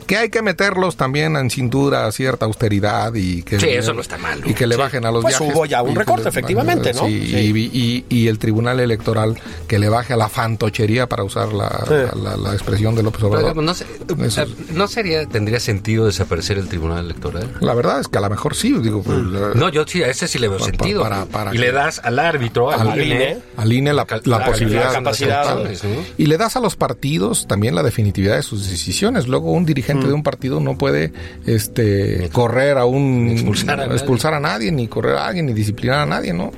Que 0.08 0.18
hay 0.18 0.30
que 0.30 0.42
meterlos 0.42 0.96
también 0.96 1.36
en 1.36 1.50
cintura 1.50 2.12
cierta 2.12 2.46
austeridad 2.46 3.14
y 3.16 3.44
que 3.44 3.60
Sí, 3.60 3.68
eso 3.70 3.94
no 3.94 4.02
está 4.02 4.18
mal, 4.18 4.42
Y 4.46 4.54
que 4.54 4.68
le 4.68 4.76
sí. 4.76 4.82
bajen 4.82 5.06
a 5.06 5.12
los 5.12 5.22
Pues 5.22 5.38
viajes. 5.40 5.56
hubo 5.56 5.66
ya 5.66 5.82
un 5.82 5.96
recorte, 5.96 6.24
le- 6.24 6.30
efectivamente, 6.30 6.94
¿no? 6.94 7.06
Sí, 7.06 7.28
Sí. 7.30 7.36
Y, 7.38 7.80
y- 7.80 8.06
y 8.24 8.28
el 8.28 8.40
Tribunal 8.40 8.80
Electoral 8.80 9.40
que 9.68 9.80
le 9.80 9.90
baje 9.90 10.14
a 10.14 10.18
la 10.18 10.30
fantochería 10.30 11.08
para 11.08 11.24
usar 11.24 11.54
la, 11.54 11.70
Sí. 11.88 12.18
la- 12.22 12.38
la 12.38 12.54
expresión 12.54 12.96
de 12.96 13.04
López 13.04 13.24
Obrador. 13.24 13.54
digamos, 13.56 13.64
no, 13.64 13.74
sé- 13.74 13.86
Eso. 14.26 14.42
eh, 14.44 14.48
¿no 14.74 14.88
sería, 14.88 15.26
tendría 15.26 15.60
sentido 15.60 16.06
desaparecer 16.06 16.58
el 16.58 16.68
Tribunal 16.68 17.06
Electoral? 17.06 17.54
La 17.62 17.74
verdad 17.74 18.00
es 18.00 18.08
que 18.08 18.18
a 18.18 18.22
lo 18.22 18.30
mejor 18.30 18.56
sí, 18.56 18.72
digo, 18.82 19.02
pues, 19.04 19.18
la- 19.20 19.54
No, 19.56 19.70
yo 19.70 19.86
sí, 19.88 20.02
a 20.04 20.08
ese 20.08 20.28
sí 20.28 20.40
le 20.40 20.48
veo 20.48 20.58
Para- 20.60 20.72
sentido. 20.72 21.02
para- 21.02 21.26
para 21.26 21.50
y 21.52 21.54
que- 21.54 21.60
le 21.60 21.72
das 21.72 22.00
al 22.04 22.20
árbitro, 22.20 22.72
al, 22.72 22.90
Al 22.90 23.02
INE, 23.02 23.38
al 23.58 23.74
INE 23.74 23.88
la, 23.93 24.06
Ca- 24.06 24.21
la 24.25 24.39
la- 24.39 24.45
posibilidad 24.45 24.86
la 24.86 24.93
capacidad. 24.93 25.56
¿no? 25.63 25.69
y 26.17 26.25
le 26.25 26.38
das 26.38 26.56
a 26.56 26.60
los 26.60 26.75
partidos 26.75 27.47
también 27.47 27.75
la 27.75 27.84
definitividad 27.84 28.36
de 28.36 28.43
sus 28.43 28.69
decisiones 28.69 29.28
luego 29.28 29.52
un 29.52 29.65
dirigente 29.65 30.08
de 30.08 30.13
un 30.13 30.23
partido 30.23 30.60
no 30.60 30.78
puede 30.78 31.12
este 31.45 32.30
correr 32.32 32.78
a 32.78 32.86
un 32.86 33.30
Expulsar 33.32 33.71
a 33.80 33.84
nadie. 33.86 33.93
expulsar 33.93 34.34
a 34.34 34.39
nadie 34.39 34.71
ni 34.71 34.88
correr 34.88 35.15
a 35.17 35.28
alguien 35.28 35.45
ni 35.47 35.54
disciplinar 35.54 35.99
a 35.99 36.06
nadie 36.06 36.34
no 36.34 36.52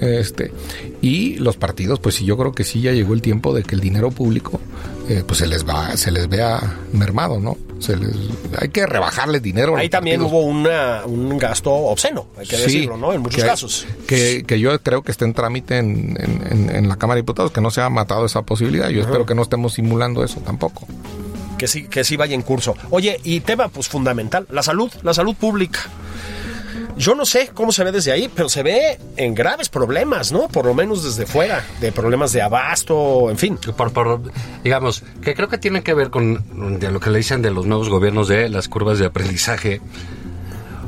este 0.00 0.52
y 1.02 1.36
los 1.36 1.56
partidos 1.56 1.98
pues 2.00 2.14
sí 2.16 2.24
yo 2.24 2.36
creo 2.36 2.52
que 2.52 2.64
sí 2.64 2.80
ya 2.80 2.92
llegó 2.92 3.14
el 3.14 3.22
tiempo 3.22 3.52
de 3.54 3.62
que 3.62 3.74
el 3.74 3.80
dinero 3.80 4.10
público 4.10 4.60
eh, 5.08 5.22
pues 5.26 5.38
se 5.38 5.46
les 5.46 5.66
va 5.68 5.96
se 5.96 6.10
les 6.10 6.28
vea 6.28 6.78
mermado 6.92 7.38
no 7.40 7.56
se 7.80 7.96
les 7.96 8.14
hay 8.58 8.68
que 8.68 8.86
rebajarles 8.86 9.42
dinero 9.42 9.76
Ahí 9.76 9.88
también 9.88 10.20
partidos. 10.20 10.42
hubo 10.42 10.48
una, 10.50 11.02
un 11.06 11.36
gasto 11.38 11.72
obsceno, 11.72 12.26
hay 12.38 12.46
que 12.46 12.56
Sí, 12.56 12.62
decirlo, 12.62 12.96
¿no? 12.96 13.12
En 13.12 13.20
muchos 13.22 13.42
que- 13.42 13.48
casos. 13.48 13.86
Que, 14.06 14.44
que 14.46 14.60
yo 14.60 14.78
creo 14.82 15.02
que 15.02 15.10
está 15.10 15.24
en 15.24 15.34
trámite 15.34 15.78
en, 15.78 16.16
en- 16.20 16.46
en- 16.50 16.76
en 16.76 16.88
la 16.88 16.96
Cámara 16.96 17.16
de 17.16 17.22
Diputados, 17.22 17.50
que 17.52 17.60
no 17.60 17.70
se 17.70 17.80
ha 17.80 17.88
matado 17.90 18.26
esa 18.26 18.42
posibilidad. 18.42 18.88
Yo 18.90 19.00
espero 19.02 19.26
que 19.26 19.34
no 19.34 19.42
estemos 19.42 19.74
simulando 19.74 20.22
eso 20.24 20.40
tampoco. 20.40 20.86
que 21.58 21.68
sí, 21.68 21.84
que 21.88 22.04
sí 22.04 22.16
vaya 22.16 22.34
en 22.34 22.40
curso. 22.42 22.74
Oye, 22.90 23.20
y 23.22 23.40
tema 23.40 23.68
pues 23.68 23.86
fundamental, 23.88 24.46
la 24.50 24.62
salud, 24.62 24.90
la 25.02 25.12
salud 25.12 25.34
pública. 25.34 25.80
Yo 27.00 27.14
no 27.14 27.24
sé 27.24 27.48
cómo 27.54 27.72
se 27.72 27.82
ve 27.82 27.92
desde 27.92 28.12
ahí, 28.12 28.28
pero 28.28 28.50
se 28.50 28.62
ve 28.62 28.98
en 29.16 29.34
graves 29.34 29.70
problemas, 29.70 30.32
¿no? 30.32 30.48
Por 30.48 30.66
lo 30.66 30.74
menos 30.74 31.02
desde 31.02 31.24
fuera, 31.24 31.64
de 31.80 31.92
problemas 31.92 32.30
de 32.32 32.42
abasto, 32.42 33.30
en 33.30 33.38
fin. 33.38 33.58
por, 33.74 33.90
por, 33.90 34.20
digamos, 34.62 35.02
que 35.22 35.34
creo 35.34 35.48
que 35.48 35.56
tiene 35.56 35.82
que 35.82 35.94
ver 35.94 36.10
con 36.10 36.78
de 36.78 36.90
lo 36.90 37.00
que 37.00 37.08
le 37.08 37.16
dicen 37.16 37.40
de 37.40 37.52
los 37.52 37.64
nuevos 37.64 37.88
gobiernos 37.88 38.28
de 38.28 38.50
las 38.50 38.68
curvas 38.68 38.98
de 38.98 39.06
aprendizaje. 39.06 39.80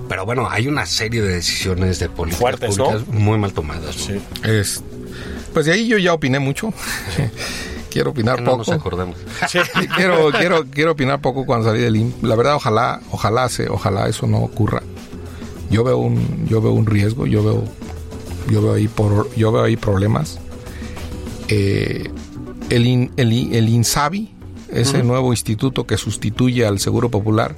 Pero 0.06 0.26
bueno, 0.26 0.50
hay 0.50 0.68
una 0.68 0.84
serie 0.84 1.22
de 1.22 1.36
decisiones 1.36 1.98
de 1.98 2.10
políticas 2.10 2.40
Fuertes, 2.40 2.76
¿no? 2.76 2.90
muy 3.08 3.38
mal 3.38 3.54
tomadas. 3.54 4.06
¿no? 4.10 4.20
Es, 4.50 4.84
pues 5.54 5.64
de 5.64 5.72
ahí 5.72 5.88
yo 5.88 5.96
ya 5.96 6.12
opiné 6.12 6.38
mucho. 6.40 6.74
quiero 7.90 8.10
opinar 8.10 8.42
no 8.42 8.58
nos 8.58 8.66
poco. 8.66 8.78
acordamos. 8.78 9.16
quiero, 9.96 10.30
quiero, 10.30 10.66
quiero 10.66 10.92
opinar 10.92 11.22
poco 11.22 11.46
cuando 11.46 11.70
salí 11.70 11.80
del 11.80 11.96
IMSS. 11.96 12.22
La 12.22 12.36
verdad, 12.36 12.56
ojalá, 12.56 13.00
ojalá 13.10 13.48
se, 13.48 13.70
ojalá 13.70 14.08
eso 14.08 14.26
no 14.26 14.40
ocurra. 14.40 14.82
Yo 15.72 15.82
veo 15.84 15.98
un, 15.98 16.46
yo 16.46 16.60
veo 16.60 16.72
un 16.72 16.86
riesgo, 16.86 17.26
yo 17.26 17.42
veo, 17.42 17.64
yo 18.50 18.62
veo 18.62 18.74
ahí 18.74 18.86
por, 18.88 19.34
yo 19.34 19.50
veo 19.50 19.62
ahí 19.64 19.76
problemas. 19.76 20.38
Eh, 21.48 22.08
el, 22.70 22.86
in- 22.86 23.10
el, 23.16 23.32
el 23.54 23.68
INSABI, 23.68 24.30
ese 24.70 25.02
nuevo 25.02 25.32
instituto 25.32 25.86
que 25.86 25.96
sustituye 25.96 26.64
al 26.66 26.78
Seguro 26.78 27.10
Popular, 27.10 27.56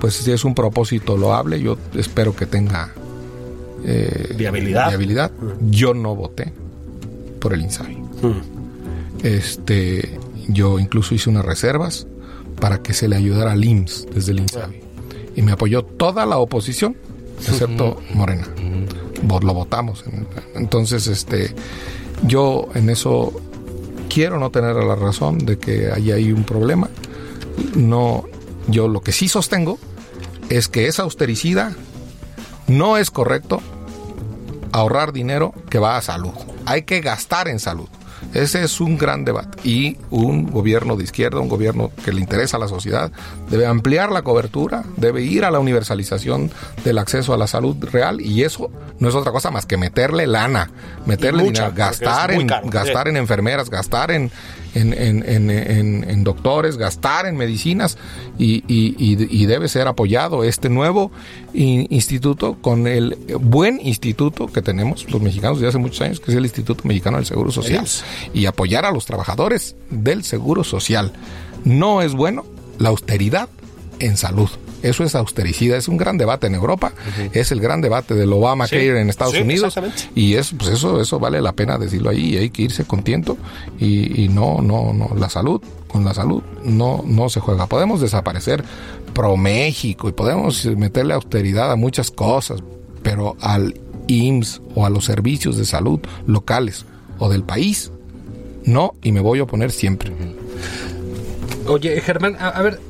pues 0.00 0.26
es 0.26 0.44
un 0.44 0.54
propósito 0.54 1.16
loable. 1.16 1.60
Yo 1.60 1.78
espero 1.94 2.34
que 2.34 2.46
tenga 2.46 2.92
eh, 3.84 4.34
Viabilidad. 4.36 4.88
viabilidad. 4.88 5.30
Yo 5.70 5.94
no 5.94 6.14
voté 6.16 6.52
por 7.38 7.52
el 7.54 7.60
INSABI. 7.62 7.98
Este, 9.22 10.18
yo 10.48 10.78
incluso 10.78 11.14
hice 11.14 11.30
unas 11.30 11.44
reservas 11.44 12.06
para 12.60 12.82
que 12.82 12.92
se 12.94 13.08
le 13.08 13.16
ayudara 13.16 13.52
al 13.52 13.64
IMSS 13.64 14.06
desde 14.14 14.32
el 14.32 14.40
INSABI. 14.40 14.80
Y 15.36 15.42
me 15.42 15.52
apoyó 15.52 15.82
toda 15.84 16.26
la 16.26 16.38
oposición, 16.38 16.96
excepto 17.48 18.00
Morena. 18.14 18.46
Lo 19.22 19.54
votamos. 19.54 20.04
Entonces, 20.54 21.06
este, 21.06 21.54
yo 22.24 22.68
en 22.74 22.90
eso 22.90 23.32
quiero 24.08 24.38
no 24.38 24.50
tener 24.50 24.74
la 24.76 24.96
razón 24.96 25.38
de 25.38 25.58
que 25.58 25.90
ahí 25.90 26.10
hay 26.10 26.32
un 26.32 26.44
problema. 26.44 26.90
No, 27.74 28.24
yo 28.68 28.88
lo 28.88 29.00
que 29.00 29.12
sí 29.12 29.28
sostengo 29.28 29.78
es 30.48 30.68
que 30.68 30.86
es 30.86 30.98
austericida, 30.98 31.74
no 32.66 32.96
es 32.96 33.10
correcto 33.10 33.60
ahorrar 34.72 35.12
dinero 35.12 35.54
que 35.70 35.78
va 35.78 35.96
a 35.96 36.02
salud. 36.02 36.32
Hay 36.66 36.82
que 36.82 37.00
gastar 37.00 37.48
en 37.48 37.58
salud. 37.58 37.88
Ese 38.34 38.62
es 38.62 38.80
un 38.80 38.98
gran 38.98 39.24
debate. 39.24 39.58
Y 39.68 39.96
un 40.10 40.50
gobierno 40.50 40.96
de 40.96 41.04
izquierda, 41.04 41.40
un 41.40 41.48
gobierno 41.48 41.90
que 42.04 42.12
le 42.12 42.20
interesa 42.20 42.56
a 42.56 42.60
la 42.60 42.68
sociedad, 42.68 43.10
debe 43.50 43.66
ampliar 43.66 44.10
la 44.10 44.22
cobertura, 44.22 44.84
debe 44.96 45.22
ir 45.22 45.44
a 45.44 45.50
la 45.50 45.58
universalización 45.58 46.50
del 46.84 46.98
acceso 46.98 47.34
a 47.34 47.36
la 47.36 47.46
salud 47.46 47.76
real. 47.90 48.20
Y 48.20 48.42
eso 48.42 48.70
no 48.98 49.08
es 49.08 49.14
otra 49.14 49.32
cosa 49.32 49.50
más 49.50 49.66
que 49.66 49.76
meterle 49.76 50.26
lana, 50.26 50.70
meterle 51.06 51.44
mucha, 51.44 51.70
dinero, 51.70 51.76
gastar, 51.76 52.30
en, 52.32 52.46
caro. 52.46 52.68
gastar 52.68 53.08
en 53.08 53.16
enfermeras, 53.16 53.68
gastar 53.68 54.10
en, 54.10 54.30
en, 54.74 54.92
en- 54.92 55.22
en- 55.28 55.50
en- 55.50 56.04
en 56.08 56.24
doctores, 56.24 56.76
gastar 56.76 57.26
en 57.26 57.36
medicinas. 57.36 57.98
Y, 58.38 58.64
y- 58.66 58.94
y- 58.98 59.46
debe 59.46 59.68
ser 59.68 59.86
apoyado 59.88 60.44
este 60.44 60.68
nuevo 60.68 61.10
in- 61.54 61.86
instituto 61.90 62.56
con 62.60 62.86
el 62.86 63.16
buen 63.40 63.80
instituto 63.82 64.46
que 64.46 64.62
tenemos 64.62 65.10
los 65.10 65.20
mexicanos 65.20 65.58
desde 65.58 65.68
hace 65.70 65.78
muchos 65.78 66.00
años, 66.00 66.20
que 66.20 66.30
es 66.30 66.36
el 66.36 66.44
Instituto 66.44 66.82
Mexicano 66.86 67.16
del 67.18 67.26
Seguro 67.26 67.50
Social, 67.52 67.86
y 68.34 68.46
apoyar 68.46 68.84
a 68.84 68.90
los 68.92 69.04
trabajadores 69.06 69.76
del 69.90 70.24
Seguro 70.24 70.64
Social. 70.64 71.12
No 71.64 72.02
es 72.02 72.14
bueno 72.14 72.44
la 72.78 72.88
austeridad 72.88 73.48
en 73.98 74.16
salud. 74.16 74.48
Eso 74.82 75.04
es 75.04 75.14
austericida, 75.14 75.76
es 75.76 75.88
un 75.88 75.96
gran 75.96 76.18
debate 76.18 76.46
en 76.46 76.54
Europa, 76.54 76.92
es 77.32 77.52
el 77.52 77.60
gran 77.60 77.80
debate 77.80 78.14
del 78.14 78.32
Obamacare 78.32 78.82
Sí, 78.82 78.88
en 78.88 79.08
Estados 79.08 79.34
sí, 79.34 79.40
Unidos 79.42 79.78
y 80.14 80.34
es 80.34 80.52
pues 80.56 80.70
eso 80.70 81.00
eso 81.00 81.18
vale 81.18 81.40
la 81.40 81.52
pena 81.52 81.78
decirlo 81.78 82.10
ahí, 82.10 82.34
y 82.34 82.36
hay 82.36 82.50
que 82.50 82.62
irse 82.62 82.84
contento 82.84 83.36
y, 83.78 84.24
y 84.24 84.28
no 84.28 84.60
no 84.60 84.92
no 84.92 85.10
la 85.16 85.28
salud 85.28 85.60
con 85.88 86.04
la 86.04 86.14
salud 86.14 86.42
no 86.64 87.02
no 87.06 87.28
se 87.28 87.40
juega. 87.40 87.66
Podemos 87.66 88.00
desaparecer 88.00 88.64
pro 89.14 89.36
México 89.36 90.08
y 90.08 90.12
podemos 90.12 90.64
meterle 90.66 91.14
austeridad 91.14 91.70
a 91.70 91.76
muchas 91.76 92.10
cosas, 92.10 92.62
pero 93.02 93.36
al 93.40 93.80
IMSS 94.08 94.62
o 94.74 94.86
a 94.86 94.90
los 94.90 95.04
servicios 95.04 95.56
de 95.56 95.64
salud 95.64 96.00
locales 96.26 96.86
o 97.18 97.28
del 97.28 97.44
país 97.44 97.92
no 98.64 98.94
y 99.02 99.12
me 99.12 99.20
voy 99.20 99.40
a 99.40 99.44
oponer 99.44 99.70
siempre. 99.70 100.12
Oye, 101.66 102.00
Germán, 102.00 102.36
a, 102.40 102.48
a 102.48 102.62
ver, 102.62 102.80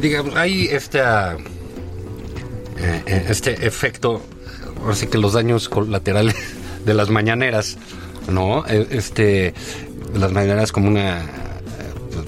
digamos, 0.00 0.34
hay 0.36 0.68
ah, 1.02 1.36
eh, 2.78 3.02
eh, 3.06 3.26
este 3.28 3.66
efecto, 3.66 4.22
ahora 4.80 4.94
sí 4.94 5.06
que 5.06 5.18
los 5.18 5.32
daños 5.32 5.68
colaterales 5.68 6.36
de 6.84 6.94
las 6.94 7.08
mañaneras, 7.10 7.76
¿no? 8.28 8.64
Eh, 8.66 8.86
Este, 8.90 9.54
las 10.14 10.32
mañaneras 10.32 10.72
como 10.72 10.88
una, 10.88 11.22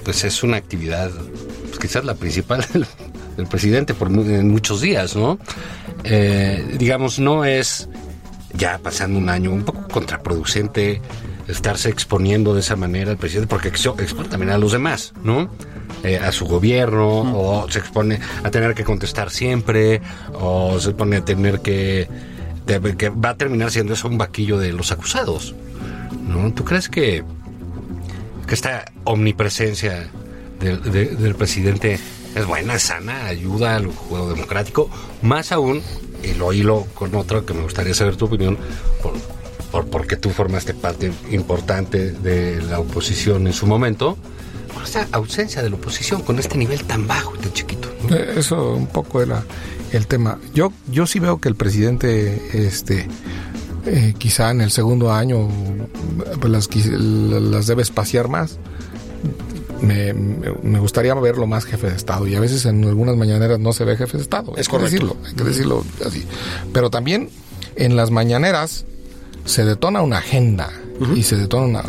pues 0.03 0.23
es 0.23 0.43
una 0.43 0.57
actividad, 0.57 1.11
pues 1.67 1.79
quizás 1.79 2.03
la 2.05 2.15
principal 2.15 2.65
del, 2.73 3.47
presidente 3.47 3.93
por 3.93 4.09
en 4.09 4.49
muchos 4.49 4.81
días, 4.81 5.15
¿no? 5.15 5.39
Digamos, 6.77 7.19
no 7.19 7.45
es 7.45 7.87
ya 8.53 8.79
pasando 8.79 9.17
un 9.17 9.29
año 9.29 9.51
un 9.51 9.63
poco 9.63 9.87
contraproducente 9.87 11.01
estarse 11.49 11.89
exponiendo 11.89 12.53
de 12.53 12.59
esa 12.61 12.75
manera 12.75 13.11
al 13.11 13.17
presidente, 13.17 13.47
porque 13.47 13.69
expone 13.69 14.29
también 14.29 14.51
a 14.51 14.57
los 14.57 14.71
demás, 14.71 15.13
¿no? 15.23 15.49
Eh, 16.03 16.17
a 16.17 16.31
su 16.31 16.45
gobierno, 16.45 17.07
o 17.37 17.69
se 17.69 17.79
expone 17.79 18.19
a 18.43 18.51
tener 18.51 18.73
que 18.75 18.83
contestar 18.83 19.31
siempre, 19.31 20.01
o 20.33 20.79
se 20.79 20.91
pone 20.91 21.17
a 21.17 21.25
tener 21.25 21.61
que, 21.61 22.07
de- 22.65 22.95
que 22.95 23.09
va 23.09 23.29
a 23.29 23.35
terminar 23.35 23.71
siendo 23.71 23.93
eso 23.93 24.07
un 24.07 24.17
vaquillo 24.17 24.57
de 24.59 24.71
los 24.71 24.91
acusados, 24.91 25.55
¿no? 26.27 26.53
¿Tú 26.53 26.63
crees 26.63 26.87
que, 26.87 27.23
que 28.47 28.53
esta 28.53 28.85
omnipresencia 29.05 30.07
del, 30.59 30.81
de- 30.83 31.15
del 31.15 31.35
presidente 31.35 31.99
es 32.35 32.45
buena, 32.45 32.75
es 32.75 32.83
sana, 32.83 33.25
ayuda 33.25 33.75
al 33.75 33.87
juego 33.87 34.29
democrático? 34.29 34.89
Más 35.23 35.51
aún, 35.51 35.81
y 36.23 36.33
lo 36.35 36.53
hilo 36.53 36.85
con 36.93 37.15
otro 37.15 37.45
que 37.45 37.53
me 37.53 37.63
gustaría 37.63 37.93
saber 37.93 38.15
tu 38.15 38.25
opinión, 38.25 38.57
por, 39.01 39.13
por- 39.71 39.87
porque 39.87 40.15
tú 40.15 40.29
formaste 40.29 40.73
parte 40.73 41.11
importante 41.31 42.11
de 42.11 42.61
la 42.63 42.79
oposición 42.79 43.47
en 43.47 43.53
su 43.53 43.67
momento, 43.67 44.17
por 44.73 44.83
esta 44.83 45.07
ausencia 45.11 45.61
de 45.61 45.69
la 45.69 45.75
oposición 45.75 46.21
con 46.21 46.39
este 46.39 46.57
nivel 46.57 46.83
tan 46.85 47.07
bajo 47.07 47.35
y 47.35 47.39
tan 47.39 47.53
chiquito. 47.53 47.89
¿no? 48.09 48.15
Eh, 48.15 48.33
Eso 48.37 48.73
un 48.75 48.87
poco 48.87 49.21
era 49.21 49.43
el 49.91 50.07
tema. 50.07 50.39
Yo, 50.53 50.71
yo 50.91 51.05
sí 51.07 51.19
veo 51.19 51.39
que 51.41 51.49
el 51.49 51.55
presidente, 51.55 52.67
este, 52.67 53.07
eh, 53.85 54.13
quizá 54.17 54.51
en 54.51 54.61
el 54.61 54.71
segundo 54.71 55.11
año, 55.11 55.47
pues 56.39 56.51
las, 56.51 56.69
las 56.75 57.67
debe 57.67 57.81
espaciar 57.81 58.27
más. 58.27 58.57
Me, 59.81 60.11
gustaría 60.79 61.13
verlo 61.15 61.47
más 61.47 61.63
jefe 61.65 61.89
de 61.89 61.95
Estado 61.95 62.27
y 62.27 62.35
a 62.35 62.39
veces 62.41 62.65
en 62.65 62.83
algunas 62.83 63.15
mañaneras 63.15 63.59
no 63.59 63.71
se 63.71 63.85
ve 63.85 63.95
jefe 63.95 64.17
de 64.17 64.23
Estado. 64.23 64.51
Es 64.53 64.59
hay 64.59 64.63
que 64.65 64.69
correcto. 64.71 64.91
decirlo, 64.91 65.17
hay 65.25 65.33
que 65.35 65.43
decirlo 65.45 65.85
así. 66.05 66.25
Pero 66.73 66.89
también 66.89 67.29
en 67.77 67.95
las 67.95 68.11
mañaneras 68.11 68.85
se 69.45 69.65
detona 69.65 70.01
una 70.01 70.17
agenda 70.19 70.69
y 71.15 71.23
se 71.23 71.35
detona 71.37 71.65
una... 71.65 71.83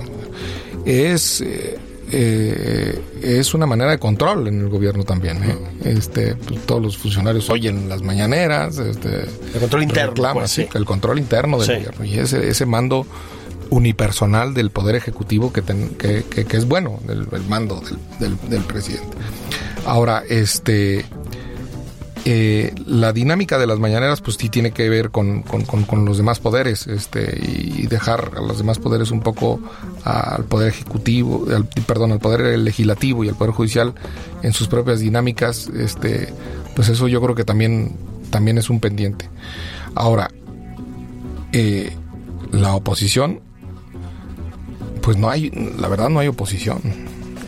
Es... 0.85 1.41
eh, 1.41 1.79
eh, 2.13 3.01
es 3.23 3.55
una 3.55 3.67
manera 3.67 3.93
de 3.93 3.99
control 3.99 4.49
en 4.49 4.61
el 4.63 4.69
gobierno 4.69 5.05
también. 5.05 5.45
¿eh? 5.45 5.57
Este, 5.85 6.35
pues, 6.35 6.61
todos 6.67 6.83
los 6.83 6.99
funcionarios 6.99 7.49
oyen 7.51 7.89
las 7.89 8.03
mañaneras. 8.03 8.79
Este, 8.79 9.27
El 9.55 9.61
control 9.61 9.83
interno, 9.85 10.11
reclaman, 10.11 10.43
pues, 10.43 10.51
sí. 10.51 10.67
el 10.75 10.85
control 10.85 11.19
interno 11.21 11.59
del 11.59 11.67
Sí. 11.69 11.73
gobierno. 11.75 12.05
Y 12.05 12.19
ese, 12.19 12.49
ese 12.49 12.67
mando 12.67 13.07
unipersonal 13.71 14.55
del 14.55 14.71
Poder 14.71 14.97
Ejecutivo 14.97 15.53
que, 15.53 15.63
ten- 15.63 15.91
que, 15.91 16.25
que- 16.25 16.45
que 16.45 16.57
es 16.57 16.67
bueno, 16.67 16.99
el, 17.09 17.29
el 17.31 17.43
mando 17.49 17.81
del, 17.81 17.99
del- 18.19 18.51
del 18.51 18.63
presidente. 18.63 19.17
Ahora, 19.87 20.25
este... 20.29 21.05
eh, 22.27 22.75
la 22.87 23.13
dinámica 23.15 23.57
de 23.59 23.67
las 23.67 23.79
mañaneras 23.79 24.21
pues 24.21 24.37
sí 24.37 24.49
tiene 24.51 24.73
que 24.73 24.89
ver 24.91 25.11
con, 25.11 25.43
con- 25.43 25.65
con- 25.65 25.85
con 25.85 26.05
los 26.05 26.19
demás 26.19 26.39
poderes 26.39 26.87
este 26.87 27.39
y 27.43 27.87
dejar 27.87 28.33
a 28.37 28.41
los 28.43 28.59
demás 28.59 28.79
poderes 28.79 29.11
un 29.11 29.21
poco 29.21 29.59
al 30.05 30.45
poder 30.45 30.69
ejecutivo 30.69 31.47
al- 31.55 31.65
perdón 31.87 32.13
al 32.13 32.19
poder 32.21 32.59
legislativo 32.59 33.25
y 33.25 33.29
al 33.29 33.37
poder 33.37 33.53
judicial 33.55 33.95
en 34.43 34.53
sus 34.53 34.69
propias 34.69 35.01
dinámicas 35.01 35.69
este 35.69 36.33
pues 36.77 36.89
eso 36.91 37.09
yo 37.09 37.23
creo 37.23 37.35
que 37.35 37.45
también 37.45 37.97
también 38.31 38.59
es 38.59 38.69
un 38.69 38.81
pendiente 38.81 39.29
ahora 39.95 40.31
eh, 41.53 41.97
la 42.53 42.75
oposición 42.75 43.41
pues 45.03 45.17
no 45.17 45.31
hay 45.31 45.51
la 45.79 45.89
verdad 45.89 46.11
no 46.11 46.19
hay 46.21 46.29
oposición 46.29 46.81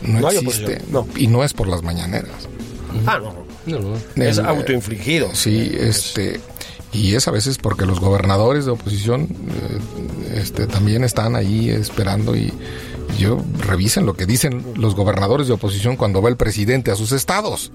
no, 0.01 0.19
No 0.19 0.27
hay 0.29 0.37
existe 0.37 0.63
oposición, 0.77 0.91
no. 0.91 1.07
y 1.15 1.27
no 1.27 1.43
es 1.43 1.53
por 1.53 1.67
las 1.67 1.83
mañaneras 1.83 2.31
Ah, 3.07 3.17
no. 3.19 3.42
No. 3.65 3.79
Es 4.15 4.37
El- 4.37 4.45
autoinfligido. 4.45 5.29
Sí, 5.33 5.71
este 5.79 6.39
y 6.91 7.15
es 7.15 7.27
a 7.27 7.31
veces 7.31 7.57
porque 7.57 7.85
los 7.87 7.99
gobernadores 7.99 8.65
de 8.65 8.71
oposición 8.71 9.23
eh, 9.23 10.37
este 10.41 10.67
también 10.67 11.03
están 11.03 11.35
ahí 11.35 11.69
esperando 11.69 12.35
y 12.35 12.53
yo 13.17 13.43
revisen 13.59 14.05
lo 14.05 14.15
que 14.15 14.25
dicen 14.25 14.63
los 14.75 14.95
gobernadores 14.95 15.47
de 15.47 15.53
oposición 15.53 15.95
cuando 15.95 16.21
va 16.21 16.29
el 16.29 16.37
presidente 16.37 16.91
a 16.91 16.95
sus 16.95 17.11
estados. 17.11 17.71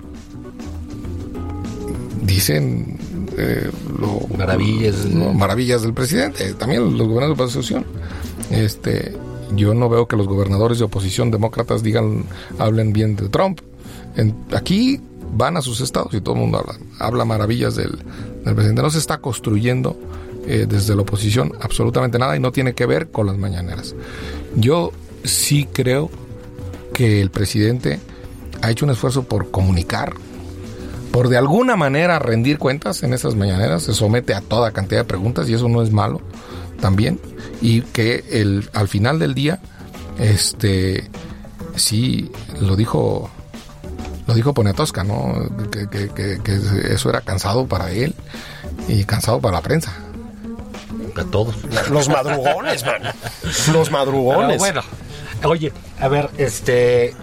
Dicen 2.22 2.99
eh, 3.36 3.70
lo- 3.99 4.26
Maravillas. 4.36 5.05
no, 5.07 5.32
maravillas 5.32 5.82
del 5.82 5.95
presidente, 5.95 6.53
también 6.55 6.82
los 6.97 7.09
gobernadores 7.09 7.36
de 7.39 7.45
oposición. 7.45 7.86
Este, 8.51 9.16
yo 9.55 9.74
no 9.74 9.89
veo 9.89 10.07
que 10.09 10.16
los 10.16 10.26
gobernadores 10.26 10.78
de 10.78 10.84
oposición 10.84 11.30
demócratas 11.30 11.82
digan, 11.82 12.24
hablen 12.59 12.93
bien 12.93 13.16
de 13.16 13.28
Trump. 13.28 13.61
En- 14.16 14.34
aquí 14.55 15.01
van 15.33 15.57
a 15.57 15.62
sus 15.62 15.81
estados 15.81 16.14
y 16.14 16.20
todo 16.20 16.35
el 16.35 16.41
mundo 16.41 16.59
habla, 16.59 16.74
habla 16.99 17.24
maravillas 17.24 17.76
del, 17.76 17.99
presidente. 18.43 18.83
No 18.83 18.91
se 18.91 18.99
está 18.99 19.18
construyendo 19.18 19.97
eh, 20.47 20.66
desde 20.68 20.95
la 20.95 21.03
oposición 21.03 21.53
absolutamente 21.61 22.18
nada 22.18 22.37
y 22.37 22.41
no 22.41 22.53
tiene 22.53 22.74
que 22.74 22.87
ver 22.87 23.11
con 23.11 23.26
las 23.26 23.37
mañaneras. 23.37 23.95
Yo 24.57 24.93
sí 25.24 25.68
creo 25.72 26.11
que 26.95 27.20
el 27.20 27.31
presidente 27.31 28.01
ha 28.62 28.70
hecho 28.70 28.85
un 28.85 28.91
esfuerzo 28.91 29.24
por 29.24 29.51
comunicar, 29.51 30.14
por 31.12 31.29
de 31.29 31.37
alguna 31.37 31.76
manera 31.76 32.18
rendir 32.18 32.59
cuentas 32.59 33.03
en 33.03 33.12
esas 33.12 33.35
mañaneras, 33.35 33.83
se 33.83 33.95
somete 33.95 34.35
a 34.35 34.41
toda 34.41 34.72
cantidad 34.72 35.01
de 35.01 35.05
preguntas 35.05 35.49
y 35.49 35.55
eso 35.55 35.68
no 35.68 35.83
es 35.83 35.91
malo 35.91 36.20
también. 36.81 37.20
Y 37.61 37.83
que 37.83 38.24
el, 38.31 38.68
al 38.72 38.89
final 38.89 39.18
del 39.18 39.35
día, 39.35 39.61
este, 40.18 41.11
sí, 41.74 42.31
lo 42.61 42.76
dijo, 42.76 43.31
lo 44.29 44.35
dijo 44.35 44.55
Poniatowska, 44.55 45.03
¿no? 45.03 45.35
Que, 45.72 45.89
que- 45.89 46.09
que- 46.11 46.39
que 46.45 46.93
eso 46.95 47.09
era 47.11 47.22
cansado 47.22 47.66
para 47.66 47.91
él 47.91 48.14
y 48.87 49.03
cansado 49.05 49.41
para 49.41 49.57
la 49.57 49.62
prensa. 49.62 49.93
A 51.16 51.24
todos. 51.24 51.57
Los 51.91 52.09
madrugones, 52.09 52.85
man. 52.85 53.03
Los 53.43 53.89
Pero 53.89 53.91
madrugones. 53.91 54.59
bueno, 54.59 54.83
oye, 55.45 55.72
a 55.99 56.07
ver, 56.07 56.31
este. 56.39 57.14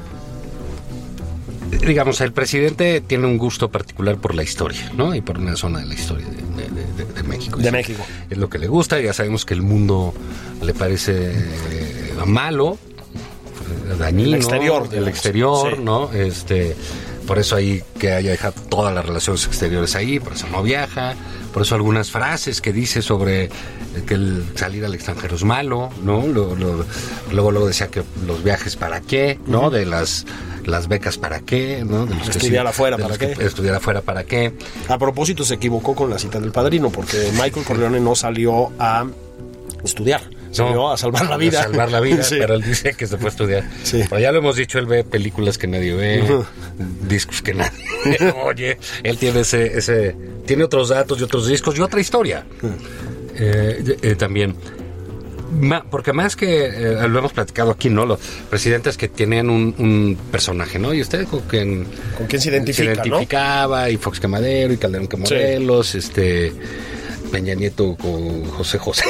Digamos, 1.86 2.22
el 2.22 2.32
presidente 2.32 3.02
tiene 3.02 3.26
un 3.28 3.38
gusto 3.38 3.70
particular 3.70 4.18
por 4.18 4.34
la 4.36 4.44
historia, 4.44 4.92
¿no? 4.96 5.14
Y 5.16 5.22
por 5.22 5.38
una 5.38 5.56
zona 5.56 5.80
de 5.80 5.86
la 5.86 5.94
historia 5.94 6.26
de, 6.28 6.64
de- 6.70 7.06
de- 7.06 7.14
de 7.14 7.24
México. 7.24 7.58
De 7.60 7.68
Es- 7.68 7.72
México. 7.72 8.06
Es 8.30 8.38
lo 8.38 8.50
que 8.50 8.58
le 8.60 8.68
gusta, 8.68 9.00
ya 9.00 9.14
sabemos 9.14 9.46
que 9.46 9.54
el 9.54 9.62
mundo 9.62 10.14
le 10.62 10.74
parece 10.74 11.32
eh, 11.72 12.14
malo, 12.26 12.78
dañino. 14.00 14.30
El 14.30 14.36
exterior, 14.36 14.84
El 14.84 14.90
digamos. 14.90 15.10
exterior, 15.10 15.76
Sí. 15.76 15.82
¿no? 15.84 16.12
Este. 16.12 16.76
Por 17.28 17.40
eso 17.40 17.56
ahí 17.56 17.82
que 17.98 18.12
haya 18.12 18.30
dejado 18.32 18.54
todas 18.70 18.94
las 18.94 19.04
relaciones 19.04 19.46
exteriores 19.48 19.96
ahí, 19.96 20.20
por 20.20 20.34
eso 20.34 20.46
no 20.52 20.62
viaja, 20.62 21.16
por 21.54 21.64
eso 21.64 21.74
algunas 21.74 22.12
frases 22.12 22.62
que 22.62 22.72
dice 22.72 23.02
sobre 23.02 23.50
que 24.06 24.14
el 24.14 24.46
salir 24.54 24.86
al 24.86 24.94
extranjero 24.94 25.36
es 25.36 25.44
malo, 25.44 25.90
¿no? 26.04 26.28
Lo- 26.28 26.56
lo- 26.56 26.86
luego 27.32 27.50
luego 27.52 27.68
decía 27.68 27.88
que 27.88 28.04
los 28.28 28.44
viajes 28.44 28.76
para 28.76 29.02
qué, 29.02 29.40
¿no? 29.48 29.72
De 29.72 29.86
las 29.88 30.26
las 30.68 30.88
becas 30.88 31.18
para 31.18 31.40
qué, 31.42 31.84
¿no? 31.84 32.06
De 32.06 32.14
los 32.16 32.30
que 32.30 32.38
Estudiar 32.38 32.66
sí- 32.66 32.70
afuera, 32.70 32.98
de 32.98 33.02
¿para 33.04 33.16
los 33.16 33.18
que 33.20 33.34
qué? 33.34 33.44
Estudiar 33.46 33.76
afuera 33.76 34.02
para 34.02 34.24
qué. 34.24 34.54
A 34.88 34.98
propósito, 35.00 35.44
se 35.44 35.56
equivocó 35.56 35.96
con 35.96 36.10
la 36.12 36.20
cita 36.20 36.40
del 36.40 36.52
padrino, 36.52 36.92
porque 36.92 37.32
Michael 37.34 37.66
Corleone 37.66 38.00
no 38.00 38.14
salió 38.16 38.72
a 38.80 39.06
estudiar, 39.84 40.22
salió 40.56 40.74
No, 40.76 40.92
a 40.92 40.98
salvar 40.98 41.30
la 41.30 41.38
vida. 41.38 41.60
A 41.60 41.64
salvar 41.64 41.92
la 41.92 42.00
vida, 42.00 42.24
Sí. 42.24 42.36
pero 42.40 42.56
él 42.56 42.64
dice 42.64 42.94
que 42.94 43.06
se 43.08 43.18
fue 43.18 43.28
a 43.28 43.30
estudiar. 43.30 43.64
Sí. 43.84 44.04
Pero 44.10 44.20
ya 44.22 44.32
lo 44.32 44.40
hemos 44.40 44.56
dicho, 44.56 44.80
él 44.80 44.86
ve 44.88 45.04
películas 45.04 45.58
que 45.58 45.68
nadie 45.68 45.94
ve, 45.94 46.24
discos 47.08 47.42
que 47.42 47.54
nadie 47.54 47.72
oye. 48.46 48.78
Él 49.04 49.18
tiene 49.18 49.42
ese, 49.42 49.78
ese, 49.78 50.16
tiene 50.46 50.64
otros 50.64 50.90
datos 50.90 51.20
y 51.20 51.24
otros 51.24 51.48
discos 51.48 51.78
y 51.78 51.82
otra 51.82 52.00
historia. 52.02 52.46
Eh, 53.38 53.98
eh, 54.02 54.16
también. 54.16 54.56
Ma- 55.60 55.86
porque 55.90 56.12
más 56.12 56.36
que 56.36 56.66
eh, 56.66 57.08
lo 57.08 57.20
hemos 57.20 57.32
platicado 57.32 57.72
aquí, 57.72 57.90
¿no? 57.90 58.06
Los 58.06 58.20
presidentes 58.50 58.98
que 58.98 59.08
tienen 59.08 59.50
un, 59.50 59.74
un 59.78 60.18
personaje, 60.32 60.80
¿no? 60.80 60.94
Y 60.94 61.02
usted 61.02 61.26
con 61.28 61.42
quien 61.42 61.86
¿Con 62.18 62.28
quién 62.28 62.42
se 62.42 62.50
identifica, 62.50 62.94
se 62.96 63.00
identificaba, 63.08 63.90
y 63.90 63.98
Fox 63.98 64.20
Camadero, 64.20 64.74
y 64.74 64.78
Calderón 64.78 65.08
que 65.08 65.18
Sí. 65.26 65.98
Este 65.98 66.52
Peña 67.32 67.54
Nieto 67.56 67.96
con 67.96 68.46
José 68.46 68.78
José. 68.78 69.04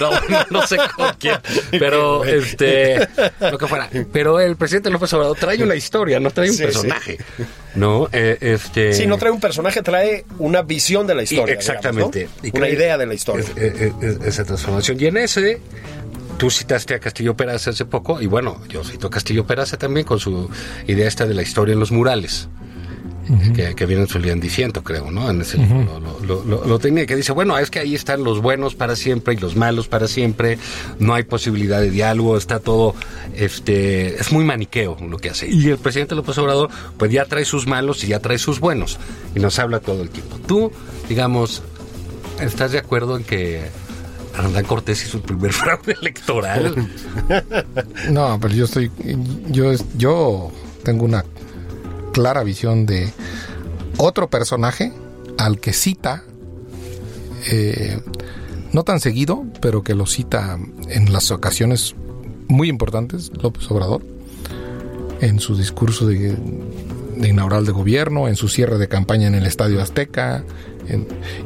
no, 0.00 0.10
no, 0.28 0.44
no 0.50 0.66
sé 0.66 0.76
con 0.96 1.12
quién, 1.18 1.36
pero 1.70 2.24
este 2.24 3.08
lo 3.40 3.58
que 3.58 3.66
fuera. 3.66 3.88
Pero 4.12 4.40
el 4.40 4.56
presidente 4.56 4.90
López 4.90 5.12
Obrador 5.14 5.36
trae 5.38 5.62
una 5.62 5.74
historia, 5.74 6.18
no 6.20 6.30
trae 6.30 6.50
un 6.50 6.56
Sí, 6.56 6.62
personaje. 6.62 7.18
No, 7.74 8.08
Eh, 8.12 8.36
este 8.40 8.92
Sí, 8.94 9.06
no 9.06 9.16
trae 9.18 9.30
un 9.32 9.40
personaje, 9.40 9.82
trae 9.82 10.24
una 10.38 10.62
visión 10.62 11.06
de 11.06 11.14
la 11.14 11.22
y- 11.22 11.24
historia. 11.24 11.54
exactamente. 11.54 12.18
digamos, 12.20 12.42
¿no? 12.42 12.48
Y 12.48 12.58
Una 12.58 12.68
idea 12.68 12.98
de 12.98 13.06
la 13.06 13.14
historia. 13.14 13.44
es- 13.56 13.80
es- 13.80 13.92
es- 14.02 14.20
esa 14.26 14.44
transformación. 14.44 14.98
Y 15.00 15.06
en 15.06 15.16
ese, 15.18 15.60
tú 16.38 16.50
citaste 16.50 16.94
a 16.94 16.98
Castillo 17.00 17.36
Peraza 17.36 17.70
hace 17.70 17.84
poco, 17.84 18.20
y 18.20 18.26
bueno, 18.26 18.60
yo 18.68 18.82
cito 18.84 19.06
a 19.08 19.10
Castillo 19.10 19.46
Peraza 19.46 19.76
también 19.76 20.06
con 20.06 20.18
su 20.18 20.50
idea 20.86 21.06
esta 21.06 21.26
de 21.26 21.34
la 21.34 21.42
historia 21.42 21.72
en 21.74 21.80
los 21.80 21.92
murales. 21.92 22.48
Que, 23.54 23.74
que 23.74 23.86
viene 23.86 24.06
Julián 24.06 24.40
diciendo, 24.40 24.82
creo, 24.82 25.10
¿no? 25.10 25.30
En 25.30 25.40
ese, 25.42 25.58
lo, 25.58 26.00
lo- 26.26 26.44
lo- 26.44 26.64
lo 26.64 26.78
tenía 26.78 27.06
que 27.06 27.16
dice, 27.16 27.32
bueno, 27.32 27.56
es 27.58 27.70
que 27.70 27.78
ahí 27.80 27.94
están 27.94 28.24
los 28.24 28.40
buenos 28.42 28.74
para 28.74 28.96
siempre 28.96 29.34
y 29.34 29.36
los 29.36 29.56
malos 29.56 29.88
para 29.88 30.08
siempre, 30.08 30.58
no 30.98 31.14
hay 31.14 31.22
posibilidad 31.24 31.80
de 31.80 31.90
diálogo, 31.90 32.36
está 32.36 32.58
todo, 32.60 32.94
este, 33.34 34.14
es 34.20 34.32
muy 34.32 34.44
maniqueo 34.44 34.96
lo 35.08 35.18
que 35.18 35.30
hace. 35.30 35.48
Y 35.48 35.68
el 35.68 35.78
presidente 35.78 36.14
López 36.14 36.36
Obrador, 36.38 36.70
pues 36.98 37.10
ya 37.12 37.24
trae 37.24 37.44
sus 37.44 37.66
malos 37.66 38.02
y 38.04 38.08
ya 38.08 38.18
trae 38.20 38.38
sus 38.38 38.60
buenos, 38.60 38.98
y 39.34 39.40
nos 39.40 39.58
habla 39.58 39.80
todo 39.80 40.02
el 40.02 40.10
tiempo. 40.10 40.38
Tú, 40.46 40.72
digamos, 41.08 41.62
¿estás 42.40 42.72
de 42.72 42.78
acuerdo 42.78 43.16
en 43.16 43.24
que 43.24 43.62
Hernán 44.36 44.64
Cortés 44.64 45.04
hizo 45.04 45.16
el 45.18 45.22
primer 45.24 45.52
fraude 45.54 45.96
electoral? 46.00 46.88
No, 48.10 48.38
pero 48.40 48.54
yo 48.54 48.64
estoy. 48.64 48.90
Yo, 49.48 49.72
yo 49.96 50.50
tengo 50.84 51.04
una 51.04 51.24
clara 52.12 52.42
visión 52.42 52.86
de 52.86 53.12
otro 53.96 54.28
personaje 54.28 54.92
al 55.38 55.60
que 55.60 55.72
cita, 55.72 56.24
eh, 57.50 58.00
no 58.72 58.84
tan 58.84 59.00
seguido, 59.00 59.44
pero 59.60 59.82
que 59.82 59.94
lo 59.94 60.06
cita 60.06 60.58
en 60.88 61.12
las 61.12 61.30
ocasiones 61.30 61.94
muy 62.48 62.68
importantes, 62.68 63.30
López 63.42 63.70
Obrador, 63.70 64.02
en 65.20 65.40
su 65.40 65.56
discurso 65.56 66.06
de, 66.06 66.36
inaugural 67.16 67.66
de 67.66 67.72
gobierno, 67.72 68.28
en 68.28 68.36
su 68.36 68.48
cierre 68.48 68.78
de 68.78 68.88
campaña 68.88 69.28
en 69.28 69.34
el 69.34 69.46
Estadio 69.46 69.80
Azteca, 69.80 70.44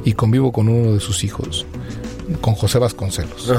y 0.04 0.14
convivo 0.14 0.52
con 0.52 0.68
uno 0.68 0.92
de 0.92 1.00
sus 1.00 1.22
hijos, 1.22 1.66
con 2.40 2.54
José 2.54 2.78
Vasconcelos. 2.78 3.52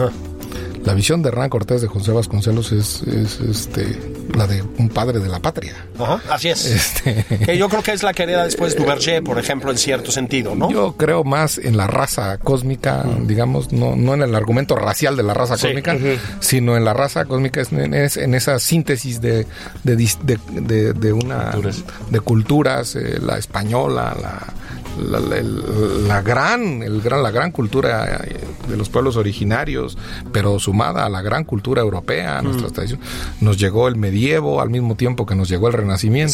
La 0.85 0.93
visión 0.93 1.23
de 1.23 1.29
Hernán 1.29 1.49
Cortés 1.49 1.81
de 1.81 1.87
José 1.87 2.11
Vasconcelos 2.11 2.71
es, 2.71 3.01
es, 3.03 3.39
este, 3.39 3.99
la 4.35 4.45
de 4.45 4.61
un 4.77 4.87
padre 4.89 5.17
de 5.19 5.27
la 5.27 5.39
patria. 5.39 5.73
Ajá, 5.99 6.21
así 6.29 6.49
es. 6.49 6.63
Este, 6.67 7.25
Que 7.43 7.57
yo 7.57 7.67
creo 7.69 7.81
que 7.81 7.91
es 7.91 8.03
la 8.03 8.13
que 8.13 8.21
hereda 8.23 8.43
después 8.45 8.75
Duverger, 8.77 9.23
por 9.23 9.39
ejemplo, 9.39 9.71
en 9.71 9.79
cierto 9.79 10.11
sentido, 10.11 10.53
¿no? 10.55 10.69
Yo 10.69 10.93
creo 10.95 11.23
más 11.23 11.57
en 11.57 11.75
la 11.75 11.87
raza 11.87 12.37
cósmica, 12.37 13.03
digamos, 13.23 13.71
no, 13.73 13.95
no 13.95 14.13
en 14.13 14.21
el 14.21 14.35
argumento 14.35 14.75
racial 14.75 15.17
de 15.17 15.23
la 15.23 15.33
raza 15.33 15.57
Sí, 15.57 15.67
cósmica, 15.67 15.95
ujú. 15.95 16.19
sino 16.39 16.77
en 16.77 16.85
la 16.85 16.93
raza 16.93 17.25
cósmica, 17.25 17.61
es 17.61 17.71
en, 17.71 17.93
es 17.95 18.17
en 18.17 18.35
esa 18.35 18.59
síntesis 18.59 19.19
de, 19.21 19.47
de, 19.83 19.95
de, 19.95 20.39
de- 20.51 20.93
de 20.93 21.13
una 21.13 21.49
Culturas. 21.51 21.83
de 22.11 22.19
culturas, 22.19 22.95
eh, 22.95 23.17
la 23.21 23.39
española, 23.39 24.15
la, 24.21 24.53
la, 24.97 25.19
la- 25.19 25.37
el- 25.37 26.07
la 26.07 26.21
gran, 26.21 26.81
el 26.83 27.01
gran, 27.01 27.23
la 27.23 27.31
gran 27.31 27.51
cultura 27.51 28.21
eh, 28.25 28.37
de 28.69 28.77
los 28.77 28.89
pueblos 28.89 29.15
originarios, 29.17 29.97
pero 30.31 30.59
sumada 30.59 31.05
a 31.05 31.09
la 31.09 31.21
gran 31.21 31.43
cultura 31.43 31.81
europea, 31.81 32.37
a 32.39 32.41
nuestras 32.41 32.73
tradiciones. 32.73 33.05
Nos 33.41 33.57
llegó 33.57 33.87
el 33.87 33.95
medievo 33.95 34.61
al 34.61 34.69
mismo 34.69 34.95
tiempo 34.95 35.25
que 35.25 35.35
nos 35.35 35.49
llegó 35.49 35.67
el 35.67 35.73
renacimiento. 35.73 36.33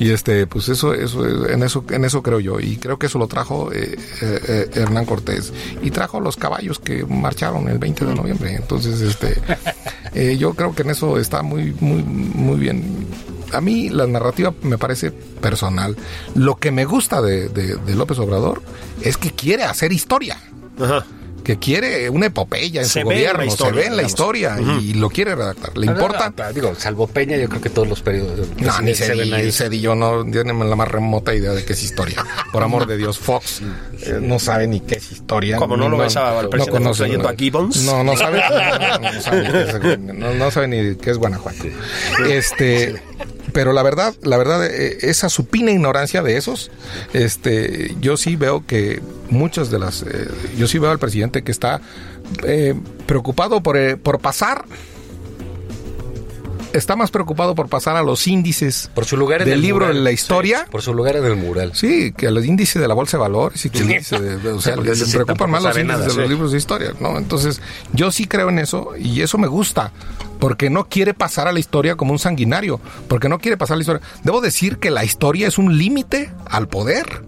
Y 0.00 0.10
este, 0.10 0.46
pues 0.46 0.68
eso, 0.68 0.94
eso, 0.94 1.24
en 1.48 1.62
eso, 1.62 1.84
en 1.90 2.04
eso 2.04 2.22
creo 2.22 2.40
yo. 2.40 2.60
Y 2.60 2.76
creo 2.76 2.98
que 2.98 3.06
eso 3.06 3.18
lo 3.18 3.26
trajo 3.28 3.72
eh, 3.72 3.96
eh, 4.22 4.40
eh, 4.48 4.70
Hernán 4.74 5.04
Cortés. 5.06 5.52
Y 5.82 5.90
trajo 5.90 6.20
los 6.20 6.36
caballos 6.36 6.78
que 6.78 7.04
marcharon 7.06 7.68
el 7.68 7.78
20 7.78 8.04
de 8.04 8.14
noviembre. 8.14 8.54
Entonces, 8.56 9.00
este, 9.00 9.40
eh, 10.14 10.36
yo 10.38 10.54
creo 10.54 10.74
que 10.74 10.82
en 10.82 10.90
eso 10.90 11.18
está 11.18 11.42
muy, 11.42 11.74
muy, 11.80 12.02
muy 12.02 12.58
bien. 12.58 12.82
A 13.52 13.60
mí 13.60 13.88
la 13.88 14.06
narrativa 14.06 14.52
me 14.62 14.78
parece 14.78 15.10
personal. 15.10 15.96
Lo 16.34 16.56
que 16.56 16.70
me 16.70 16.84
gusta 16.84 17.20
de, 17.22 17.48
de- 17.48 17.76
de 17.76 17.94
López 17.94 18.18
Obrador 18.18 18.62
es 19.02 19.16
que 19.16 19.30
quiere 19.32 19.64
hacer 19.64 19.92
historia. 19.92 20.38
Ajá. 20.80 21.04
Que 21.42 21.58
quiere 21.58 22.08
una 22.08 22.26
epopeya 22.26 22.82
en 22.82 22.86
Se 22.86 23.00
su 23.00 23.04
gobierno, 23.04 23.44
historia, 23.44 23.72
se 23.74 23.80
ve 23.80 23.86
en 23.88 23.96
la 23.96 24.04
historia 24.04 24.56
y 24.80 24.94
lo 24.94 25.10
quiere 25.10 25.34
redactar. 25.34 25.76
¿Le 25.76 25.86
importa? 25.88 26.32
Digo, 26.54 26.72
salvo 26.78 27.08
Peña, 27.08 27.36
yo 27.36 27.48
creo 27.48 27.60
que 27.60 27.68
todos 27.68 27.88
los 27.88 28.00
periodos 28.00 28.46
No, 28.60 28.80
ni 28.80 28.94
se 28.94 29.12
ven 29.12 29.34
ahí. 29.34 29.50
Cedillo, 29.50 29.96
no 29.96 30.24
tiene 30.24 30.54
la 30.54 30.76
más 30.76 30.86
remota 30.86 31.34
idea 31.34 31.50
de 31.50 31.64
qué 31.64 31.72
es 31.72 31.82
historia. 31.82 32.24
Por 32.52 32.62
amor 32.62 32.86
de 32.86 32.96
Dios, 32.96 33.18
Fox 33.18 33.60
eh, 34.06 34.18
no 34.22 34.38
sabe 34.38 34.68
ni 34.68 34.78
qué 34.78 34.94
es 34.98 35.10
historia. 35.10 35.56
Como 35.56 35.76
no 35.76 35.88
lo 35.88 35.98
ves 35.98 36.16
al 36.16 36.48
presidente 36.48 36.84
Fox 36.84 37.00
leyendo 37.00 37.28
a 37.28 37.34
Gibbons. 37.34 37.76
No, 37.86 38.04
no 38.04 38.16
sabe, 38.16 38.40
no, 39.00 39.12
no 39.12 39.20
sabe, 39.20 39.98
no- 39.98 40.34
no 40.34 40.50
sabe 40.52 40.68
ni 40.68 40.94
qué 40.94 41.10
es 41.10 41.18
Guanajuato. 41.18 41.64
Este, 42.28 43.02
pero 43.52 43.72
la 43.72 43.82
verdad, 43.82 44.14
la 44.22 44.36
verdad, 44.36 44.66
eh, 44.66 44.98
esa 45.02 45.28
supina 45.28 45.70
ignorancia 45.70 46.22
de 46.22 46.36
esos, 46.36 46.70
este, 47.12 47.94
yo 48.00 48.16
sí 48.16 48.36
veo 48.36 48.66
que 48.66 49.00
muchas 49.30 49.70
de 49.70 49.78
las, 49.78 50.02
eh, 50.02 50.28
yo 50.56 50.66
sí 50.66 50.78
veo 50.78 50.90
al 50.90 50.98
presidente 50.98 51.42
que 51.42 51.52
está 51.52 51.80
eh, 52.44 52.74
preocupado 53.06 53.62
por, 53.62 53.76
eh, 53.76 53.96
por 53.96 54.20
pasar 54.20 54.64
está 56.72 56.96
más 56.96 57.10
preocupado 57.10 57.54
por 57.54 57.68
pasar 57.68 57.96
a 57.96 58.02
los 58.02 58.26
índices 58.26 58.90
Por 58.94 59.04
su 59.04 59.16
lugar 59.16 59.42
en 59.42 59.46
del 59.48 59.54
el 59.54 59.62
libro 59.62 59.86
mural. 59.86 59.96
de 59.96 60.02
la 60.04 60.12
historia. 60.12 60.60
Sí, 60.64 60.70
por 60.70 60.82
su 60.82 60.94
lugar 60.94 61.16
en 61.16 61.24
el 61.24 61.36
mural. 61.36 61.72
Sí, 61.74 62.12
que 62.16 62.30
los 62.30 62.44
índices 62.44 62.80
de 62.80 62.88
la 62.88 62.94
bolsa 62.94 63.16
de 63.16 63.22
valores 63.22 63.64
y 63.64 63.70
que 63.70 63.78
el 63.78 63.90
índice 63.90 64.18
de, 64.20 64.48
o 64.50 64.60
sea, 64.62 64.76
les 64.76 64.98
sí 64.98 65.12
preocupan 65.12 65.50
más 65.50 65.62
los 65.62 65.76
índices 65.76 65.98
nada, 66.00 66.06
de 66.12 66.14
los 66.22 66.28
libros 66.30 66.52
de 66.52 66.58
historia, 66.58 66.92
¿no? 67.00 67.18
Entonces, 67.18 67.60
yo 67.92 68.10
sí 68.12 68.26
creo 68.26 68.48
en 68.48 68.58
eso 68.58 68.90
y 68.98 69.20
eso 69.22 69.38
me 69.38 69.46
gusta, 69.48 69.92
porque 70.38 70.70
no 70.70 70.88
quiere 70.88 71.14
pasar 71.14 71.48
a 71.48 71.52
la 71.52 71.60
historia 71.60 71.96
como 71.96 72.12
un 72.12 72.18
sanguinario, 72.18 72.80
porque 73.08 73.28
no 73.28 73.38
quiere 73.38 73.56
pasar 73.56 73.74
a 73.74 73.76
la 73.78 73.82
historia. 73.82 74.02
Debo 74.24 74.40
decir 74.40 74.78
que 74.78 74.90
la 74.90 75.04
historia 75.04 75.48
es 75.48 75.58
un 75.58 75.76
límite 75.78 76.30
al 76.46 76.68
poder. 76.68 77.22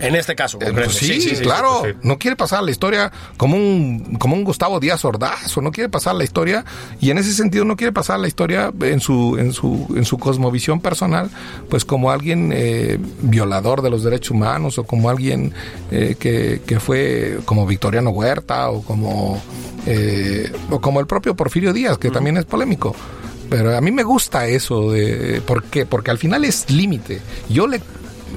En 0.00 0.14
este 0.14 0.34
caso, 0.34 0.58
Eh, 0.60 0.72
pues 0.72 0.92
sí, 0.94 1.18
claro. 1.42 1.82
No 2.02 2.18
quiere 2.18 2.36
pasar 2.36 2.62
la 2.62 2.70
historia 2.70 3.10
como 3.36 3.56
un, 3.56 4.16
como 4.18 4.36
un 4.36 4.44
Gustavo 4.44 4.78
Díaz 4.78 5.04
Ordaz, 5.04 5.56
o 5.56 5.62
no 5.62 5.72
quiere 5.72 5.88
pasar 5.88 6.14
la 6.14 6.24
historia, 6.24 6.64
y 7.00 7.10
en 7.10 7.18
ese 7.18 7.32
sentido 7.32 7.64
no 7.64 7.76
quiere 7.76 7.92
pasar 7.92 8.20
la 8.20 8.28
historia 8.28 8.72
en 8.80 9.00
su, 9.00 9.36
en 9.38 9.52
su, 9.52 9.86
en 9.96 10.04
su 10.04 10.18
cosmovisión 10.18 10.80
personal, 10.80 11.30
pues 11.70 11.84
como 11.84 12.10
alguien 12.10 12.52
eh, 12.54 12.98
violador 13.22 13.82
de 13.82 13.90
los 13.90 14.04
derechos 14.04 14.32
humanos, 14.32 14.78
o 14.78 14.84
como 14.84 15.08
alguien 15.08 15.52
eh, 15.90 16.16
que, 16.18 16.60
que 16.66 16.78
fue 16.78 17.38
como 17.44 17.66
Victoriano 17.66 18.10
Huerta, 18.10 18.70
o 18.70 18.82
como, 18.82 19.42
eh, 19.86 20.52
o 20.70 20.80
como 20.80 21.00
el 21.00 21.06
propio 21.06 21.34
Porfirio 21.34 21.72
Díaz, 21.72 21.96
que 21.98 22.10
también 22.10 22.36
es 22.36 22.44
polémico. 22.44 22.94
Pero 23.48 23.76
a 23.76 23.80
mí 23.80 23.92
me 23.92 24.02
gusta 24.02 24.46
eso 24.48 24.90
de 24.90 25.40
¿por 25.46 25.62
qué? 25.62 25.86
Porque 25.86 26.10
al 26.10 26.18
final 26.18 26.44
es 26.44 26.68
límite. 26.68 27.20
Yo 27.48 27.68
le 27.68 27.80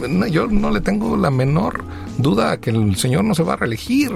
no, 0.07 0.27
yo 0.27 0.47
no 0.47 0.71
le 0.71 0.81
tengo 0.81 1.17
la 1.17 1.31
menor 1.31 1.83
duda 2.17 2.57
que 2.57 2.69
el 2.69 2.95
señor 2.95 3.23
no 3.23 3.35
se 3.35 3.43
va 3.43 3.53
a 3.53 3.57
reelegir. 3.57 4.11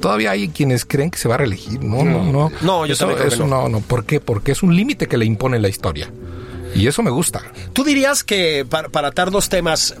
Todavía 0.00 0.30
hay 0.30 0.48
quienes 0.48 0.84
creen 0.84 1.10
que 1.10 1.18
se 1.18 1.28
va 1.28 1.34
a 1.36 1.38
reelegir. 1.38 1.82
No, 1.82 2.04
no, 2.04 2.24
no. 2.24 2.52
No, 2.60 2.86
yo 2.86 2.92
eso, 2.92 3.10
eso 3.18 3.46
no. 3.46 3.62
no, 3.62 3.68
no. 3.68 3.80
¿Por 3.80 4.04
qué? 4.04 4.20
Porque 4.20 4.52
es 4.52 4.62
un 4.62 4.76
límite 4.76 5.08
que 5.08 5.18
le 5.18 5.24
impone 5.24 5.58
la 5.58 5.68
historia. 5.68 6.10
Y 6.74 6.86
eso 6.86 7.02
me 7.02 7.10
gusta. 7.10 7.42
Tú 7.72 7.82
dirías 7.82 8.22
que 8.22 8.64
para, 8.68 8.88
para 8.88 9.08
atar 9.08 9.30
dos 9.30 9.48
temas, 9.48 9.96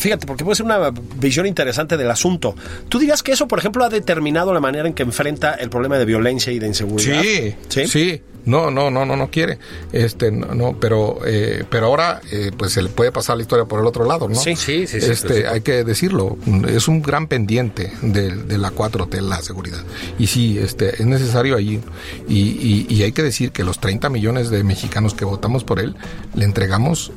fíjate, 0.00 0.26
porque 0.26 0.44
puede 0.44 0.56
ser 0.56 0.66
una 0.66 0.90
visión 1.16 1.46
interesante 1.46 1.96
del 1.96 2.10
asunto. 2.10 2.54
¿Tú 2.88 2.98
dirías 2.98 3.22
que 3.22 3.32
eso, 3.32 3.46
por 3.46 3.58
ejemplo, 3.58 3.84
ha 3.84 3.88
determinado 3.88 4.52
la 4.52 4.60
manera 4.60 4.88
en 4.88 4.94
que 4.94 5.02
enfrenta 5.02 5.54
el 5.54 5.70
problema 5.70 5.98
de 5.98 6.04
violencia 6.06 6.52
y 6.52 6.58
de 6.58 6.66
inseguridad? 6.66 7.22
Sí, 7.22 7.54
sí. 7.68 7.86
sí. 7.86 8.22
No, 8.46 8.70
no, 8.70 8.90
no, 8.90 9.04
no, 9.04 9.16
no 9.16 9.30
quiere. 9.30 9.58
Este, 9.92 10.32
no, 10.32 10.54
no, 10.54 10.74
pero, 10.80 11.18
eh, 11.26 11.64
pero 11.68 11.86
ahora, 11.86 12.22
eh, 12.32 12.50
pues 12.56 12.72
se 12.72 12.80
le 12.80 12.88
puede 12.88 13.12
pasar 13.12 13.36
la 13.36 13.42
historia 13.42 13.66
por 13.66 13.80
el 13.80 13.86
otro 13.86 14.06
lado, 14.06 14.30
¿no? 14.30 14.34
Sí, 14.34 14.56
sí, 14.56 14.86
sí, 14.86 14.98
sí, 14.98 15.10
Este, 15.10 15.42
sí. 15.42 15.46
hay 15.46 15.60
que 15.60 15.84
decirlo. 15.84 16.38
Es 16.66 16.88
un 16.88 17.02
gran 17.02 17.26
pendiente 17.26 17.92
de, 18.00 18.34
de 18.34 18.56
la 18.56 18.72
4T, 18.72 19.20
la 19.20 19.42
seguridad. 19.42 19.84
Y 20.18 20.26
sí, 20.26 20.58
este, 20.58 20.94
es 20.94 21.06
necesario 21.06 21.54
ahí. 21.54 21.80
Y, 22.28 22.38
y, 22.38 22.86
y 22.88 23.02
hay 23.02 23.12
que 23.12 23.22
decir 23.22 23.52
que 23.52 23.62
los 23.62 23.78
30 23.78 24.08
millones 24.08 24.48
de 24.48 24.64
mexicanos 24.64 25.12
que 25.12 25.26
votamos 25.26 25.62
por 25.62 25.78
él, 25.78 25.94
le 26.34 26.46
entregamos 26.46 27.12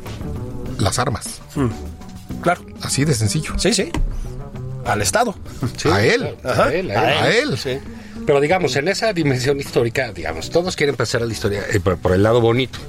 las 0.78 1.00
armas. 1.00 1.42
Claro. 2.44 2.62
Así 2.82 3.06
de 3.06 3.14
sencillo. 3.16 3.58
Sí, 3.58 3.74
sí. 3.74 3.92
Al 4.86 5.02
Estado. 5.02 5.34
Sí, 5.78 5.90
A 5.90 6.04
él. 6.04 6.36
A 6.44 6.74
él, 6.74 6.92
a 6.92 6.94
él. 6.94 7.24
A 7.24 7.30
él. 7.32 7.58
Sí. 7.58 7.78
Pero 8.26 8.40
digamos, 8.40 8.76
en 8.76 8.88
esa 8.88 9.12
dimensión 9.14 9.60
histórica, 9.60 10.12
digamos, 10.14 10.50
todos 10.50 10.76
quieren 10.76 10.96
pasar 10.96 11.24
a 11.24 11.26
la 11.26 11.32
historia 11.34 11.64
eh, 11.72 11.80
por, 11.80 11.98
por 11.98 12.12
el 12.14 12.24
lado 12.24 12.40
bonito. 12.42 12.80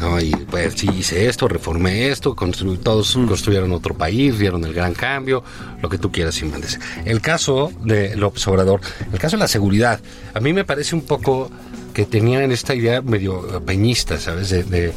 No, 0.00 0.20
y 0.20 0.30
pues 0.30 0.74
sí 0.76 0.88
hice 0.94 1.26
esto, 1.26 1.48
reformé 1.48 2.10
esto, 2.10 2.36
constru- 2.36 2.78
todos 2.78 3.14
construyeron 3.26 3.72
otro 3.72 3.94
país, 3.94 4.36
vieron 4.36 4.62
el 4.64 4.74
gran 4.74 4.92
cambio, 4.92 5.42
lo 5.80 5.88
que 5.88 5.96
tú 5.96 6.12
quieras 6.12 6.38
y 6.42 6.44
mandes. 6.44 6.78
El 7.06 7.22
caso 7.22 7.72
de 7.82 8.14
López 8.14 8.46
Obrador, 8.46 8.80
el 9.10 9.18
caso 9.18 9.36
de 9.36 9.40
la 9.40 9.48
seguridad, 9.48 9.98
a 10.34 10.40
mí 10.40 10.52
me 10.52 10.64
parece 10.66 10.94
un 10.94 11.00
poco 11.00 11.50
que 11.94 12.04
tenían 12.04 12.52
esta 12.52 12.74
idea 12.74 13.00
medio 13.00 13.62
peñista, 13.64 14.20
¿sabes? 14.20 14.50
De, 14.50 14.64
de, 14.64 14.92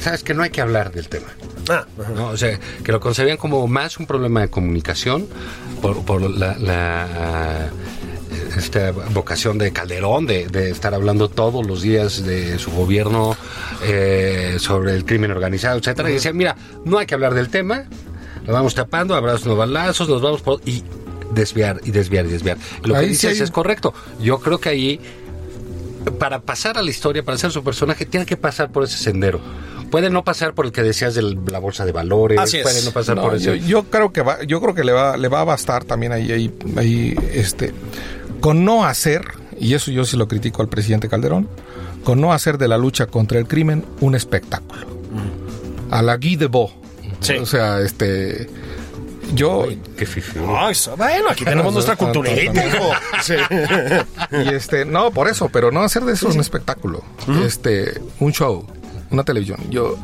sabes 0.00 0.22
que 0.22 0.34
no 0.34 0.44
hay 0.44 0.50
que 0.50 0.60
hablar 0.60 0.92
del 0.92 1.08
tema. 1.08 1.26
Ah, 1.68 1.86
¿no? 2.14 2.28
O 2.28 2.36
sea, 2.36 2.58
que 2.82 2.92
lo 2.92 3.00
concebían 3.00 3.36
como 3.36 3.66
más 3.66 3.98
un 3.98 4.06
problema 4.06 4.40
de 4.42 4.48
comunicación 4.48 5.26
por, 5.80 6.04
por 6.04 6.20
la, 6.22 6.56
la, 6.58 7.68
esta 8.56 8.90
vocación 8.90 9.58
de 9.58 9.72
Calderón 9.72 10.26
de, 10.26 10.46
de 10.48 10.70
estar 10.70 10.94
hablando 10.94 11.28
todos 11.28 11.66
los 11.66 11.82
días 11.82 12.24
de 12.24 12.58
su 12.58 12.70
gobierno 12.70 13.36
eh, 13.84 14.56
sobre 14.58 14.94
el 14.94 15.04
crimen 15.04 15.30
organizado, 15.30 15.78
etcétera. 15.78 16.10
Y 16.10 16.14
decían, 16.14 16.36
mira, 16.36 16.56
no 16.84 16.98
hay 16.98 17.06
que 17.06 17.14
hablar 17.14 17.34
del 17.34 17.48
tema, 17.48 17.84
lo 18.46 18.52
vamos 18.52 18.74
tapando, 18.74 19.14
abrazos, 19.14 19.46
no 19.46 19.56
balazos, 19.56 20.08
nos 20.08 20.20
vamos 20.22 20.42
por... 20.42 20.60
Y 20.66 20.82
desviar, 21.32 21.80
y 21.84 21.90
desviar, 21.90 22.26
y 22.26 22.28
desviar. 22.28 22.58
Lo 22.84 22.94
Ahí 22.94 23.08
que 23.08 23.14
sí 23.14 23.26
dices 23.26 23.40
hay- 23.40 23.44
es 23.44 23.50
correcto. 23.50 23.92
Yo 24.20 24.38
creo 24.38 24.58
que 24.58 24.68
ahí 24.68 25.00
para 26.18 26.40
pasar 26.40 26.76
a 26.78 26.82
la 26.82 26.90
historia, 26.90 27.22
para 27.24 27.38
ser 27.38 27.50
su 27.50 27.64
personaje, 27.64 28.04
tiene 28.04 28.26
que 28.26 28.36
pasar 28.36 28.70
por 28.70 28.84
ese 28.84 28.98
sendero. 28.98 29.40
Puede 29.94 30.10
no 30.10 30.24
pasar 30.24 30.54
por 30.54 30.66
el 30.66 30.72
que 30.72 30.82
decías 30.82 31.14
de 31.14 31.22
la 31.22 31.60
bolsa 31.60 31.84
de 31.84 31.92
valores, 31.92 32.36
Así 32.40 32.56
es. 32.56 32.64
puede 32.64 32.82
no 32.82 32.90
pasar 32.90 33.14
No, 33.14 33.22
por 33.22 33.36
eso. 33.36 33.54
yo, 33.54 33.64
yo 33.64 33.84
creo 33.84 34.12
que 34.12 34.22
va, 34.22 34.42
yo 34.42 34.60
creo 34.60 34.74
que 34.74 34.82
le 34.82 34.90
va, 34.90 35.16
le 35.16 35.28
va 35.28 35.42
a 35.42 35.44
bastar 35.44 35.84
también 35.84 36.10
ahí, 36.10 36.32
ahí, 36.32 36.52
ahí, 36.76 37.14
este, 37.32 37.72
con 38.40 38.64
no 38.64 38.84
hacer, 38.84 39.22
y 39.60 39.74
eso 39.74 39.92
yo 39.92 40.04
sí 40.04 40.16
lo 40.16 40.26
critico 40.26 40.62
al 40.62 40.68
presidente 40.68 41.08
Calderón, 41.08 41.48
con 42.02 42.20
no 42.20 42.32
hacer 42.32 42.58
de 42.58 42.66
la 42.66 42.76
lucha 42.76 43.06
contra 43.06 43.38
el 43.38 43.46
crimen 43.46 43.84
un 44.00 44.16
espectáculo. 44.16 44.84
A 45.92 46.02
la 46.02 46.16
Guy 46.16 46.34
Debord. 46.34 46.72
Sí. 47.20 47.34
O 47.34 47.46
sea, 47.46 47.78
este, 47.80 48.48
yo, 49.32 49.68
Qué 49.96 50.06
fifi. 50.06 50.40
Ay, 50.58 50.72
eso- 50.72 50.96
bueno, 50.96 51.28
aquí 51.30 51.44
tenemos 51.44 51.72
nuestra 51.72 51.94
culturita, 51.94 52.66
hijo. 52.66 52.90
Sí. 53.22 53.34
y 54.44 54.48
este, 54.54 54.84
no, 54.84 55.12
por 55.12 55.28
eso, 55.28 55.48
pero 55.50 55.70
no 55.70 55.82
hacer 55.84 56.02
de 56.04 56.14
eso 56.14 56.26
un 56.28 56.40
espectáculo, 56.40 57.04
este, 57.46 58.00
un 58.18 58.32
show, 58.32 58.66
una 59.14 59.24
televisión. 59.24 59.58
Yo, 59.70 59.96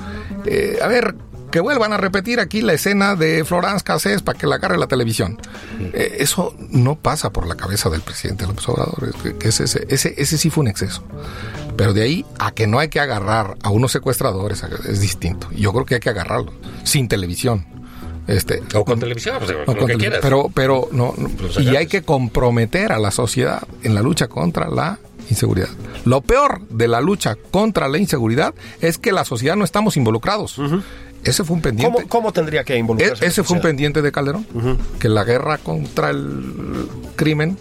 eh, 0.46 0.78
a 0.82 0.86
ver, 0.88 1.14
que 1.50 1.60
vuelvan 1.60 1.92
a 1.92 1.96
repetir 1.96 2.40
aquí 2.40 2.62
la 2.62 2.72
escena 2.72 3.16
de 3.16 3.44
Florence 3.44 3.84
Cassés 3.84 4.22
para 4.22 4.38
que 4.38 4.46
la 4.46 4.56
agarre 4.56 4.78
la 4.78 4.86
televisión. 4.86 5.38
Eh, 5.92 6.18
eso 6.20 6.54
no 6.70 6.96
pasa 6.96 7.30
por 7.30 7.46
la 7.46 7.56
cabeza 7.56 7.90
del 7.90 8.00
presidente 8.02 8.46
López 8.46 8.68
Obrador, 8.68 9.12
ese, 9.42 9.64
ese, 9.64 9.86
ese, 9.88 10.14
ese 10.16 10.38
sí 10.38 10.50
fue 10.50 10.62
un 10.62 10.68
exceso. 10.68 11.02
Pero 11.76 11.92
de 11.92 12.02
ahí 12.02 12.24
a 12.38 12.52
que 12.52 12.66
no 12.66 12.78
hay 12.78 12.88
que 12.88 13.00
agarrar 13.00 13.56
a 13.62 13.70
unos 13.70 13.92
secuestradores 13.92 14.62
es 14.88 15.00
distinto. 15.00 15.48
Yo 15.52 15.72
creo 15.72 15.86
que 15.86 15.94
hay 15.94 16.00
que 16.00 16.10
agarrarlo 16.10 16.52
sin 16.84 17.08
televisión. 17.08 17.66
Este, 18.26 18.62
O 18.74 18.84
con 18.84 19.00
televisión, 19.00 19.38
pues, 19.40 19.50
no, 19.66 19.76
con 19.76 19.88
que 19.88 19.96
tele-. 19.96 20.18
Pero, 20.22 20.50
pero 20.54 20.88
no, 20.92 21.14
no, 21.16 21.28
Los 21.40 21.58
y 21.58 21.74
hay 21.74 21.88
que 21.88 22.02
comprometer 22.02 22.92
a 22.92 22.98
la 22.98 23.10
sociedad 23.10 23.62
en 23.82 23.94
la 23.94 24.02
lucha 24.02 24.28
contra 24.28 24.68
la 24.68 24.98
inseguridad. 25.30 25.68
Lo 26.04 26.20
peor 26.20 26.60
de 26.68 26.88
la 26.88 27.00
lucha 27.00 27.36
contra 27.50 27.88
la 27.88 27.98
inseguridad 27.98 28.54
es 28.80 28.98
que 28.98 29.12
la 29.12 29.24
sociedad 29.24 29.56
no 29.56 29.64
estamos 29.64 29.96
involucrados. 29.96 30.60
Ese 31.22 31.44
fue 31.44 31.56
un 31.56 31.62
pendiente. 31.62 31.94
¿Cómo, 31.94 32.08
cómo 32.08 32.32
tendría 32.32 32.64
que 32.64 32.76
involucrarse? 32.76 33.24
E- 33.24 33.28
ese 33.28 33.42
fue 33.44 33.56
un 33.56 33.62
pendiente 33.62 34.00
de 34.02 34.10
Calderón, 34.12 34.46
que 34.98 35.08
la 35.08 35.24
guerra 35.24 35.58
contra 35.58 36.10
el 36.10 36.86
crimen, 37.16 37.58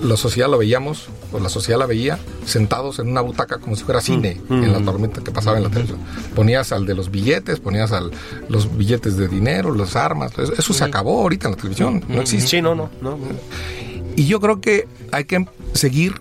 la 0.00 0.16
sociedad 0.16 0.48
lo 0.50 0.58
veíamos, 0.58 1.08
o 1.32 1.38
la 1.38 1.48
sociedad 1.48 1.78
la 1.78 1.86
veía, 1.86 2.18
sentados 2.44 2.98
en 2.98 3.08
una 3.08 3.20
butaca 3.20 3.58
como 3.58 3.76
si 3.76 3.84
fuera 3.84 4.00
cine, 4.00 4.40
en 4.50 4.72
la 4.72 4.80
tormenta 4.80 5.22
que 5.22 5.30
pasaba 5.30 5.56
en 5.58 5.64
la 5.64 5.70
televisión. 5.70 6.00
Ponías 6.34 6.72
al 6.72 6.86
de 6.86 6.94
los 6.94 7.10
billetes, 7.10 7.60
ponías 7.60 7.92
al 7.92 8.10
los 8.48 8.76
billetes 8.76 9.16
de 9.16 9.28
dinero, 9.28 9.74
las 9.74 9.94
armas, 9.96 10.32
eso, 10.38 10.52
eso 10.58 10.72
se 10.72 10.82
acabó 10.84 11.20
ahorita 11.22 11.46
en 11.48 11.52
la 11.52 11.56
televisión, 11.56 12.04
no 12.08 12.20
existe. 12.20 12.48
Sí, 12.48 12.62
no, 12.62 12.74
no, 12.74 12.90
no. 13.00 13.12
no. 13.12 13.18
Y 14.16 14.26
yo 14.26 14.40
creo 14.40 14.60
que 14.60 14.88
hay 15.12 15.24
que 15.24 15.46
seguir 15.74 16.14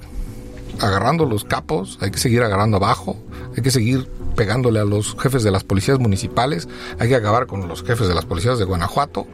agarrando 0.80 1.26
los 1.26 1.44
capos, 1.44 1.98
hay 2.02 2.12
que 2.12 2.20
seguir 2.20 2.44
agarrando 2.44 2.78
abajo, 2.78 3.18
hay 3.56 3.64
que 3.64 3.72
seguir 3.72 4.08
pegándole 4.36 4.80
a 4.80 4.86
los 4.86 5.16
jefes 5.20 5.44
de 5.44 5.52
las 5.52 5.64
policías 5.64 6.00
municipales, 6.00 6.68
hay 7.00 7.10
que 7.10 7.16
acabar 7.16 7.48
con 7.48 7.68
los 7.68 7.84
jefes 7.84 8.08
de 8.08 8.16
las 8.16 8.26
policías 8.26 8.60
de 8.60 8.66
Guanajuato, 8.66 9.28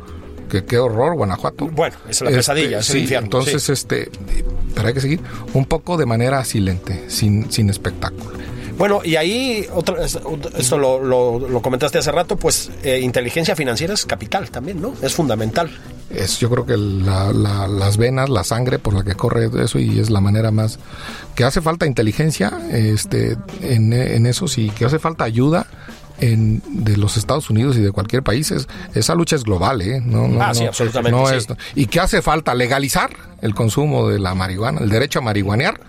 que 0.50 0.66
qué 0.66 0.78
horror 0.78 1.16
Guanajuato. 1.16 1.68
Bueno, 1.68 1.96
es 2.08 2.22
la 2.22 2.30
pesadilla, 2.30 2.80
es 2.80 2.90
el 2.90 2.94
sí, 2.94 3.02
infierno, 3.02 3.26
Entonces, 3.26 3.64
sí. 3.64 3.74
este, 3.74 4.10
pero 4.74 4.88
hay 4.88 4.94
que 4.94 5.02
seguir 5.02 5.20
un 5.54 5.66
poco 5.66 5.98
de 5.98 6.06
manera 6.06 6.44
silente, 6.46 7.10
sin, 7.10 7.52
sin 7.52 7.70
espectáculo. 7.70 8.32
Bueno, 8.78 9.02
y 9.04 9.16
ahí, 9.16 9.66
otra, 9.74 10.04
esto 10.04 10.78
lo, 10.78 11.00
lo- 11.04 11.62
comentaste 11.62 11.98
hace 12.00 12.12
rato, 12.12 12.36
pues 12.38 12.72
eh, 12.84 13.00
inteligencia 13.00 13.56
financiera 13.56 13.94
es 13.94 14.06
capital 14.06 14.50
también, 14.52 14.82
¿no? 14.82 14.94
Es 15.02 15.14
fundamental. 15.14 15.70
es 16.10 16.40
yo 16.40 16.50
creo 16.50 16.66
que 16.66 16.78
la- 16.78 17.32
la- 17.34 17.68
las 17.68 17.98
venas, 17.98 18.30
la 18.30 18.44
sangre 18.44 18.80
por 18.80 18.94
la 18.94 19.04
que 19.04 19.14
corre 19.16 19.50
eso 19.64 19.80
y 19.80 20.00
es 20.00 20.10
la 20.10 20.22
manera 20.22 20.52
más 20.52 20.80
que 21.36 21.44
hace 21.44 21.62
falta 21.62 21.86
inteligencia 21.88 22.52
este 22.72 23.38
en, 23.62 23.94
en 23.94 24.26
eso 24.26 24.48
sí 24.48 24.70
que 24.78 24.86
hace 24.86 25.00
falta 25.00 25.24
ayuda 25.24 25.66
en, 26.20 26.62
de 26.68 26.96
los 26.98 27.18
Estados 27.18 27.50
Unidos 27.50 27.76
y 27.78 27.82
de 27.82 27.92
cualquier 27.92 28.24
país 28.24 28.52
es- 28.52 28.68
esa 28.94 29.16
lucha 29.16 29.36
es 29.36 29.44
global 29.44 29.82
¿eh? 29.82 30.02
no, 30.04 30.28
no, 30.28 30.42
Ah, 30.44 30.54
sí, 30.54 30.62
no, 30.64 30.68
absolutamente, 30.70 31.12
no 31.20 31.28
sí. 31.28 31.36
es- 31.36 31.48
y 31.76 31.88
que 31.88 32.00
hace 32.00 32.22
falta 32.22 32.54
legalizar 32.54 33.10
el 33.42 33.54
consumo 33.56 34.08
de 34.08 34.20
la 34.20 34.34
marihuana 34.36 34.82
el 34.82 34.90
derecho 34.90 35.20
a 35.20 35.22
marihuanear 35.24 35.80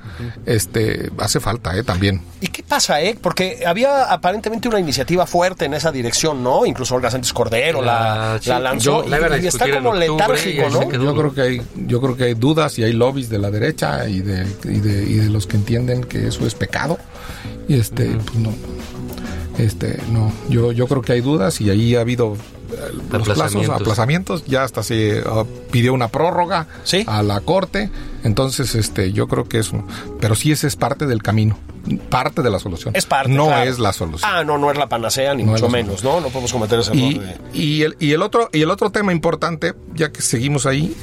este 0.47 1.11
hace 1.19 1.41
falta 1.41 1.77
¿eh? 1.77 1.83
también 1.85 2.21
¿Y 2.41 2.49
qué 2.49 2.63
pasa, 2.63 3.01
eh? 3.03 3.17
Porque 3.21 3.65
había 3.67 4.05
aparentemente 4.13 4.69
una 4.69 4.79
iniciativa 4.81 5.27
fuerte 5.27 5.65
en 5.65 5.75
esa 5.75 5.91
dirección, 5.91 6.43
¿no? 6.43 6.67
Incluso 6.67 6.95
Olga 6.95 7.11
Sánchez 7.11 7.33
Cordero 7.33 7.81
la, 7.83 8.35
Ah, 8.35 8.39
sí. 8.41 8.49
la 8.51 8.61
lanzó 8.61 9.03
Yo- 9.05 9.09
la 9.09 9.39
y, 9.39 9.45
y 9.45 9.47
está 9.47 9.71
como 9.71 9.95
letárgico, 9.95 10.69
¿no? 10.71 10.91
Yo 10.93 11.15
creo 11.15 11.35
que 11.35 11.41
hay, 11.41 11.63
yo 11.87 12.01
creo 12.01 12.17
que 12.17 12.25
hay 12.25 12.35
dudas 12.35 12.79
y 12.79 12.85
hay 12.85 12.93
lobbies 12.93 13.29
de 13.31 13.39
la 13.39 13.51
derecha 13.51 14.07
y 14.09 14.21
de, 14.21 14.47
y 14.65 14.81
de, 14.81 15.05
y 15.05 15.15
de 15.15 15.31
los 15.31 15.47
que 15.47 15.57
entienden 15.57 16.05
que 16.05 16.29
eso 16.29 16.47
es 16.47 16.55
pecado. 16.55 16.99
Y 17.67 17.79
este, 17.79 18.07
pues 18.11 18.35
no, 18.37 18.51
este, 19.59 20.01
no, 20.13 20.33
yo, 20.49 20.73
yo 20.73 20.87
creo 20.87 21.03
que 21.03 21.13
hay 21.13 21.21
dudas 21.21 21.61
y 21.61 21.71
ahí 21.71 21.95
ha 21.97 22.01
habido 22.01 22.35
eh, 22.73 22.77
los 23.13 23.29
plazos, 23.29 23.69
Aplazamientos. 23.69 24.45
ya 24.47 24.65
hasta 24.65 24.83
se 24.83 25.23
ah, 25.27 25.45
pidió 25.71 25.93
una 25.95 26.09
prórroga 26.09 26.67
Sí. 26.85 27.05
a 27.07 27.23
la 27.23 27.41
corte, 27.41 27.91
entonces 28.25 28.75
este, 28.75 29.13
yo 29.13 29.29
creo 29.29 29.45
que 29.49 29.59
eso, 29.59 29.85
pero 30.21 30.35
sí 30.35 30.51
ese 30.53 30.67
es 30.67 30.77
parte 30.77 31.07
del 31.07 31.23
camino, 31.23 31.57
parte 32.09 32.43
de 32.43 32.51
la 32.51 32.59
solución. 32.59 32.95
Es 32.97 33.07
parte. 33.07 33.31
No 33.31 33.47
claro. 33.47 33.71
es 33.71 33.79
la 33.79 33.93
solución. 33.93 34.31
Ah, 34.33 34.43
no, 34.45 34.57
no 34.59 34.71
es 34.71 34.79
la 34.79 34.89
panacea, 34.89 35.35
ni 35.35 35.43
No 35.45 35.53
mucho 35.53 35.69
menos, 35.69 36.03
¿no? 36.03 36.21
No 36.21 36.29
podemos 36.29 36.53
cometer 36.53 36.81
ese 36.81 36.93
error 36.93 37.03
Y, 37.03 37.19
de- 37.19 37.37
y 37.53 37.83
el, 37.83 37.97
y 38.01 38.13
el 38.13 38.23
otro 38.23 38.49
y 38.53 38.63
el 38.63 38.71
otro 38.71 38.91
tema 38.91 39.13
importante, 39.13 39.75
ya 39.95 40.11
que 40.11 40.23
seguimos 40.23 40.67
ahí, 40.67 40.95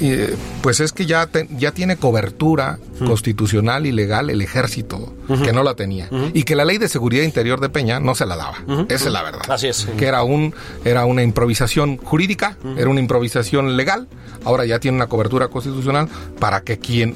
eh, 0.00 0.34
pues 0.62 0.80
es 0.80 0.92
que 0.92 1.06
ya 1.06 1.26
te- 1.26 1.48
ya 1.58 1.72
tiene 1.72 1.96
cobertura 1.96 2.78
constitucional 3.06 3.84
y 3.86 3.92
legal 3.92 4.30
el 4.30 4.40
ejército, 4.40 5.14
que 5.44 5.52
no 5.52 5.62
la 5.62 5.74
tenía, 5.74 6.08
y 6.32 6.44
que 6.44 6.56
la 6.56 6.64
ley 6.64 6.78
de 6.78 6.88
seguridad 6.88 7.24
interior 7.24 7.60
de 7.60 7.68
Peña 7.68 8.00
no 8.00 8.14
se 8.14 8.24
la 8.26 8.36
daba. 8.36 8.58
Esa 8.88 9.06
es 9.06 9.12
la 9.12 9.22
verdad. 9.22 9.42
Así 9.50 9.68
es. 9.68 9.86
Que 9.98 10.06
era 10.06 10.22
un 10.22 10.54
era 10.84 11.04
una 11.04 11.22
improvisación 11.22 11.98
jurídica, 11.98 12.56
era 12.76 12.88
una 12.88 13.00
improvisación 13.00 13.76
legal. 13.76 14.08
Ahora 14.44 14.64
ya 14.64 14.78
tiene 14.78 14.96
una 14.96 15.08
cobertura 15.08 15.48
constitucional 15.48 16.08
para 16.38 16.60
que 16.62 16.78
quien 16.78 17.14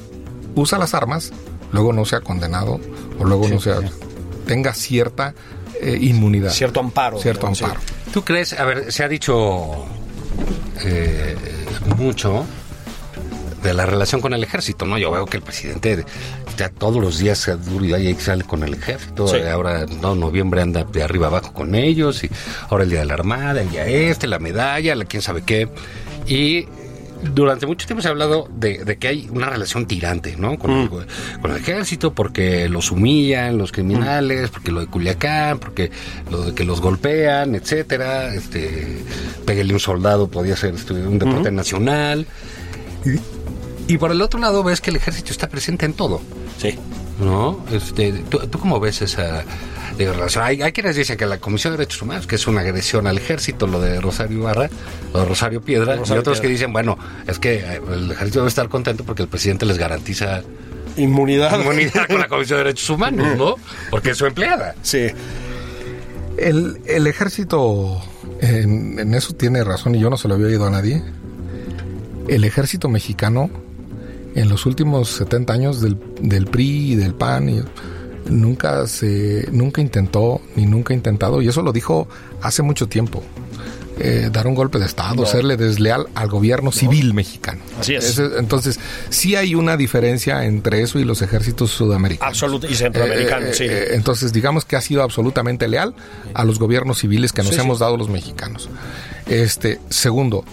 usa 0.55 0.77
las 0.77 0.93
armas 0.93 1.31
luego 1.71 1.93
no 1.93 2.05
sea 2.05 2.21
condenado 2.21 2.79
o 3.19 3.25
luego 3.25 3.47
no 3.47 3.59
sea 3.59 3.79
tenga 4.45 4.73
cierta 4.73 5.33
eh, 5.79 5.97
inmunidad. 6.01 6.51
Cierto 6.51 6.79
amparo. 6.79 7.19
Cierto 7.19 7.41
digamos, 7.41 7.57
sí. 7.57 7.63
amparo. 7.63 7.81
¿Tú 8.13 8.23
crees? 8.23 8.53
A 8.53 8.65
ver, 8.65 8.91
se 8.91 9.03
ha 9.03 9.07
dicho 9.07 9.85
eh, 10.83 11.35
mucho 11.97 12.45
de 13.63 13.73
la 13.73 13.85
relación 13.85 14.21
con 14.21 14.33
el 14.33 14.43
ejército, 14.43 14.85
¿no? 14.85 14.97
Yo 14.97 15.11
veo 15.11 15.25
que 15.25 15.37
el 15.37 15.43
presidente 15.43 16.03
ya 16.57 16.69
todos 16.69 17.01
los 17.01 17.19
días 17.19 17.37
se 17.37 17.55
duro 17.55 17.85
y 17.85 17.93
ahí 17.93 18.15
sale 18.15 18.43
con 18.43 18.63
el 18.63 18.73
ejército. 18.73 19.27
Sí. 19.27 19.37
Ahora, 19.41 19.85
no, 19.85 20.15
noviembre 20.15 20.61
anda 20.61 20.83
de 20.83 21.03
arriba 21.03 21.27
abajo 21.27 21.53
con 21.53 21.75
ellos 21.75 22.23
y 22.23 22.29
ahora 22.69 22.83
el 22.83 22.89
día 22.89 22.99
de 22.99 23.05
la 23.05 23.13
Armada, 23.13 23.61
el 23.61 23.69
día 23.69 23.85
este, 23.85 24.27
la 24.27 24.39
medalla, 24.39 24.95
la 24.95 25.05
quién 25.05 25.21
sabe 25.21 25.43
qué. 25.43 25.69
Y 26.27 26.67
durante 27.33 27.65
mucho 27.65 27.85
tiempo 27.85 28.01
se 28.01 28.07
ha 28.07 28.11
hablado 28.11 28.47
de, 28.51 28.83
de 28.83 28.97
que 28.97 29.07
hay 29.07 29.29
una 29.31 29.49
relación 29.49 29.85
tirante, 29.85 30.35
¿no? 30.35 30.57
Con, 30.57 30.71
el, 30.71 30.89
con 30.89 31.51
el 31.51 31.57
ejército, 31.57 32.13
porque 32.13 32.67
los 32.69 32.91
humillan, 32.91 33.57
los 33.57 33.71
criminales, 33.71 34.49
porque 34.49 34.71
lo 34.71 34.81
de 34.81 34.87
Culiacán, 34.87 35.59
porque 35.59 35.91
lo 36.29 36.43
de 36.43 36.53
que 36.53 36.63
los 36.63 36.81
golpean, 36.81 37.55
etcétera. 37.55 38.33
Este, 38.33 39.03
pégale 39.45 39.73
un 39.73 39.79
soldado, 39.79 40.27
podía 40.27 40.55
ser 40.55 40.75
este, 40.75 40.93
un 40.93 41.19
deporte 41.19 41.51
nacional. 41.51 42.25
Y, 43.05 43.93
y 43.93 43.97
por 43.97 44.11
el 44.11 44.21
otro 44.21 44.39
lado 44.39 44.63
ves 44.63 44.81
que 44.81 44.89
el 44.89 44.95
ejército 44.95 45.31
está 45.31 45.49
presente 45.49 45.85
en 45.85 45.93
todo. 45.93 46.21
Sí. 46.57 46.77
¿No? 47.19 47.63
Este, 47.71 48.13
¿tú, 48.29 48.39
tú 48.47 48.59
cómo 48.59 48.79
ves 48.79 49.01
esa 49.01 49.43
digo? 50.01 50.13
Hay, 50.41 50.61
hay 50.61 50.71
quienes 50.71 50.95
dicen 50.95 51.17
que 51.17 51.25
la 51.25 51.37
Comisión 51.39 51.73
de 51.73 51.77
Derechos 51.79 52.01
Humanos, 52.01 52.27
que 52.27 52.35
es 52.35 52.45
una 52.47 52.61
agresión 52.61 53.07
al 53.07 53.17
ejército, 53.17 53.67
lo 53.67 53.79
de 53.81 53.99
Rosario 54.01 54.43
Barra, 54.43 54.69
lo 55.13 55.19
de 55.21 55.25
Rosario 55.25 55.61
Piedra, 55.61 55.95
Rosario 55.95 56.15
y 56.15 56.19
otros 56.19 56.37
Piedra. 56.39 56.47
que 56.49 56.53
dicen, 56.53 56.73
bueno, 56.73 56.97
es 57.27 57.39
que 57.39 57.55
eh, 57.55 57.81
el 57.93 58.11
ejército 58.11 58.39
debe 58.39 58.49
estar 58.49 58.69
contento 58.69 59.03
porque 59.03 59.23
el 59.23 59.27
presidente 59.29 59.65
les 59.65 59.77
garantiza 59.77 60.41
Inmunidad. 60.97 61.59
inmunidad 61.59 62.07
con 62.07 62.19
la 62.19 62.27
Comisión 62.27 62.59
de 62.59 62.63
Derechos 62.65 62.89
Humanos, 62.89 63.37
¿no? 63.37 63.55
Porque 63.89 64.09
es 64.11 64.17
su 64.17 64.25
empleada. 64.25 64.75
Sí. 64.81 65.07
El, 66.37 66.81
el 66.85 67.07
ejército 67.07 68.01
en, 68.41 68.99
en 68.99 69.13
eso 69.13 69.33
tiene 69.33 69.63
razón 69.63 69.95
y 69.95 69.99
yo 69.99 70.09
no 70.09 70.17
se 70.17 70.27
lo 70.27 70.33
había 70.35 70.47
oído 70.47 70.65
a 70.65 70.69
nadie. 70.69 71.01
El 72.27 72.43
ejército 72.43 72.89
mexicano 72.89 73.49
en 74.35 74.47
los 74.49 74.65
últimos 74.65 75.09
70 75.09 75.53
años 75.53 75.81
del, 75.81 75.97
del 76.21 76.45
PRI 76.45 76.93
y 76.93 76.95
del 76.95 77.13
PAN 77.13 77.49
y- 77.49 77.63
nunca 78.31 78.87
se 78.87 79.47
nunca 79.51 79.81
intentó 79.81 80.41
ni 80.55 80.65
nunca 80.65 80.93
ha 80.93 80.95
intentado 80.97 81.41
y 81.41 81.47
eso 81.47 81.61
lo 81.61 81.71
dijo 81.71 82.07
hace 82.41 82.61
mucho 82.63 82.87
tiempo 82.87 83.23
eh, 83.99 84.29
dar 84.31 84.47
un 84.47 84.55
golpe 84.55 84.79
de 84.79 84.85
estado, 84.85 85.25
serle 85.27 85.57
desleal 85.57 86.07
al 86.15 86.27
gobierno 86.27 86.71
civil 86.71 87.13
mexicano. 87.13 87.61
Así 87.79 87.93
es. 87.93 88.17
Entonces, 88.17 88.79
sí 89.11 89.35
hay 89.35 89.53
una 89.53 89.77
diferencia 89.77 90.43
entre 90.45 90.81
eso 90.81 90.97
y 90.97 91.03
los 91.03 91.21
ejércitos 91.21 91.69
sudamericanos. 91.69 92.33
Absoluto. 92.33 92.67
Y 92.67 92.73
centroamericano, 92.73 93.45
Eh, 93.47 93.49
eh, 93.49 93.53
sí. 93.53 93.63
eh, 93.65 93.87
entonces, 93.95 94.33
digamos 94.33 94.65
que 94.65 94.75
ha 94.75 94.81
sido 94.81 95.03
absolutamente 95.03 95.67
leal 95.67 95.93
a 96.33 96.43
los 96.45 96.57
gobiernos 96.57 96.97
civiles 96.99 97.31
que 97.31 97.41
nos 97.43 97.49
Sí, 97.51 97.55
sí. 97.57 97.61
hemos 97.61 97.77
dado 97.77 97.95
los 97.95 98.09
mexicanos. 98.09 98.69
Este, 99.27 99.79
segundo, 99.89 100.45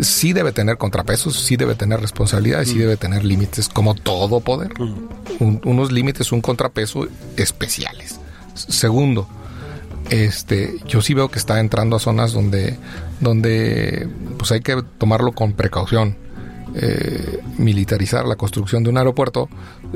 sí 0.00 0.32
debe 0.32 0.52
tener 0.52 0.76
contrapesos, 0.78 1.38
sí 1.40 1.56
debe 1.56 1.74
tener 1.74 2.00
responsabilidades, 2.00 2.68
Mm. 2.68 2.72
sí 2.72 2.78
debe 2.78 2.96
tener 2.96 3.24
límites, 3.24 3.68
como 3.68 3.94
todo 3.94 4.40
poder. 4.40 4.72
Un- 5.38 5.60
unos 5.64 5.92
límites, 5.92 6.32
un 6.32 6.40
contrapeso 6.40 7.06
especiales. 7.36 8.18
Segundo, 8.54 9.28
este, 10.10 10.76
yo 10.86 11.02
sí 11.02 11.14
veo 11.14 11.28
que 11.30 11.38
está 11.38 11.60
entrando 11.60 11.96
a 11.96 12.00
zonas 12.00 12.32
donde, 12.32 12.76
donde 13.20 14.08
pues 14.38 14.50
hay 14.52 14.60
que 14.60 14.82
tomarlo 14.98 15.32
con 15.32 15.52
precaución. 15.52 16.16
Eh, 16.72 17.40
militarizar 17.58 18.26
la 18.26 18.36
construcción 18.36 18.84
de 18.84 18.90
un 18.90 18.98
aeropuerto, 18.98 19.48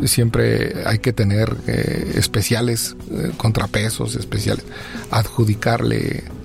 siempre 0.06 0.74
hay 0.86 0.98
que 0.98 1.12
tener 1.12 1.56
eh, 1.68 2.14
especiales, 2.16 2.96
eh, 3.12 3.30
contrapesos 3.36 4.16
especiales, 4.16 4.64
adjudicarle, 5.12 6.24
adju- 6.24 6.43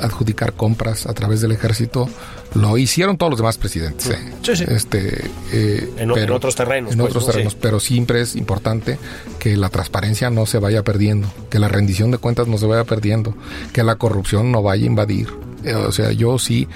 adjudicar 0.00 0.52
compras 0.54 1.06
a 1.06 1.14
través 1.14 1.40
del 1.40 1.52
ejército. 1.52 2.08
Lo 2.54 2.78
hicieron 2.78 3.18
todos 3.18 3.30
los 3.30 3.38
demás 3.38 3.58
presidentes. 3.58 4.08
eh. 4.10 4.18
Sí, 4.42 4.56
sí. 4.56 4.64
Este, 4.68 5.30
eh, 5.52 5.90
En 5.98 6.10
o- 6.10 6.16
en 6.16 6.30
otros 6.30 6.54
terrenos, 6.54 6.92
En 6.92 6.98
pues, 6.98 7.10
otros 7.10 7.24
¿no? 7.26 7.30
terrenos, 7.32 7.52
Sí. 7.54 7.58
pero 7.60 7.80
siempre 7.80 8.20
es 8.20 8.36
importante 8.36 8.98
que 9.38 9.56
la 9.56 9.68
transparencia 9.68 10.30
no 10.30 10.46
se 10.46 10.58
vaya 10.58 10.82
perdiendo, 10.82 11.28
que 11.50 11.58
la 11.58 11.68
rendición 11.68 12.10
de 12.10 12.18
cuentas 12.18 12.46
no 12.48 12.58
se 12.58 12.66
vaya 12.66 12.84
perdiendo, 12.84 13.34
que 13.72 13.82
la 13.82 13.96
corrupción 13.96 14.52
no 14.52 14.62
vaya 14.62 14.84
a 14.84 14.86
invadir. 14.86 15.28
Eh, 15.64 15.74
O 15.74 15.92
sea, 15.92 16.12
yo 16.12 16.38
sí 16.38 16.68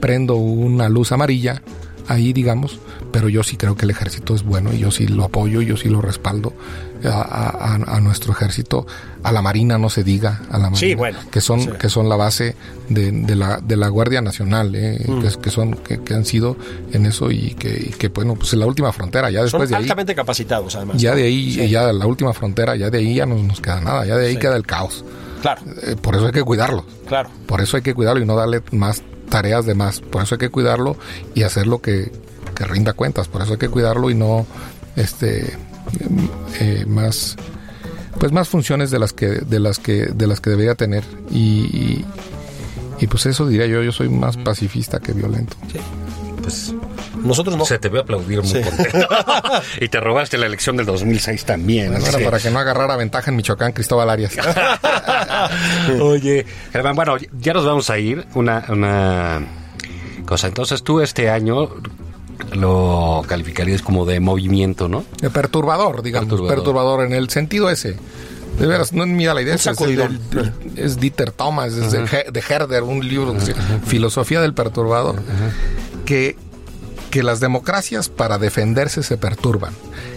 prendo 0.00 0.36
una 0.36 0.88
luz 0.88 1.12
amarilla 1.12 1.62
ahí, 2.08 2.32
digamos, 2.32 2.78
pero 3.12 3.28
yo 3.28 3.42
sí 3.42 3.56
creo 3.56 3.76
que 3.76 3.84
el 3.84 3.90
ejército 3.90 4.34
es 4.34 4.42
bueno 4.44 4.72
y 4.72 4.78
yo 4.78 4.90
sí 4.90 5.06
lo 5.08 5.24
apoyo, 5.24 5.60
yo 5.62 5.76
sí 5.76 5.88
lo 5.88 6.00
respaldo 6.00 6.52
a, 7.04 7.08
a- 7.08 7.74
a- 7.74 7.96
a 7.96 8.00
nuestro 8.00 8.32
ejército, 8.32 8.86
a 9.22 9.32
la 9.32 9.42
marina 9.42 9.76
no 9.78 9.88
se 9.90 10.02
diga, 10.04 10.40
a 10.50 10.54
la 10.58 10.70
marina, 10.70 10.78
Sí, 10.78 10.94
bueno, 10.94 11.18
que 11.30 11.40
son 11.40 11.60
sí. 11.60 11.70
que 11.78 11.88
son 11.88 12.08
la 12.08 12.16
base 12.16 12.54
de, 12.88 13.10
de 13.12 13.34
la, 13.36 13.58
de 13.60 13.76
la 13.76 13.88
Guardia 13.88 14.20
Nacional, 14.22 14.74
eh, 14.74 15.04
Mm. 15.06 15.20
que, 15.22 15.28
que 15.42 15.50
son 15.50 15.72
que, 15.74 15.98
que 16.02 16.14
han 16.14 16.24
sido 16.24 16.56
en 16.92 17.06
eso 17.06 17.30
y 17.30 17.54
que, 17.54 17.68
y 17.68 17.90
que 17.98 18.08
bueno, 18.08 18.34
pues 18.34 18.52
es 18.52 18.58
la 18.58 18.66
última 18.66 18.92
frontera, 18.92 19.30
ya 19.30 19.40
Son 19.40 19.46
después 19.60 19.70
de 19.70 19.76
ahí 19.76 19.82
altamente 19.82 20.14
capacitados, 20.14 20.74
además. 20.76 20.96
ya 21.00 21.14
de 21.14 21.24
ahí, 21.24 21.52
Sí, 21.52 21.68
ya 21.68 21.92
la 21.92 22.06
última 22.06 22.32
frontera, 22.32 22.76
ya 22.76 22.88
de 22.90 22.98
ahí 22.98 23.14
ya 23.16 23.26
no 23.26 23.36
nos 23.36 23.60
queda 23.60 23.80
nada, 23.80 24.06
ya 24.06 24.16
de 24.16 24.26
ahí 24.28 24.36
queda 24.36 24.56
el 24.56 24.66
caos. 24.66 25.04
Claro, 25.42 25.60
Eh, 25.82 25.96
por 26.00 26.14
eso 26.16 26.26
hay 26.26 26.32
que 26.32 26.42
cuidarlo, 26.42 26.84
claro. 27.08 27.28
por 27.46 27.60
eso 27.60 27.76
hay 27.76 27.82
que 27.82 27.94
cuidarlo 27.94 28.22
y 28.22 28.26
no 28.26 28.34
darle 28.36 28.62
más 28.72 29.02
tareas 29.28 29.66
de 29.66 29.74
más, 29.74 30.00
por 30.00 30.22
eso 30.22 30.36
hay 30.36 30.38
que 30.38 30.48
cuidarlo 30.50 30.96
y 31.34 31.42
hacer 31.42 31.66
lo 31.66 31.80
que, 31.80 32.10
que 32.54 32.64
rinda 32.64 32.94
cuentas, 32.94 33.28
por 33.28 33.42
eso 33.42 33.52
hay 33.52 33.58
que 33.58 33.68
cuidarlo 33.68 34.08
y 34.10 34.14
no 34.14 34.46
este 34.96 35.52
eh, 36.60 36.84
más 36.86 37.36
pues 38.18 38.32
más 38.32 38.48
funciones 38.48 38.90
de 38.90 38.98
las 38.98 39.12
que 39.12 39.26
de 39.26 39.60
las 39.60 39.78
que 39.78 40.06
de 40.06 40.26
las 40.26 40.40
que 40.40 40.50
debería 40.50 40.74
tener 40.74 41.04
y, 41.30 41.38
y, 41.38 42.04
y 42.98 43.06
pues 43.06 43.26
eso 43.26 43.46
diría 43.46 43.66
yo, 43.66 43.82
yo 43.82 43.92
soy 43.92 44.08
más 44.08 44.36
pacifista 44.38 45.00
que 45.00 45.12
violento. 45.12 45.56
Pues 46.42 46.72
Nosotros 47.24 47.56
no. 47.56 47.64
se 47.64 47.78
te 47.78 47.88
ve 47.88 47.98
aplaudir 48.00 48.40
muy 48.40 48.48
Sí. 48.48 48.60
contento. 48.62 49.08
y 49.80 49.88
te 49.88 50.00
robaste 50.00 50.38
la 50.38 50.46
elección 50.46 50.76
del 50.76 50.86
2006 50.86 51.44
también. 51.44 51.92
Bueno, 51.98 52.18
para 52.24 52.38
que 52.38 52.50
no 52.50 52.58
agarrara 52.60 52.96
ventaja 52.96 53.30
en 53.30 53.36
Michoacán 53.36 53.72
Cristóbal 53.72 54.08
Arias. 54.10 54.32
Oye, 56.00 56.46
Germán, 56.72 56.94
bueno, 56.96 57.16
ya 57.38 57.52
nos 57.52 57.64
vamos 57.66 57.90
a 57.90 57.98
ir. 57.98 58.24
Una, 58.34 58.64
una 58.68 59.40
cosa. 60.24 60.46
Entonces 60.46 60.82
tú 60.82 61.00
este 61.00 61.28
año 61.30 61.68
lo 62.52 63.22
calificarías 63.26 63.82
como 63.82 64.04
de 64.06 64.20
movimiento, 64.20 64.88
¿no? 64.88 65.04
Eh, 65.22 65.30
perturbador, 65.30 66.02
digamos, 66.02 66.28
Perturbador. 66.28 66.54
perturbador. 66.56 67.04
en 67.06 67.12
el 67.12 67.28
sentido 67.30 67.70
ese. 67.70 67.96
De 68.58 68.66
veras, 68.66 68.92
no 68.94 69.04
es 69.04 69.10
mía 69.10 69.34
la 69.34 69.42
idea. 69.42 69.54
Es, 69.54 69.66
es, 69.66 69.76
del- 69.78 70.20
es 70.76 70.98
Dieter 70.98 71.30
Thomas, 71.30 71.74
es 71.74 71.92
de, 71.92 72.04
He- 72.04 72.30
de 72.30 72.42
Herder, 72.48 72.84
un 72.84 73.06
libro 73.06 73.34
que 73.34 73.40
se 73.40 73.52
llama 73.52 73.80
Filosofía 73.84 74.40
del 74.40 74.54
Perturbador. 74.54 75.16
Que, 76.06 76.36
que 77.10 77.22
las 77.22 77.40
democracias 77.40 78.08
para 78.08 78.38
defenderse 78.38 79.02
se 79.02 79.18
perturban. 79.18 79.74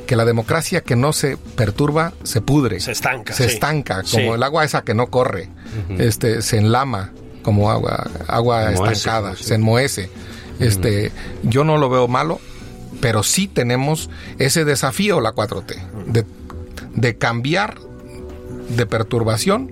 Que 0.07 0.15
la 0.15 0.23
democracia 0.25 0.81
que 0.81 0.95
no 0.95 1.11
se 1.13 1.35
perturba 1.55 2.13
se 2.23 2.39
pudre. 2.41 2.79
Se 2.79 2.91
estanca, 2.93 3.33
Se 3.33 3.47
sí. 3.49 3.53
estanca, 3.55 3.95
como 4.03 4.07
Sí. 4.07 4.19
el 4.29 4.43
agua 4.43 4.63
esa 4.63 4.83
que 4.83 4.93
no 4.93 5.07
corre. 5.07 5.49
este 5.97 6.41
Se 6.41 6.57
enlama 6.57 7.11
como 7.43 7.69
agua, 7.71 8.09
agua 8.27 8.71
estancada, 8.71 9.35
se 9.35 9.55
enmohece. 9.55 10.09
Este, 10.59 11.11
yo 11.43 11.63
no 11.63 11.77
lo 11.77 11.89
veo 11.89 12.07
malo, 12.07 12.39
pero 13.01 13.23
sí 13.23 13.47
tenemos 13.47 14.09
ese 14.37 14.65
desafío, 14.65 15.21
la 15.21 15.33
4T, 15.33 15.75
de, 16.07 16.25
de 16.95 17.17
cambiar 17.17 17.77
de 18.69 18.85
perturbación 18.85 19.71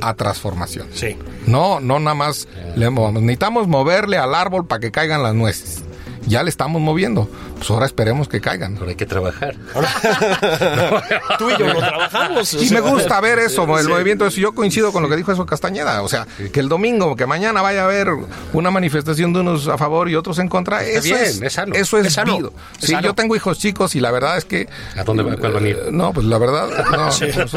a 0.00 0.14
transformación. 0.14 0.88
Sí. 0.92 1.16
No, 1.46 1.80
no 1.80 1.98
nada 1.98 2.14
más 2.14 2.48
le 2.76 2.90
movamos. 2.90 3.22
Necesitamos 3.22 3.68
moverle 3.68 4.18
al 4.18 4.34
árbol 4.34 4.66
para 4.66 4.80
que 4.80 4.90
caigan 4.90 5.22
las 5.22 5.34
nueces. 5.34 5.82
Ya 6.26 6.42
le 6.42 6.50
estamos 6.50 6.82
moviendo. 6.82 7.28
Pues 7.56 7.70
ahora 7.70 7.86
esperemos 7.86 8.28
que 8.28 8.40
caigan. 8.40 8.74
Pero 8.74 8.88
hay 8.88 8.96
que 8.96 9.06
trabajar. 9.06 9.54
Tú 11.38 11.50
y 11.50 11.56
yo 11.58 11.66
lo 11.66 11.78
trabajamos. 11.78 12.52
Y 12.54 12.70
me 12.70 12.80
gusta 12.80 13.20
ver 13.20 13.38
eso, 13.38 13.62
el 13.78 13.84
Sí. 13.86 13.90
movimiento 13.90 14.26
eso. 14.26 14.40
Yo 14.40 14.52
coincido 14.54 14.92
con 14.92 15.02
lo 15.02 15.08
que 15.08 15.16
dijo 15.16 15.32
eso 15.32 15.46
Castañeda. 15.46 16.02
O 16.02 16.08
sea, 16.08 16.26
que 16.52 16.60
el 16.60 16.68
domingo, 16.68 17.14
que 17.16 17.26
mañana 17.26 17.62
vaya 17.62 17.82
a 17.82 17.84
haber 17.84 18.08
una 18.52 18.70
manifestación 18.70 19.32
de 19.32 19.40
unos 19.40 19.68
a 19.68 19.78
favor 19.78 20.08
y 20.08 20.16
otros 20.16 20.38
en 20.38 20.48
contra. 20.48 20.82
Eso 20.82 21.02
bien, 21.02 21.16
es, 21.16 21.40
es 21.42 21.52
sano. 21.52 21.74
Eso 21.74 21.98
es, 21.98 22.06
Es 22.06 22.12
sano, 22.14 22.36
es 22.36 22.86
Sí, 22.86 22.92
sano. 22.92 23.02
yo 23.06 23.14
tengo 23.14 23.36
hijos 23.36 23.58
chicos 23.58 23.94
y 23.94 24.00
la 24.00 24.10
verdad 24.10 24.36
es 24.36 24.44
que. 24.44 24.68
¿A 24.96 25.04
dónde 25.04 25.22
va- 25.22 25.36
cuál 25.36 25.52
van 25.52 25.64
a 25.64 25.68
ir? 25.68 25.76
Eh, 25.76 25.88
No, 25.92 26.12
pues 26.12 26.26
la 26.26 26.38
verdad. 26.38 26.68
No, 26.90 26.96
nosotros, 27.06 27.52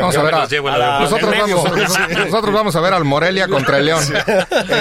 vamos 0.00 0.16
a 0.16 0.22
ver. 0.22 0.34
a- 0.34 0.40
los 0.40 0.50
llevo 0.50 0.68
en 0.68 0.74
a 0.74 0.78
la- 0.78 1.00
nosotros, 1.00 1.32
en 1.32 1.40
medio. 1.40 1.56
vamos, 1.62 1.76
nosotros- 1.78 2.18
nosotros 2.26 2.54
vamos 2.54 2.76
a 2.76 2.80
ver 2.80 2.92
al 2.94 3.04
Morelia 3.04 3.48
contra 3.48 3.78
el 3.78 3.86
León. 3.86 4.04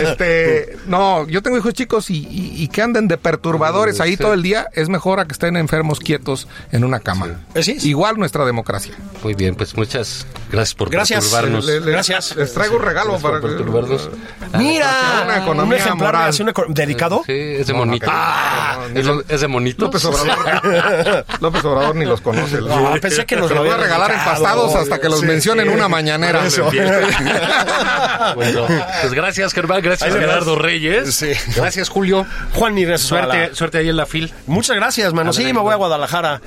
Este, 0.04 0.78
no, 0.88 1.28
yo 1.28 1.42
tengo 1.42 1.58
hijos 1.58 1.74
chicos 1.74 2.10
y, 2.10 2.18
y- 2.30 2.64
y 2.64 2.68
que 2.68 2.82
anden 2.82 3.08
de 3.08 3.13
perturbadores 3.18 4.00
ahí 4.00 4.18
todo 4.18 4.34
el 4.34 4.44
día 4.44 4.68
es 4.74 4.90
mejor 4.90 5.20
a 5.20 5.26
que 5.26 5.34
estén 5.34 5.58
enfermos 5.58 6.00
quietos 6.00 6.48
en 6.72 6.84
una 6.84 7.00
cama. 7.00 7.40
Igual 7.84 8.18
nuestra 8.18 8.46
democracia. 8.46 8.94
Muy 9.24 9.34
bien, 9.34 9.56
pues 9.56 9.76
muchas 9.76 10.26
gracias 10.54 10.76
por 10.76 10.90
Gracias. 10.90 11.20
perturbarnos. 11.26 11.66
Le- 11.66 11.80
le- 11.82 11.92
Gracias. 11.92 12.36
Les 12.36 12.54
traigo 12.54 12.78
un 12.78 12.82
regalo 12.84 13.10
Gracias 13.12 13.22
por 13.22 13.32
para 13.32 13.42
que- 13.42 13.48
perturbarnos. 13.58 14.10
Mira, 14.58 15.22
Una 15.26 15.36
un 15.38 15.42
economía 15.44 15.78
ejemplar 15.80 16.14
moral. 16.14 16.34
una 16.42 16.52
eco- 16.52 16.66
dedicado. 16.70 17.24
Sí, 17.26 17.34
es 17.34 17.68
de 17.68 17.74
No, 17.74 17.80
no, 17.80 17.86
monito. 17.88 18.06
Ah, 18.10 18.78
no, 18.94 19.00
¿es, 19.00 19.06
de- 19.28 19.36
es 19.36 19.42
de 19.42 19.48
monito. 19.48 19.86
López 19.86 20.06
Obrador. 20.06 21.26
López 21.42 21.66
Obrador 21.66 21.96
ni 21.96 22.06
los 22.06 22.22
conoce. 22.22 22.62
No, 22.62 22.94
pensé 23.02 23.26
que 23.26 23.36
nos 23.36 23.50
los 23.50 23.60
voy 23.60 23.70
a 23.70 23.78
regalar 23.78 24.12
empastados 24.12 24.76
hasta 24.76 25.00
que 25.00 25.10
los 25.10 25.20
Sí, 25.22 25.26
mencionen 25.26 25.68
sí. 25.68 25.74
una 25.74 25.88
mañanera. 25.90 26.46
Eso. 26.46 26.70
bueno, 28.36 28.66
pues 29.02 29.14
gracias, 29.14 29.54
Germán. 29.54 29.82
Gracias. 29.82 30.14
Gerardo 30.14 30.56
Reyes. 30.58 31.14
Sí. 31.16 31.32
Gracias, 31.56 31.90
Julio. 31.90 32.26
Juan 32.54 32.78
Inés 32.78 33.02
Suerte, 33.02 33.56
suerte 33.56 33.80
ahí 33.80 33.90
en 33.90 33.98
la 33.98 34.06
fil. 34.06 34.34
Muchas 34.48 34.76
gracias, 34.76 35.14
mano. 35.14 35.34
Sí, 35.34 35.46
me 35.54 35.60
voy 35.60 35.74
a 35.74 35.76
Guadalajara. 35.76 36.42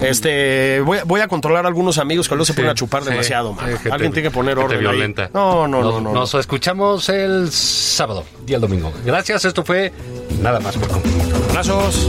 Este, 0.00 0.80
voy, 0.80 0.98
voy 1.04 1.20
a 1.20 1.28
controlar 1.28 1.64
a 1.64 1.68
algunos 1.68 1.98
amigos 1.98 2.28
que 2.28 2.34
luego 2.34 2.44
se 2.46 2.54
ponen 2.54 2.70
a 2.70 2.74
chupar 2.74 3.02
Sí, 3.02 3.08
demasiado, 3.56 3.94
Alguien 3.94 4.12
tiene 4.12 4.28
que 4.28 4.34
poner 4.34 4.58
orden. 4.58 4.78
ahí. 4.78 4.84
violenta. 4.84 5.30
No, 5.34 5.66
no, 5.68 5.80
no, 5.82 5.92
Nos- 5.92 6.02
no. 6.02 6.12
Nos 6.12 6.34
escuchamos 6.34 7.08
el 7.08 7.50
sábado 7.50 8.24
y 8.46 8.52
el 8.54 8.60
domingo. 8.60 8.92
Gracias, 9.04 9.44
esto 9.44 9.64
fue 9.64 9.92
Nada 10.42 10.60
más 10.60 10.76
por 10.76 10.88
convivir. 10.88 11.34
Abrazos. 11.50 12.06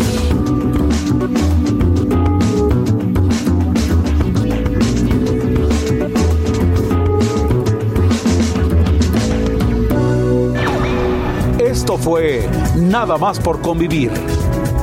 Esto 11.60 11.98
fue 11.98 12.48
Nada 12.76 13.18
más 13.18 13.40
por 13.40 13.62
convivir. 13.62 14.12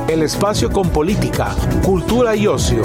El 0.07 0.21
espacio 0.23 0.71
con 0.71 0.89
política, 0.89 1.49
cultura 1.83 2.35
y 2.35 2.47
ocio, 2.47 2.83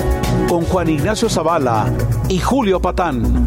con 0.48 0.62
Juan 0.64 0.88
Ignacio 0.88 1.28
Zavala 1.28 1.86
y 2.28 2.38
Julio 2.38 2.80
Patán. 2.80 3.46